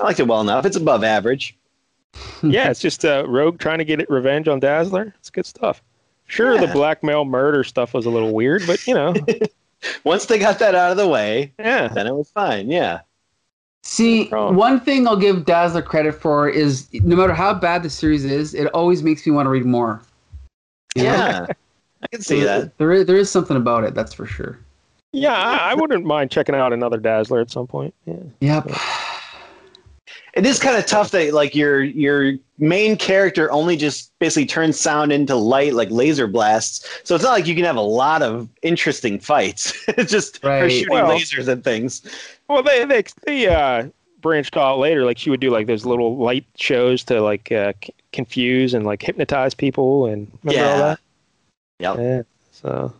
I 0.00 0.04
liked 0.04 0.20
it 0.20 0.26
well 0.26 0.40
enough. 0.40 0.66
It's 0.66 0.76
above 0.76 1.04
average. 1.04 1.56
yeah, 2.42 2.70
it's 2.70 2.80
just 2.80 3.04
uh, 3.04 3.24
Rogue 3.26 3.58
trying 3.58 3.78
to 3.78 3.84
get 3.84 4.00
it 4.00 4.10
revenge 4.10 4.48
on 4.48 4.60
Dazzler. 4.60 5.14
It's 5.18 5.30
good 5.30 5.46
stuff. 5.46 5.82
Sure, 6.26 6.58
the 6.58 6.68
blackmail 6.68 7.24
murder 7.24 7.64
stuff 7.64 7.92
was 7.92 8.06
a 8.06 8.10
little 8.10 8.32
weird, 8.32 8.62
but 8.66 8.86
you 8.86 8.94
know, 8.94 9.14
Once 10.04 10.26
they 10.26 10.38
got 10.38 10.58
that 10.58 10.74
out 10.74 10.90
of 10.90 10.96
the 10.96 11.08
way, 11.08 11.52
yeah. 11.58 11.88
then 11.88 12.06
it 12.06 12.14
was 12.14 12.30
fine. 12.30 12.70
Yeah. 12.70 13.00
See, 13.86 14.28
wrong. 14.30 14.56
one 14.56 14.80
thing 14.80 15.06
I'll 15.06 15.14
give 15.14 15.44
Dazzler 15.44 15.82
credit 15.82 16.14
for 16.14 16.48
is 16.48 16.88
no 16.92 17.16
matter 17.16 17.34
how 17.34 17.52
bad 17.52 17.82
the 17.82 17.90
series 17.90 18.24
is, 18.24 18.54
it 18.54 18.66
always 18.68 19.02
makes 19.02 19.26
me 19.26 19.32
want 19.32 19.44
to 19.44 19.50
read 19.50 19.66
more. 19.66 20.00
You? 20.96 21.04
Yeah. 21.04 21.46
I 22.02 22.06
can 22.08 22.22
see 22.22 22.42
that. 22.42 22.76
There 22.78 22.92
is, 22.92 23.06
there 23.06 23.16
is 23.16 23.30
something 23.30 23.58
about 23.58 23.84
it, 23.84 23.94
that's 23.94 24.14
for 24.14 24.24
sure. 24.24 24.58
Yeah, 25.12 25.34
I, 25.34 25.72
I 25.72 25.74
wouldn't 25.74 26.06
mind 26.06 26.30
checking 26.30 26.54
out 26.54 26.72
another 26.72 26.96
Dazzler 26.96 27.40
at 27.40 27.50
some 27.50 27.66
point. 27.66 27.94
Yeah. 28.06 28.16
Yep. 28.40 28.70
It 30.34 30.44
is 30.46 30.58
kind 30.58 30.76
of 30.76 30.86
tough 30.86 31.12
that 31.12 31.32
like 31.32 31.54
your 31.54 31.82
your 31.84 32.32
main 32.58 32.96
character 32.96 33.52
only 33.52 33.76
just 33.76 34.12
basically 34.18 34.46
turns 34.46 34.78
sound 34.80 35.12
into 35.12 35.36
light 35.36 35.74
like 35.74 35.88
laser 35.90 36.26
blasts. 36.26 36.88
So 37.04 37.14
it's 37.14 37.22
not 37.22 37.30
like 37.30 37.46
you 37.46 37.54
can 37.54 37.64
have 37.64 37.76
a 37.76 37.80
lot 37.80 38.22
of 38.22 38.48
interesting 38.62 39.20
fights. 39.20 39.72
it's 39.88 40.10
just 40.10 40.42
her 40.42 40.68
shooting 40.68 40.92
Well- 40.92 41.10
lasers 41.10 41.46
and 41.46 41.62
things. 41.62 42.02
Well, 42.48 42.62
they 42.62 42.84
they 42.84 43.04
they 43.26 43.46
uh, 43.48 43.88
branched 44.20 44.56
out 44.56 44.78
later. 44.78 45.04
Like 45.04 45.18
she 45.18 45.30
would 45.30 45.40
do 45.40 45.50
like 45.50 45.66
those 45.66 45.84
little 45.86 46.16
light 46.16 46.44
shows 46.56 47.02
to 47.04 47.20
like 47.20 47.50
uh, 47.52 47.72
c- 47.82 47.94
confuse 48.12 48.74
and 48.74 48.84
like 48.84 49.02
hypnotize 49.02 49.54
people 49.54 50.06
and 50.06 50.30
remember 50.42 50.68
all 50.68 50.76
Yeah. 50.78 50.82
that. 50.82 50.98
Yep. 51.80 51.96
Yeah. 51.98 52.22
So. 52.52 52.92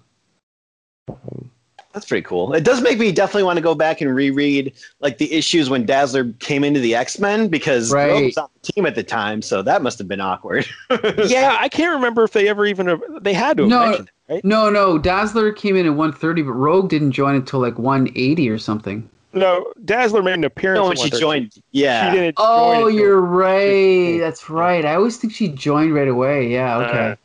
um, 1.08 1.50
That's 1.92 2.06
pretty 2.06 2.22
cool. 2.22 2.52
It 2.54 2.64
does 2.64 2.80
make 2.82 2.98
me 2.98 3.12
definitely 3.12 3.44
want 3.44 3.56
to 3.56 3.62
go 3.62 3.74
back 3.74 4.00
and 4.00 4.12
reread 4.14 4.72
like 5.00 5.18
the 5.18 5.32
issues 5.32 5.70
when 5.70 5.86
Dazzler 5.86 6.32
came 6.40 6.64
into 6.64 6.80
the 6.80 6.94
X 6.94 7.18
Men 7.20 7.48
because 7.48 7.92
Right. 7.92 8.08
Rogue 8.10 8.24
was 8.24 8.36
on 8.38 8.48
the 8.62 8.72
team 8.72 8.86
at 8.86 8.94
the 8.96 9.04
time, 9.04 9.42
so 9.42 9.62
that 9.62 9.82
must 9.82 9.98
have 9.98 10.08
been 10.08 10.20
awkward. 10.20 10.66
yeah, 11.26 11.56
I 11.60 11.68
can't 11.68 11.92
remember 11.94 12.24
if 12.24 12.32
they 12.32 12.48
ever 12.48 12.66
even 12.66 13.00
they 13.20 13.32
had 13.34 13.58
to 13.58 13.64
have 13.64 13.70
No. 13.70 13.86
mentioned 13.86 14.10
it, 14.28 14.32
right? 14.32 14.44
No, 14.44 14.70
no, 14.70 14.98
Dazzler 14.98 15.52
came 15.52 15.76
in 15.76 15.86
at 15.86 15.90
130, 15.90 16.42
but 16.42 16.52
Rogue 16.52 16.88
didn't 16.88 17.12
join 17.12 17.36
until 17.36 17.60
like 17.60 17.78
180 17.78 18.48
or 18.48 18.58
something. 18.58 19.08
No, 19.34 19.72
Dazzler 19.84 20.22
made 20.22 20.34
an 20.34 20.44
appearance. 20.44 20.80
no, 20.80 20.88
when 20.88 20.96
she 20.96 21.10
joined, 21.10 21.52
yeah, 21.72 22.10
She 22.10 22.16
didn't. 22.18 22.34
Oh, 22.38 22.72
until- 22.86 22.90
you're 22.90 23.20
right. 23.20 24.18
That's 24.18 24.48
right. 24.50 24.84
I 24.84 24.94
always 24.94 25.16
think 25.16 25.32
she 25.32 25.48
joined 25.48 25.94
right 25.94 26.08
away. 26.08 26.48
Yeah, 26.48 26.78
okay. 26.78 27.10
Uh, 27.12 27.16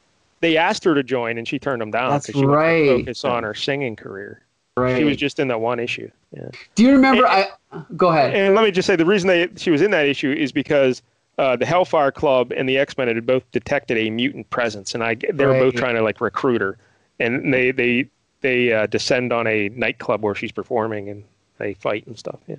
they 0.42 0.58
asked 0.58 0.84
her 0.86 0.96
to 0.96 1.04
join 1.04 1.38
and 1.38 1.48
she 1.48 1.60
turned 1.60 1.82
them 1.82 1.92
down 1.92 2.12
That's 2.12 2.26
'cause 2.28 2.36
she 2.40 2.46
wanted 2.46 2.52
to 2.52 2.58
right. 2.58 3.00
focus 3.02 3.26
on 3.26 3.44
her 3.44 3.54
singing 3.54 3.96
career. 3.96 4.42
right. 4.78 4.98
She 4.98 5.04
was 5.04 5.18
just 5.18 5.38
in 5.40 5.50
that 5.50 5.60
one 5.60 5.80
issue. 5.80 6.10
Yeah. 6.36 6.50
Do 6.76 6.84
you 6.84 6.92
remember? 6.92 7.26
And- 7.26 7.48
I 7.72 7.84
go 7.98 8.08
ahead. 8.10 8.34
And 8.34 8.56
let 8.56 8.64
me 8.64 8.72
just 8.72 8.88
say 8.88 8.96
the 8.96 9.06
reason 9.06 9.28
they 9.28 9.50
she 9.58 9.70
was 9.70 9.82
in 9.82 9.92
that 9.92 10.06
issue 10.06 10.32
is 10.32 10.52
because 10.52 11.02
uh, 11.38 11.56
the 11.56 11.66
Hellfire 11.66 12.12
Club 12.12 12.52
and 12.56 12.68
the 12.68 12.78
X 12.78 12.98
Men 12.98 13.08
had 13.08 13.26
both 13.26 13.44
detected 13.52 13.98
a 13.98 14.10
mutant 14.10 14.50
presence, 14.50 14.94
and 14.96 15.04
I 15.04 15.16
they 15.16 15.46
were 15.46 15.54
both 15.54 15.76
trying 15.76 15.96
to 15.96 16.02
like 16.02 16.20
recruit 16.22 16.62
her, 16.62 16.78
and 17.20 17.54
they 17.54 17.72
they 17.72 18.08
they 18.42 18.72
uh, 18.74 18.86
descend 18.88 19.32
on 19.34 19.46
a 19.48 19.70
nightclub 19.70 20.22
where 20.24 20.34
she's 20.36 20.52
performing 20.54 21.10
and 21.10 21.24
they 21.60 21.76
fight 21.76 22.08
and 22.08 22.18
stuff. 22.18 22.40
Yeah. 22.48 22.56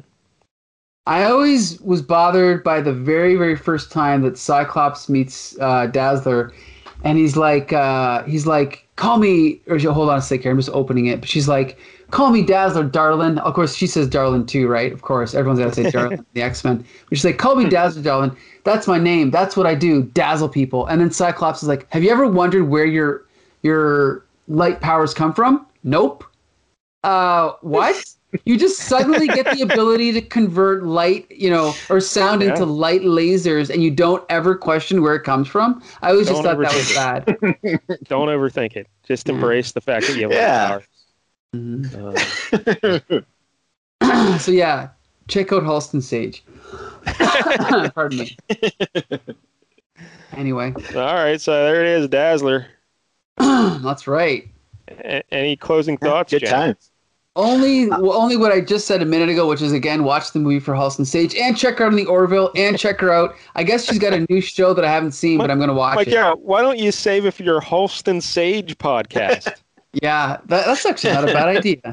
I 1.07 1.25
always 1.25 1.81
was 1.81 2.03
bothered 2.03 2.63
by 2.63 2.81
the 2.81 2.93
very, 2.93 3.35
very 3.35 3.57
first 3.57 3.91
time 3.91 4.23
that 4.23 4.39
Cyclops 4.39 5.09
meets 5.09 5.59
uh, 5.59 5.87
Dazzler, 5.87 6.53
and 7.03 7.19
he's 7.19 7.37
like, 7.37 7.73
uh, 7.73 8.23
he's 8.25 8.47
like, 8.47 8.87
call 8.97 9.19
me, 9.19 9.61
or 9.67 9.79
hold 9.79 10.11
on 10.11 10.19
a 10.19 10.23
second, 10.23 10.43
here. 10.43 10.53
I'm 10.53 10.59
just 10.59 10.69
opening 10.71 11.07
it, 11.07 11.21
but 11.21 11.29
she's 11.29 11.49
like, 11.49 11.79
call 12.11 12.31
me 12.31 12.43
Dazzler, 12.43 12.85
darling. 12.85 13.39
Of 13.39 13.55
course, 13.55 13.75
she 13.75 13.87
says 13.87 14.07
darling 14.09 14.47
too, 14.47 14.69
right? 14.69 14.93
Of 14.93 15.03
course, 15.03 15.35
everyone's 15.35 15.59
got 15.59 15.73
to 15.73 15.85
say 15.85 15.91
darling. 15.99 16.25
the 16.35 16.43
X 16.43 16.63
Men. 16.63 16.85
But 17.09 17.19
she's 17.19 17.25
like, 17.25 17.39
call 17.39 17.57
me 17.57 17.69
Dazzler, 17.69 18.03
darling. 18.03 18.37
That's 18.65 18.87
my 18.87 18.99
name. 18.99 19.31
That's 19.31 19.57
what 19.57 19.67
I 19.67 19.75
do. 19.75 20.03
Dazzle 20.03 20.51
people. 20.51 20.87
And 20.87 21.01
then 21.01 21.11
Cyclops 21.11 21.63
is 21.63 21.69
like, 21.69 21.91
have 21.91 22.05
you 22.05 22.11
ever 22.11 22.29
wondered 22.29 22.65
where 22.65 22.85
your 22.85 23.25
your 23.63 24.25
light 24.49 24.81
powers 24.81 25.15
come 25.15 25.33
from? 25.33 25.67
Nope. 25.83 26.25
Uh, 27.03 27.53
what? 27.63 28.05
You 28.45 28.57
just 28.57 28.81
suddenly 28.83 29.27
get 29.27 29.47
the 29.57 29.63
ability 29.63 30.13
to 30.13 30.21
convert 30.23 30.85
light, 30.85 31.27
you 31.31 31.51
know, 31.51 31.75
or 31.89 32.01
sound 32.01 32.43
Yeah. 32.43 32.51
into 32.51 32.65
light 32.65 33.03
lasers, 33.03 33.71
and 33.71 33.83
you 33.83 33.91
don't 33.91 34.25
ever 34.29 34.55
question 34.55 35.03
where 35.03 35.15
it 35.17 35.25
comes 35.25 35.49
from. 35.49 35.83
I 36.03 36.11
always 36.11 36.29
just 36.29 36.43
Don't 36.43 36.57
thought 36.57 36.63
that 36.63 36.75
was 36.75 36.93
overthink 36.93 37.81
bad. 37.89 38.05
Don't 38.09 38.29
overthink 38.29 38.77
it. 38.77 38.87
Just 39.07 39.29
embrace 39.29 39.73
the 39.73 39.81
fact 39.81 40.07
that 40.07 40.17
you 40.17 40.31
have 40.31 40.33
Yeah. 40.33 40.79
yeah. 41.53 42.99
Uh, 44.01 44.39
so 44.39 44.53
yeah, 44.53 44.89
check 45.29 45.53
out 45.53 45.65
Halston 45.65 46.01
Sage. 46.03 46.45
Pardon 47.95 48.19
me. 48.21 48.37
Anyway, 50.37 50.73
all 50.95 51.15
right, 51.15 51.41
so 51.41 51.53
there 51.65 51.85
it 51.85 51.89
is, 52.01 52.09
Dazzler. 52.09 52.67
that's 53.39 54.07
right. 54.07 54.49
A- 54.89 55.23
any 55.35 55.57
closing 55.57 55.97
thoughts, 55.99 56.31
good 56.33 56.41
Jen? 56.43 56.51
times. 56.51 56.90
Only, 57.37 57.89
well, 57.89 58.13
only 58.13 58.37
what 58.37 58.51
I 58.51 58.61
just 58.61 58.89
said 58.89 59.03
a 59.03 59.07
minute 59.07 59.29
ago, 59.29 59.47
which 59.49 59.63
is 59.63 59.71
again, 59.73 60.03
watch 60.03 60.33
the 60.33 60.41
movie 60.41 60.59
for 60.59 60.75
Halston 60.75 61.07
Sage 61.07 61.33
and 61.37 61.57
check 61.57 61.79
her 61.79 61.85
out 61.85 61.93
on 61.93 61.97
the 61.97 62.05
Orville 62.07 62.51
and 62.57 62.77
check 62.77 62.99
her 63.01 63.13
out. 63.13 63.37
I 63.55 63.63
guess 63.63 63.85
she's 63.85 64.01
got 64.01 64.13
a 64.13 64.27
new 64.29 64.41
show 64.57 64.75
that 64.75 64.85
I 64.85 64.91
haven't 64.91 65.13
seen, 65.13 65.39
but 65.39 65.49
I'm 65.51 65.61
gonna 65.61 65.73
watch 65.73 65.95
Like, 65.97 66.09
it. 66.09 66.13
yeah, 66.15 66.33
why 66.35 66.61
don't 66.61 66.79
you 66.79 66.91
save 66.91 67.27
it 67.27 67.35
for 67.35 67.45
your 67.45 67.61
Halston 67.61 68.21
Sage 68.23 68.77
podcast? 68.79 69.53
Yeah, 70.01 70.37
that, 70.47 70.67
that's 70.67 70.87
actually 70.87 71.15
not 71.15 71.25
a 71.29 71.33
bad 71.33 71.49
idea. 71.49 71.81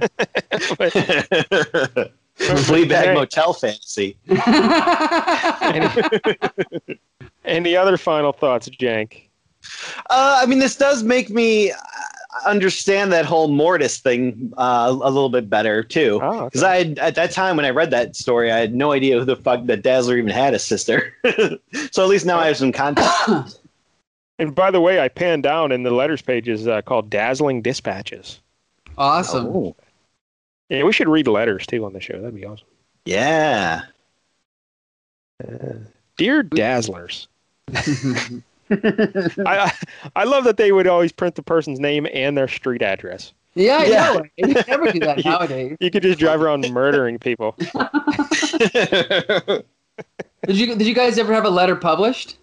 Fleabag 2.38 3.16
Motel 3.16 3.54
fantasy. 3.54 4.16
any, 5.64 5.88
any 7.44 7.76
other 7.76 7.98
final 7.98 8.34
thoughts, 8.34 8.70
Jank? 8.70 9.24
Uh, 10.12 10.42
I 10.42 10.46
mean, 10.46 10.60
this 10.60 10.76
does 10.76 11.02
make 11.02 11.32
me 11.32 11.72
uh, 11.72 11.76
understand 12.45 13.11
that 13.13 13.25
whole 13.25 13.47
Mortis 13.47 13.99
thing 13.99 14.53
uh, 14.57 14.88
a 14.89 15.09
little 15.09 15.30
bit 15.30 15.49
better 15.49 15.84
too. 15.84 16.19
Oh, 16.21 16.28
okay. 16.28 16.45
Because 16.45 16.63
I 16.63 16.78
had, 16.78 16.99
at 16.99 17.15
that 17.15 17.32
time 17.32 17.55
when 17.55 17.65
I 17.65 17.69
read 17.69 17.91
that 17.91 18.15
story, 18.15 18.51
I 18.51 18.57
had 18.57 18.73
no 18.75 18.91
idea 18.91 19.17
who 19.19 19.25
the 19.25 19.36
fuck 19.36 19.65
that 19.65 19.82
Dazzler 19.82 20.17
even 20.17 20.30
had 20.32 20.53
a 20.53 20.59
sister. 20.59 21.13
so 21.91 22.03
at 22.03 22.09
least 22.09 22.25
now 22.25 22.38
I 22.39 22.47
have 22.47 22.57
some 22.57 22.71
context. 22.71 23.61
And 24.39 24.53
by 24.53 24.69
the 24.69 24.80
way, 24.80 24.99
I 24.99 25.07
panned 25.07 25.41
down 25.41 25.71
in 25.71 25.82
the 25.82 25.89
letters 25.89 26.21
page 26.21 26.47
is 26.47 26.67
uh, 26.67 26.84
called 26.84 27.09
Dazzling 27.09 27.63
Dispatches. 27.63 28.39
awesome. 28.95 29.47
Oh, 29.47 29.75
Yeah, 30.69 30.84
we 30.84 30.91
should 30.93 31.07
read 31.09 31.28
letters 31.28 31.65
too 31.65 31.84
on 31.86 31.93
the 31.93 31.99
show. 31.99 32.21
That'd 32.21 32.36
be 32.36 32.45
awesome. 32.45 32.67
yeah. 33.05 33.82
Dear 36.17 36.43
Dazzlers, 36.43 37.25
I 38.70 39.72
I 40.15 40.24
love 40.24 40.43
that 40.45 40.57
they 40.57 40.72
would 40.72 40.88
always 40.88 41.11
print 41.11 41.36
the 41.36 41.43
person's 41.43 41.80
name 41.80 42.07
and 42.13 42.38
their 42.38 42.47
street 42.47 42.82
address. 42.82 43.34
yeah, 43.55 43.78
I 43.78 43.86
Yeah. 43.86 44.13
know. 44.13 44.24
You 44.38 44.53
never 44.68 44.91
do 44.91 44.99
that 44.99 45.18
You- 45.26 45.32
nowadays. 45.32 45.78
You 45.80 45.89
could 45.91 46.03
just 46.03 46.20
drive 46.20 46.41
around 46.41 46.70
murdering 46.72 47.18
people. 47.20 47.55
Did 50.45 50.57
you 50.57 50.76
Did 50.76 50.88
you 50.88 50.93
guys 50.93 51.18
ever 51.18 51.34
have 51.34 51.45
a 51.45 51.49
letter 51.49 51.76
published? 51.76 52.38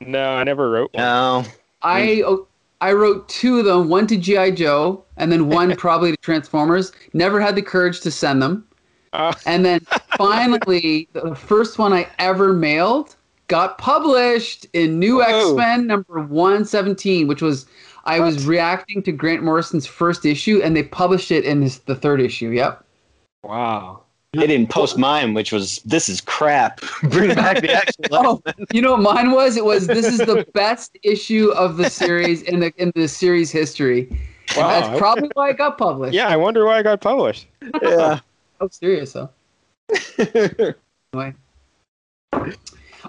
No, 0.00 0.34
I 0.34 0.44
never 0.44 0.70
wrote 0.70 0.92
one. 0.92 1.02
no. 1.02 1.44
I 1.82 2.22
oh, 2.26 2.46
I 2.80 2.92
wrote 2.92 3.28
two 3.28 3.58
of 3.58 3.64
them, 3.64 3.88
one 3.88 4.06
to 4.08 4.16
GI 4.16 4.52
Joe, 4.52 5.02
and 5.16 5.30
then 5.32 5.48
one 5.48 5.74
probably 5.76 6.10
to 6.10 6.16
Transformers. 6.18 6.92
Never 7.14 7.40
had 7.40 7.54
the 7.54 7.62
courage 7.62 8.00
to 8.00 8.10
send 8.10 8.42
them. 8.42 8.66
Uh, 9.12 9.32
And 9.46 9.64
then 9.64 9.80
finally, 10.18 11.08
the 11.12 11.34
first 11.34 11.78
one 11.78 11.92
I 11.94 12.06
ever 12.18 12.52
mailed 12.52 13.16
got 13.48 13.78
published 13.78 14.66
in 14.72 14.98
New 14.98 15.22
X 15.22 15.52
Men 15.52 15.86
number 15.86 16.20
117, 16.20 17.26
which 17.26 17.42
was 17.42 17.66
I 18.04 18.20
was 18.20 18.46
reacting 18.46 19.02
to 19.02 19.12
Grant 19.12 19.42
Morrison's 19.42 19.86
first 19.86 20.24
issue, 20.24 20.60
and 20.62 20.76
they 20.76 20.84
published 20.84 21.30
it 21.30 21.44
in 21.44 21.62
his, 21.62 21.80
the 21.80 21.94
third 21.94 22.20
issue. 22.20 22.50
Yep. 22.50 22.84
wow. 23.42 24.02
I 24.36 24.46
didn't 24.46 24.68
post 24.68 24.98
mine, 24.98 25.32
which 25.32 25.50
was 25.50 25.78
this 25.86 26.10
is 26.10 26.20
crap. 26.20 26.82
Bring 27.04 27.34
back 27.34 27.62
the 27.62 27.72
actual. 27.72 28.04
Oh, 28.12 28.42
you 28.70 28.82
know 28.82 28.92
what 28.92 29.00
mine 29.00 29.30
was? 29.30 29.56
It 29.56 29.64
was 29.64 29.86
this 29.86 30.06
is 30.06 30.18
the 30.18 30.46
best 30.52 30.98
issue 31.02 31.50
of 31.52 31.78
the 31.78 31.88
series 31.88 32.42
in 32.42 32.60
the 32.60 32.70
in 32.76 32.92
the 32.94 33.08
series 33.08 33.50
history. 33.50 34.08
And 34.10 34.18
Wow. 34.58 34.80
That's 34.80 34.98
probably 34.98 35.30
why 35.34 35.50
it 35.50 35.58
got 35.58 35.76
published. 35.78 36.14
Yeah, 36.14 36.28
I 36.28 36.36
wonder 36.36 36.64
why 36.64 36.80
it 36.80 36.82
got 36.84 37.00
published. 37.00 37.46
yeah. 37.82 38.20
Oh, 38.58 38.68
serious 38.68 39.12
though. 39.12 39.28
Anyway. 41.12 41.34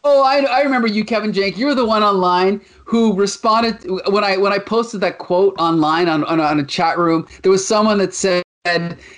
Oh, 0.03 0.23
I, 0.23 0.39
I 0.43 0.61
remember 0.61 0.87
you, 0.87 1.03
Kevin 1.05 1.31
Jank. 1.31 1.57
You 1.57 1.67
were 1.67 1.75
the 1.75 1.85
one 1.85 2.03
online 2.03 2.61
who 2.85 3.13
responded 3.13 3.77
when 4.09 4.23
I 4.23 4.37
when 4.37 4.53
I 4.53 4.59
posted 4.59 5.01
that 5.01 5.17
quote 5.17 5.55
online 5.59 6.07
on 6.09 6.23
on, 6.25 6.39
on 6.39 6.59
a 6.59 6.65
chat 6.65 6.97
room. 6.97 7.27
There 7.43 7.51
was 7.51 7.65
someone 7.67 7.97
that 7.99 8.13
said, 8.13 8.43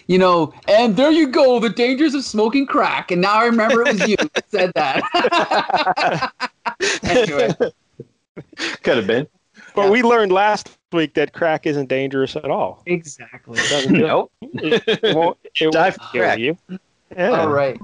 you 0.08 0.18
know, 0.18 0.54
and 0.68 0.96
there 0.96 1.12
you 1.12 1.28
go, 1.28 1.60
the 1.60 1.70
dangers 1.70 2.14
of 2.14 2.24
smoking 2.24 2.66
crack. 2.66 3.12
And 3.12 3.22
now 3.22 3.36
I 3.36 3.46
remember 3.46 3.82
it 3.82 3.94
was 3.94 4.08
you 4.08 4.16
that 4.18 4.50
said 4.50 4.72
that. 4.76 6.32
anyway, 7.04 7.54
Could 8.84 8.98
have 8.98 9.08
been. 9.08 9.28
But 9.76 9.86
Yeah. 9.86 9.90
we 9.92 10.02
learned 10.04 10.32
last 10.32 10.78
week 10.92 11.14
that 11.16 11.34
crack 11.34 11.66
isn't 11.68 11.88
dangerous 11.90 12.36
at 12.36 12.46
all. 12.46 12.82
exactly. 12.86 13.60
It 13.60 13.70
doesn't 13.70 13.94
Nope. 13.94 14.32
It 14.42 15.16
won't, 15.16 15.38
it 15.60 15.74
won't 15.74 15.98
kill 16.12 16.22
crack. 16.22 16.40
you. 16.40 16.58
Yeah. 17.16 17.30
All 17.42 17.50
right. 17.50 17.80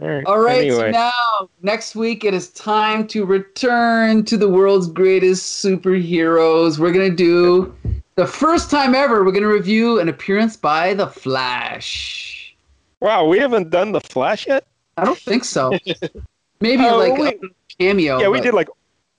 All 0.00 0.08
right. 0.08 0.24
All 0.26 0.40
right, 0.40 0.70
so 0.72 0.90
now 0.90 1.48
next 1.62 1.94
week 1.94 2.24
it 2.24 2.34
is 2.34 2.50
time 2.50 3.06
to 3.08 3.24
return 3.24 4.24
to 4.24 4.36
the 4.36 4.48
world's 4.48 4.88
greatest 4.88 5.64
superheroes. 5.64 6.78
We're 6.78 6.92
gonna 6.92 7.10
do 7.10 7.74
the 8.16 8.26
first 8.26 8.70
time 8.70 8.94
ever. 8.94 9.24
We're 9.24 9.30
gonna 9.32 9.46
review 9.48 10.00
an 10.00 10.08
appearance 10.08 10.56
by 10.56 10.94
the 10.94 11.06
Flash. 11.06 12.56
wow, 13.00 13.24
we 13.24 13.38
haven't 13.38 13.70
done 13.70 13.92
the 13.92 14.00
Flash 14.00 14.46
yet. 14.46 14.66
I 14.96 15.04
don't 15.04 15.18
think 15.18 15.44
so. 15.44 15.70
Maybe 16.60 16.84
Oh, 16.84 16.98
like 16.98 17.16
we- 17.18 17.28
a 17.28 17.40
cameo. 17.78 18.18
yeah, 18.20 18.28
we 18.28 18.40
did 18.40 18.54
like 18.54 18.68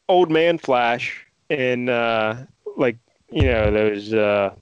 Old 0.09 0.29
Man 0.31 0.57
Flash 0.57 1.25
and 1.49 1.89
uh, 1.89 2.35
like 2.77 2.97
you 3.31 3.43
know 3.43 3.71
those 3.71 4.13
uh, 4.13 4.53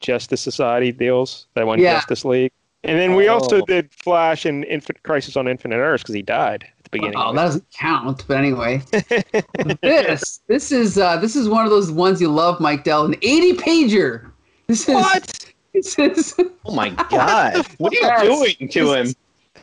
Justice 0.00 0.40
Society 0.42 0.92
deals 0.92 1.46
that 1.54 1.66
won 1.66 1.78
Yeah. 1.78 1.94
Justice 1.94 2.24
League, 2.24 2.52
and 2.84 2.98
then 2.98 3.14
we 3.14 3.28
also 3.28 3.60
Oh. 3.62 3.64
did 3.66 3.90
Flash 3.92 4.44
and 4.44 4.64
Infant 4.64 5.02
Crisis 5.02 5.36
on 5.36 5.48
Infinite 5.48 5.76
Earths 5.76 6.02
because 6.02 6.14
he 6.14 6.22
died 6.22 6.64
at 6.78 6.84
the 6.84 6.90
beginning. 6.90 7.18
Oh, 7.18 7.32
that 7.34 7.42
doesn't 7.42 7.64
count. 7.72 8.24
But 8.28 8.36
anyway, 8.38 8.82
this 9.82 10.40
this 10.48 10.70
is 10.72 10.98
uh, 10.98 11.16
this 11.16 11.36
is 11.36 11.48
one 11.48 11.64
of 11.64 11.70
those 11.70 11.90
ones 11.90 12.20
you 12.20 12.28
love, 12.28 12.60
Mike 12.60 12.84
Dell. 12.84 13.04
An 13.06 13.14
80 13.22 13.52
pager. 13.54 14.30
This 14.68 14.88
is 14.88 14.94
What? 14.94 15.50
This 15.74 15.98
is 15.98 16.34
Oh 16.64 16.72
my 16.74 16.90
god! 17.10 17.66
What 17.78 17.92
are 17.92 17.96
you 17.96 18.00
Yes. 18.02 18.56
doing 18.58 18.68
to 18.68 18.92
him? 18.94 19.14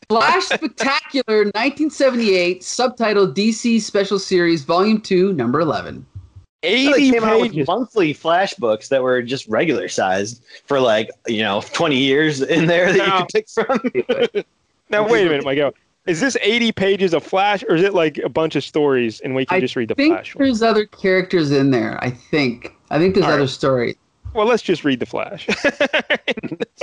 Flash 0.09 0.43
Spectacular 0.43 1.45
1978, 1.53 2.61
subtitled 2.61 3.33
DC 3.33 3.79
Special 3.79 4.19
Series, 4.19 4.63
Volume 4.65 4.99
2, 4.99 5.31
Number 5.33 5.61
11. 5.61 6.05
They 6.61 6.69
Eighty 6.93 7.11
came 7.11 7.23
out 7.23 7.41
with 7.41 7.51
pages. 7.51 7.67
monthly 7.67 8.13
flash 8.13 8.53
books 8.53 8.89
that 8.89 9.01
were 9.01 9.21
just 9.23 9.47
regular 9.47 9.87
sized 9.87 10.43
for 10.65 10.79
like 10.79 11.09
you 11.27 11.41
know 11.41 11.61
twenty 11.73 11.97
years 11.97 12.41
in 12.41 12.67
there 12.67 12.93
that 12.93 13.05
you 13.07 13.25
could 13.25 13.29
pick 13.33 13.49
from. 14.33 14.43
Now 14.89 15.07
wait 15.07 15.25
a 15.25 15.29
minute, 15.29 15.45
Miguel. 15.45 15.73
Is 16.05 16.19
this 16.19 16.35
80 16.41 16.71
pages 16.73 17.13
of 17.13 17.23
Flash, 17.23 17.63
or 17.69 17.75
is 17.75 17.83
it 17.83 17.93
like 17.93 18.17
a 18.17 18.27
bunch 18.27 18.55
of 18.57 18.63
stories 18.63 19.21
and 19.21 19.35
we 19.35 19.45
can 19.45 19.57
I 19.57 19.59
just 19.61 19.75
read 19.77 19.87
the 19.87 19.95
think 19.95 20.13
Flash? 20.15 20.35
one? 20.35 20.43
there's 20.43 20.61
other 20.61 20.85
characters 20.85 21.51
in 21.51 21.71
there. 21.71 21.97
I 22.03 22.09
think. 22.09 22.75
I 22.89 22.97
think 22.99 23.13
there's 23.13 23.25
All 23.25 23.31
other 23.31 23.41
right. 23.41 23.49
stories. 23.49 23.95
Well, 24.33 24.45
let's 24.47 24.63
just 24.63 24.83
read 24.85 24.99
the 24.99 25.05
Flash. 25.05 25.47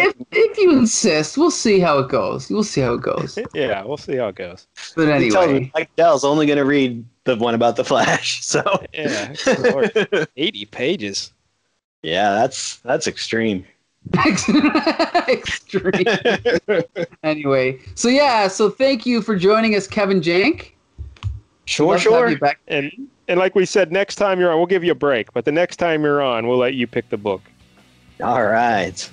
If, 0.01 0.15
if 0.31 0.59
you 0.59 0.79
insist, 0.79 1.37
we'll 1.37 1.51
see 1.51 1.81
how 1.81 1.99
it 1.99 2.09
goes. 2.09 2.49
We'll 2.49 2.63
see 2.63 2.81
how 2.81 2.95
it 2.95 3.01
goes. 3.03 3.37
yeah, 3.55 3.83
we'll 3.83 3.97
see 3.97 4.15
how 4.15 4.29
it 4.29 4.37
goes. 4.37 4.69
But 4.95 5.09
He 5.21 5.29
me 5.31 5.37
anyway, 5.37 5.73
Mike 5.75 5.91
Dell's 5.97 6.23
only 6.25 6.47
going 6.47 6.59
to 6.59 6.65
read 6.65 7.05
the 7.25 7.35
one 7.35 7.55
about 7.55 7.75
the 7.75 7.85
Flash. 7.85 8.45
So 8.45 8.63
Yeah, 8.95 9.35
80 10.37 10.65
pages. 10.67 11.33
yeah, 12.03 12.31
that's 12.31 12.77
that's 12.77 13.09
extreme. 13.09 13.65
extreme. 15.29 16.05
anyway, 17.25 17.81
so 17.97 18.09
yeah, 18.09 18.47
so 18.47 18.71
thank 18.71 19.05
you 19.05 19.21
for 19.21 19.35
joining 19.35 19.75
us, 19.75 19.89
Kevin 19.89 20.21
Jank. 20.21 20.71
Sure, 21.65 21.95
Love 21.95 22.03
to 22.05 22.11
have 22.11 22.19
sure. 22.21 22.31
you 22.31 22.39
back. 22.39 22.61
And 22.69 23.09
and 23.29 23.39
like 23.39 23.55
we 23.55 23.67
said, 23.67 23.93
next 23.93 24.17
time 24.17 24.41
you're 24.41 24.51
on, 24.51 24.57
we'll 24.57 24.67
give 24.67 24.83
you 24.83 24.93
a 24.93 24.97
break. 24.97 25.33
But 25.33 25.45
the 25.45 25.53
next 25.53 25.77
time 25.77 26.03
you're 26.03 26.23
on, 26.23 26.49
we'll 26.49 26.59
let 26.59 26.75
you 26.75 26.87
pick 26.87 27.09
the 27.11 27.17
book. 27.17 27.43
All 28.23 28.45
right. 28.45 29.11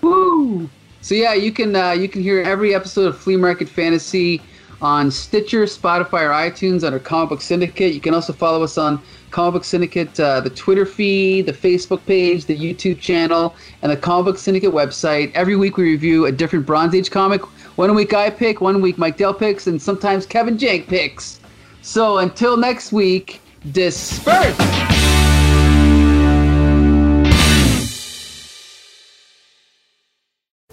Woo! 0.00 0.70
So 1.00 1.14
yeah, 1.14 1.34
you 1.34 1.52
can 1.52 1.74
uh, 1.76 1.92
you 1.92 2.08
can 2.08 2.22
hear 2.22 2.42
every 2.42 2.74
episode 2.74 3.06
of 3.06 3.18
Flea 3.18 3.36
Market 3.36 3.68
Fantasy 3.68 4.40
on 4.80 5.10
Stitcher, 5.10 5.64
Spotify, 5.64 6.22
or 6.22 6.30
iTunes 6.30 6.84
under 6.84 6.98
Comic 6.98 7.30
Book 7.30 7.40
Syndicate. 7.40 7.92
You 7.92 8.00
can 8.00 8.14
also 8.14 8.32
follow 8.32 8.62
us 8.62 8.78
on 8.78 9.02
Comic 9.30 9.54
Book 9.54 9.64
Syndicate, 9.64 10.18
uh, 10.20 10.40
the 10.40 10.50
Twitter 10.50 10.86
feed, 10.86 11.46
the 11.46 11.52
Facebook 11.52 12.04
page, 12.06 12.46
the 12.46 12.56
YouTube 12.56 13.00
channel, 13.00 13.54
and 13.82 13.90
the 13.90 13.96
Comic 13.96 14.26
Book 14.26 14.38
Syndicate 14.38 14.72
website. 14.72 15.32
Every 15.34 15.56
week 15.56 15.76
we 15.76 15.84
review 15.84 16.26
a 16.26 16.32
different 16.32 16.64
Bronze 16.64 16.94
Age 16.94 17.10
comic. 17.10 17.42
One 17.76 17.94
week 17.94 18.14
I 18.14 18.30
pick, 18.30 18.60
one 18.60 18.80
week 18.80 18.98
Mike 18.98 19.16
Dell 19.16 19.34
picks, 19.34 19.66
and 19.66 19.80
sometimes 19.82 20.26
Kevin 20.26 20.56
Jank 20.56 20.86
picks. 20.86 21.40
So 21.82 22.18
until 22.18 22.56
next 22.56 22.92
week, 22.92 23.40
disperse! 23.72 24.56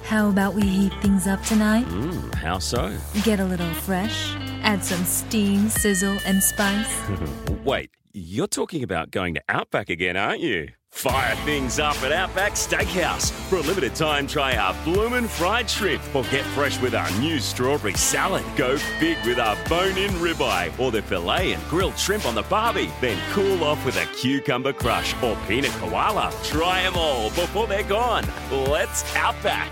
How 0.03 0.29
about 0.29 0.53
we 0.53 0.61
heat 0.61 0.93
things 1.01 1.27
up 1.27 1.41
tonight? 1.43 1.85
Mm, 1.87 2.35
how 2.35 2.59
so? 2.59 2.95
Get 3.23 3.39
a 3.39 3.45
little 3.45 3.73
fresh, 3.73 4.35
add 4.61 4.83
some 4.85 5.03
steam, 5.03 5.67
sizzle, 5.67 6.17
and 6.25 6.41
spice. 6.43 7.01
Wait, 7.65 7.89
you're 8.13 8.47
talking 8.47 8.83
about 8.83 9.11
going 9.11 9.33
to 9.33 9.41
Outback 9.49 9.89
again, 9.89 10.15
aren't 10.15 10.41
you? 10.41 10.69
Fire 10.95 11.35
things 11.43 11.77
up 11.77 12.01
at 12.03 12.13
Outback 12.13 12.53
Steakhouse. 12.53 13.29
For 13.49 13.57
a 13.57 13.61
limited 13.61 13.95
time, 13.95 14.25
try 14.25 14.55
our 14.55 14.73
bloomin' 14.85 15.27
fried 15.27 15.69
shrimp 15.69 16.01
or 16.15 16.23
get 16.23 16.45
fresh 16.45 16.81
with 16.81 16.95
our 16.95 17.11
new 17.19 17.39
strawberry 17.39 17.93
salad. 17.95 18.45
Go 18.55 18.77
big 18.97 19.17
with 19.25 19.37
our 19.37 19.57
bone-in 19.67 20.11
ribeye 20.11 20.71
or 20.79 20.91
the 20.91 21.01
filet 21.01 21.51
and 21.51 21.61
grilled 21.65 21.99
shrimp 21.99 22.25
on 22.25 22.33
the 22.33 22.43
barbie. 22.43 22.91
Then 23.01 23.21
cool 23.33 23.65
off 23.65 23.85
with 23.85 23.97
a 23.97 24.05
cucumber 24.15 24.71
crush 24.71 25.13
or 25.21 25.37
peanut 25.49 25.71
koala. 25.71 26.33
Try 26.43 26.83
them 26.83 26.95
all 26.95 27.29
before 27.31 27.67
they're 27.67 27.83
gone. 27.83 28.23
Let's 28.49 29.03
Outback. 29.17 29.71